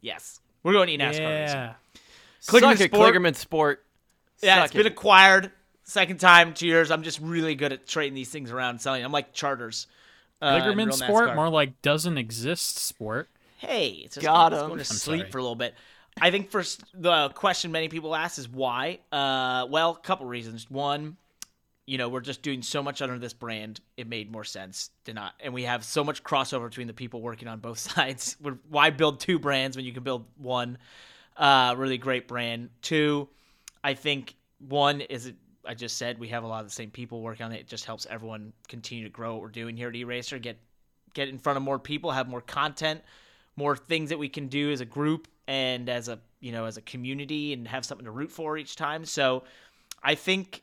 Yes, 0.00 0.40
we're 0.62 0.72
going 0.72 0.88
eNASCAR. 0.88 1.00
racing. 1.00 1.24
Yeah. 1.24 1.74
Suck 2.40 2.76
Sport. 2.76 2.90
Kligerman 2.90 3.36
Sport. 3.36 3.84
Yeah, 4.42 4.56
Suck 4.56 4.64
it's 4.66 4.74
been 4.74 4.86
acquired. 4.86 5.52
Second 5.84 6.18
time, 6.20 6.54
two 6.54 6.66
years. 6.66 6.90
I'm 6.90 7.02
just 7.02 7.20
really 7.20 7.54
good 7.54 7.72
at 7.72 7.86
trading 7.86 8.14
these 8.14 8.30
things 8.30 8.50
around, 8.50 8.80
selling. 8.80 9.04
I'm 9.04 9.12
like 9.12 9.32
charters. 9.32 9.86
Uh, 10.42 10.56
in 10.56 10.62
Biggerman 10.76 10.92
sport, 10.92 11.30
NASCAR. 11.30 11.34
more 11.36 11.48
like 11.48 11.80
doesn't 11.82 12.18
exist 12.18 12.78
sport. 12.78 13.28
Hey, 13.58 14.00
it's 14.04 14.16
just 14.16 14.24
Got 14.24 14.52
him. 14.52 14.66
going 14.66 14.78
to 14.78 14.84
sleep 14.84 15.30
for 15.30 15.38
a 15.38 15.42
little 15.42 15.54
bit. 15.54 15.74
I 16.20 16.30
think 16.30 16.50
first 16.50 16.82
the 16.94 17.28
question 17.30 17.70
many 17.72 17.88
people 17.88 18.14
ask 18.14 18.38
is 18.38 18.48
why. 18.48 18.98
Uh, 19.12 19.66
well, 19.70 19.90
a 19.92 20.00
couple 20.06 20.26
reasons. 20.26 20.68
One, 20.70 21.16
you 21.86 21.96
know, 21.96 22.08
we're 22.08 22.20
just 22.20 22.42
doing 22.42 22.60
so 22.62 22.82
much 22.82 23.00
under 23.00 23.18
this 23.18 23.32
brand. 23.32 23.80
It 23.96 24.08
made 24.08 24.30
more 24.32 24.44
sense 24.44 24.90
to 25.04 25.14
not, 25.14 25.34
and 25.40 25.54
we 25.54 25.62
have 25.62 25.84
so 25.84 26.02
much 26.04 26.22
crossover 26.24 26.68
between 26.68 26.86
the 26.88 26.92
people 26.92 27.22
working 27.22 27.48
on 27.48 27.60
both 27.60 27.78
sides. 27.94 28.36
We're- 28.42 28.58
Why 28.68 28.90
build 28.90 29.20
two 29.20 29.38
brands 29.38 29.76
when 29.76 29.86
you 29.86 29.92
can 29.92 30.02
build 30.02 30.26
one 30.36 30.76
uh, 31.36 31.74
really 31.78 31.98
great 31.98 32.26
brand? 32.28 32.70
Two, 32.82 33.28
I 33.84 33.94
think 33.94 34.34
one 34.58 35.00
is 35.02 35.26
it. 35.26 35.36
I 35.66 35.74
just 35.74 35.96
said 35.96 36.18
we 36.18 36.28
have 36.28 36.44
a 36.44 36.46
lot 36.46 36.60
of 36.60 36.66
the 36.66 36.74
same 36.74 36.90
people 36.90 37.20
working 37.20 37.46
on 37.46 37.52
it. 37.52 37.60
It 37.60 37.68
just 37.68 37.84
helps 37.84 38.06
everyone 38.10 38.52
continue 38.68 39.04
to 39.04 39.10
grow 39.10 39.34
what 39.34 39.42
we're 39.42 39.48
doing 39.48 39.76
here 39.76 39.88
at 39.88 39.94
eRacr. 39.94 40.40
Get 40.40 40.58
get 41.14 41.28
in 41.28 41.38
front 41.38 41.56
of 41.56 41.62
more 41.62 41.78
people, 41.78 42.10
have 42.10 42.28
more 42.28 42.40
content, 42.40 43.02
more 43.56 43.76
things 43.76 44.10
that 44.10 44.18
we 44.18 44.28
can 44.28 44.48
do 44.48 44.70
as 44.70 44.80
a 44.80 44.84
group 44.84 45.28
and 45.46 45.88
as 45.88 46.08
a 46.08 46.18
you 46.40 46.52
know 46.52 46.64
as 46.64 46.76
a 46.76 46.82
community, 46.82 47.52
and 47.52 47.68
have 47.68 47.84
something 47.84 48.04
to 48.04 48.10
root 48.10 48.32
for 48.32 48.56
each 48.56 48.76
time. 48.76 49.04
So, 49.04 49.44
I 50.02 50.14
think, 50.14 50.62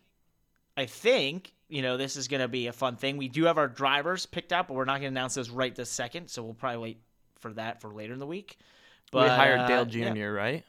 I 0.76 0.86
think 0.86 1.54
you 1.70 1.82
know 1.82 1.98
this 1.98 2.16
is 2.16 2.28
going 2.28 2.42
to 2.42 2.48
be 2.48 2.68
a 2.68 2.74
fun 2.74 2.96
thing. 2.96 3.18
We 3.18 3.30
do 3.30 3.46
have 3.46 3.58
our 3.58 3.68
drivers 3.68 4.26
picked 4.26 4.52
out, 4.52 4.68
but 4.68 4.74
we're 4.74 4.86
not 4.86 5.02
going 5.02 5.14
to 5.14 5.20
announce 5.20 5.36
those 5.36 5.50
right 5.50 5.74
this 5.74 5.90
second. 5.90 6.30
So 6.30 6.44
we'll 6.44 6.54
probably 6.54 6.80
wait 6.80 7.02
for 7.40 7.54
that 7.54 7.82
for 7.82 7.94
later 7.94 8.14
in 8.14 8.20
the 8.20 8.28
week. 8.28 8.58
But 9.12 9.24
we 9.24 9.30
hired 9.30 9.62
uh, 9.62 9.68
Dale 9.68 9.88
yeah. 9.88 10.14
Jr., 10.14 10.32
right? 10.32 10.64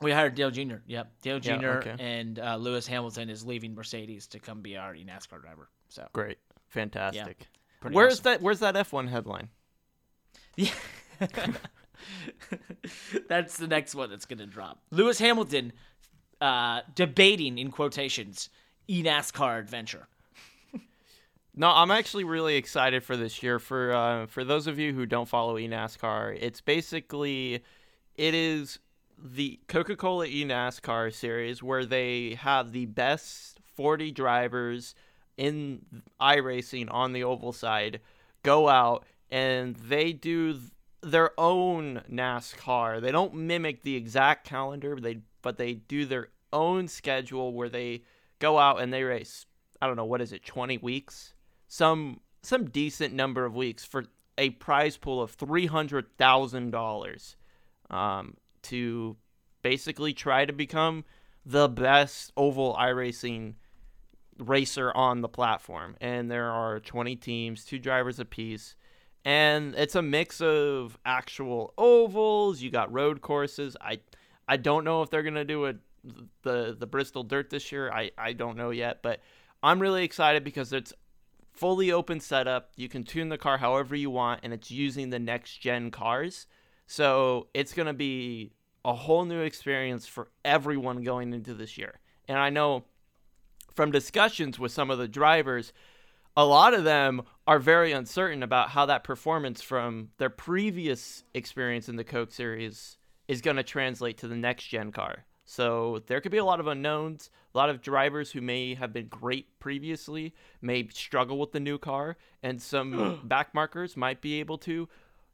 We 0.00 0.12
hired 0.12 0.34
Dale 0.34 0.50
Jr. 0.50 0.76
Yep, 0.86 1.12
Dale 1.22 1.40
Jr. 1.40 1.50
Yeah, 1.50 1.68
okay. 1.68 1.94
and 1.98 2.38
uh, 2.38 2.56
Lewis 2.56 2.86
Hamilton 2.86 3.28
is 3.28 3.44
leaving 3.44 3.74
Mercedes 3.74 4.26
to 4.28 4.38
come 4.38 4.62
be 4.62 4.76
our 4.76 4.94
NASCAR 4.94 5.40
driver. 5.42 5.68
So 5.88 6.08
Great, 6.12 6.38
fantastic. 6.68 7.46
pretty 7.80 7.94
Where's 7.94 8.14
awesome. 8.14 8.24
that? 8.24 8.42
Where's 8.42 8.60
that 8.60 8.74
F1 8.76 9.08
headline? 9.08 9.48
Yeah. 10.56 10.70
that's 13.28 13.58
the 13.58 13.66
next 13.66 13.94
one 13.94 14.08
that's 14.08 14.24
gonna 14.24 14.46
drop. 14.46 14.80
Lewis 14.90 15.18
Hamilton 15.18 15.72
uh, 16.40 16.80
debating 16.94 17.58
in 17.58 17.70
quotations 17.70 18.48
eNASCAR 18.88 19.58
adventure. 19.58 20.08
No, 21.54 21.68
I'm 21.68 21.90
actually 21.90 22.24
really 22.24 22.56
excited 22.56 23.02
for 23.02 23.16
this 23.16 23.42
year. 23.42 23.58
For 23.58 23.92
uh, 23.92 24.26
for 24.26 24.44
those 24.44 24.66
of 24.66 24.78
you 24.78 24.94
who 24.94 25.04
don't 25.04 25.28
follow 25.28 25.56
eNASCAR, 25.56 26.38
it's 26.40 26.60
basically 26.60 27.62
it 28.16 28.34
is 28.34 28.78
the 29.22 29.60
Coca-Cola 29.68 30.26
eNASCAR 30.26 31.12
series 31.12 31.62
where 31.62 31.84
they 31.84 32.34
have 32.34 32.72
the 32.72 32.86
best 32.86 33.60
40 33.74 34.10
drivers 34.12 34.94
in 35.36 35.84
iRacing 36.20 36.88
on 36.90 37.12
the 37.12 37.24
oval 37.24 37.52
side 37.52 38.00
go 38.42 38.68
out 38.68 39.04
and 39.30 39.76
they 39.76 40.12
do 40.12 40.58
their 41.02 41.30
own 41.38 42.02
NASCAR. 42.10 43.00
They 43.00 43.12
don't 43.12 43.34
mimic 43.34 43.82
the 43.82 43.96
exact 43.96 44.46
calendar, 44.46 44.96
they 45.00 45.20
but 45.42 45.56
they 45.56 45.74
do 45.74 46.04
their 46.04 46.28
own 46.52 46.88
schedule 46.88 47.52
where 47.54 47.68
they 47.68 48.02
go 48.38 48.58
out 48.58 48.80
and 48.80 48.92
they 48.92 49.02
race. 49.02 49.46
I 49.80 49.86
don't 49.86 49.96
know 49.96 50.04
what 50.04 50.20
is 50.20 50.32
it, 50.32 50.44
20 50.44 50.78
weeks, 50.78 51.32
some 51.68 52.20
some 52.42 52.66
decent 52.66 53.14
number 53.14 53.44
of 53.44 53.54
weeks 53.54 53.84
for 53.84 54.04
a 54.36 54.50
prize 54.50 54.96
pool 54.96 55.22
of 55.22 55.30
three 55.32 55.66
hundred 55.66 56.06
thousand 56.18 56.70
dollars, 56.70 57.36
um, 57.90 58.36
to 58.64 59.16
basically 59.62 60.12
try 60.12 60.44
to 60.44 60.52
become 60.52 61.04
the 61.44 61.68
best 61.68 62.32
oval 62.36 62.76
iRacing 62.78 63.54
racer 64.38 64.92
on 64.94 65.20
the 65.20 65.28
platform. 65.28 65.96
And 66.00 66.30
there 66.30 66.50
are 66.50 66.80
20 66.80 67.16
teams, 67.16 67.64
two 67.64 67.78
drivers 67.78 68.18
apiece. 68.18 68.74
And 69.24 69.74
it's 69.74 69.94
a 69.94 70.02
mix 70.02 70.40
of 70.40 70.98
actual 71.04 71.74
ovals. 71.76 72.62
You 72.62 72.70
got 72.70 72.92
road 72.92 73.20
courses. 73.20 73.76
I, 73.80 74.00
I 74.48 74.56
don't 74.56 74.84
know 74.84 75.02
if 75.02 75.10
they're 75.10 75.22
gonna 75.22 75.44
do 75.44 75.74
the 76.42 76.76
the 76.78 76.86
Bristol 76.86 77.22
Dirt 77.22 77.50
this 77.50 77.72
year. 77.72 77.90
I 77.92 78.10
I 78.16 78.32
don't 78.32 78.56
know 78.56 78.70
yet, 78.70 79.02
but 79.02 79.20
I'm 79.62 79.80
really 79.80 80.04
excited 80.04 80.44
because 80.44 80.72
it's 80.72 80.92
fully 81.52 81.92
open 81.92 82.20
setup. 82.20 82.70
You 82.76 82.88
can 82.88 83.04
tune 83.04 83.28
the 83.28 83.38
car 83.38 83.58
however 83.58 83.94
you 83.94 84.10
want, 84.10 84.40
and 84.42 84.52
it's 84.52 84.70
using 84.70 85.10
the 85.10 85.18
next 85.18 85.58
gen 85.58 85.90
cars. 85.90 86.46
So 86.90 87.46
it's 87.54 87.72
gonna 87.72 87.94
be 87.94 88.50
a 88.84 88.92
whole 88.92 89.24
new 89.24 89.42
experience 89.42 90.08
for 90.08 90.26
everyone 90.44 91.04
going 91.04 91.32
into 91.32 91.54
this 91.54 91.78
year. 91.78 92.00
And 92.26 92.36
I 92.36 92.50
know 92.50 92.82
from 93.76 93.92
discussions 93.92 94.58
with 94.58 94.72
some 94.72 94.90
of 94.90 94.98
the 94.98 95.06
drivers, 95.06 95.72
a 96.36 96.44
lot 96.44 96.74
of 96.74 96.82
them 96.82 97.22
are 97.46 97.60
very 97.60 97.92
uncertain 97.92 98.42
about 98.42 98.70
how 98.70 98.86
that 98.86 99.04
performance 99.04 99.62
from 99.62 100.08
their 100.18 100.30
previous 100.30 101.22
experience 101.32 101.88
in 101.88 101.94
the 101.94 102.02
Coke 102.02 102.32
series 102.32 102.98
is 103.28 103.40
going 103.40 103.56
to 103.56 103.62
translate 103.62 104.18
to 104.18 104.26
the 104.26 104.34
next 104.34 104.64
gen 104.64 104.90
car. 104.90 105.26
So 105.44 106.02
there 106.08 106.20
could 106.20 106.32
be 106.32 106.38
a 106.38 106.44
lot 106.44 106.58
of 106.58 106.66
unknowns. 106.66 107.30
A 107.54 107.58
lot 107.58 107.70
of 107.70 107.82
drivers 107.82 108.32
who 108.32 108.40
may 108.40 108.74
have 108.74 108.92
been 108.92 109.06
great 109.06 109.60
previously 109.60 110.34
may 110.60 110.88
struggle 110.88 111.38
with 111.38 111.52
the 111.52 111.60
new 111.60 111.78
car, 111.78 112.16
and 112.42 112.60
some 112.60 113.20
back 113.24 113.54
markers 113.54 113.96
might 113.96 114.20
be 114.20 114.40
able 114.40 114.58
to 114.58 114.88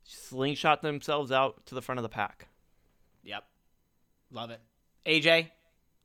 slingshot 0.07 0.83
themselves 0.83 1.31
out 1.33 1.67
to 1.67 1.75
the 1.75 1.83
front 1.83 1.99
of 1.99 2.03
the 2.03 2.09
pack. 2.09 2.49
Yep, 3.25 3.45
love 4.31 4.51
it. 4.51 4.61
AJ, 5.07 5.51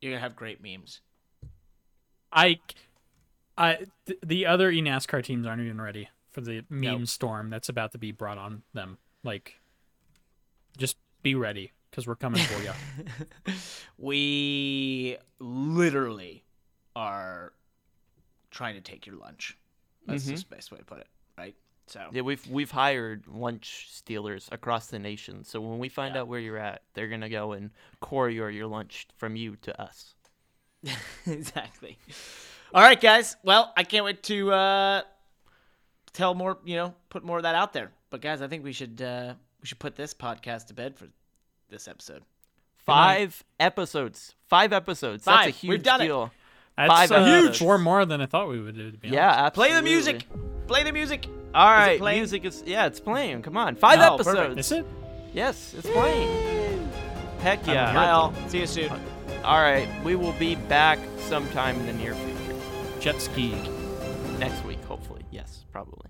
you're 0.00 0.12
gonna 0.12 0.20
have 0.20 0.36
great 0.36 0.62
memes. 0.62 1.00
I, 2.32 2.58
I, 3.58 3.78
th- 4.06 4.18
the 4.24 4.46
other 4.46 4.70
E 4.70 4.80
eNASCAR 4.80 5.22
teams 5.22 5.46
aren't 5.46 5.60
even 5.62 5.80
ready 5.80 6.08
for 6.30 6.40
the 6.40 6.64
meme 6.70 7.00
Nope. 7.00 7.06
storm 7.08 7.50
that's 7.50 7.68
about 7.68 7.92
to 7.92 7.98
be 7.98 8.10
brought 8.10 8.38
on 8.38 8.62
them. 8.72 8.96
Like, 9.22 9.60
just 10.78 10.96
be 11.22 11.34
ready 11.34 11.72
because 11.90 12.06
we're 12.06 12.16
coming 12.16 12.42
for 12.42 12.62
you. 12.62 12.72
We 13.98 15.16
literally 15.38 16.44
are 16.96 17.52
trying 18.50 18.74
to 18.74 18.80
take 18.80 19.06
your 19.06 19.16
lunch. 19.16 19.56
That's 20.06 20.24
Mhm. 20.26 20.38
the 20.48 20.54
best 20.56 20.72
way 20.72 20.78
to 20.78 20.84
put 20.84 20.98
it, 21.00 21.06
right? 21.38 21.54
So 21.92 22.08
Yeah, 22.10 22.22
we've 22.22 22.46
we've 22.48 22.70
hired 22.70 23.26
lunch 23.28 23.88
stealers 23.90 24.48
across 24.50 24.86
the 24.86 24.98
nation. 24.98 25.44
So 25.44 25.60
when 25.60 25.78
we 25.78 25.90
find 25.90 26.14
Yeah. 26.14 26.22
out 26.22 26.28
where 26.28 26.40
you're 26.40 26.56
at, 26.56 26.80
they're 26.94 27.08
gonna 27.08 27.28
go 27.28 27.52
and 27.52 27.70
courier 28.00 28.30
your 28.30 28.50
your 28.50 28.66
lunch 28.66 29.06
from 29.18 29.36
you 29.36 29.56
to 29.56 29.78
us. 29.80 30.14
exactly. 31.26 31.98
All 32.74 32.82
right, 32.82 32.98
guys. 32.98 33.36
Well, 33.44 33.74
I 33.76 33.84
can't 33.84 34.06
wait 34.06 34.22
to 34.24 34.50
uh, 34.52 35.02
tell 36.14 36.32
more. 36.34 36.56
You 36.64 36.76
know, 36.76 36.94
put 37.10 37.24
more 37.24 37.36
of 37.36 37.42
that 37.42 37.54
out 37.54 37.74
there. 37.74 37.90
But 38.08 38.22
guys, 38.22 38.40
I 38.40 38.48
think 38.48 38.64
we 38.64 38.72
should 38.72 39.02
uh, 39.02 39.34
we 39.60 39.66
should 39.66 39.78
put 39.78 39.94
this 39.94 40.14
podcast 40.14 40.68
to 40.68 40.74
bed 40.74 40.96
for 40.96 41.08
this 41.68 41.86
episode. 41.88 42.22
Five 42.78 43.44
episodes. 43.60 44.34
Five 44.48 44.72
episodes. 44.72 45.24
That's 45.26 45.48
a 45.48 45.52
Five. 45.52 45.56
huge 45.56 45.70
We've 45.70 45.82
done 45.82 46.00
it. 46.00 46.30
That's 46.76 46.88
Five 46.90 47.12
uh, 47.12 47.16
episodes. 47.16 47.58
four 47.58 47.76
more 47.78 48.06
than 48.06 48.22
I 48.22 48.26
thought 48.26 48.48
we 48.48 48.60
would 48.60 48.76
do. 48.76 48.90
To 48.92 48.96
be 48.96 49.08
Yeah, 49.10 49.30
honest. 49.42 49.54
Play 49.54 49.74
the 49.74 49.82
music. 49.82 50.24
Play 50.66 50.84
the 50.84 50.92
music. 50.92 51.28
All 51.54 51.66
right, 51.70 51.98
playing? 51.98 52.20
music 52.20 52.44
is 52.44 52.62
yeah, 52.66 52.86
it's 52.86 53.00
playing. 53.00 53.42
Come 53.42 53.56
on, 53.56 53.76
five 53.76 53.98
Oh, 54.00 54.16
perfect. 54.16 54.38
episodes. 54.38 54.58
Is 54.58 54.72
it? 54.72 54.86
Yes, 55.34 55.74
it's 55.76 55.88
playing. 55.90 56.90
Heck 57.40 57.66
yeah! 57.66 57.90
hear 57.90 58.00
Bye, 58.00 58.10
all. 58.10 58.34
See 58.48 58.60
you 58.60 58.66
soon. 58.66 58.90
All 59.44 59.60
right, 59.60 59.88
we 60.04 60.14
will 60.14 60.32
be 60.34 60.54
back 60.54 60.98
sometime 61.18 61.78
in 61.80 61.86
the 61.86 61.92
near 61.92 62.14
future. 62.14 62.56
Jet 63.00 63.20
ski. 63.20 63.54
Next 64.38 64.64
week, 64.64 64.82
hopefully. 64.84 65.22
Yes, 65.30 65.64
probably. 65.72 66.08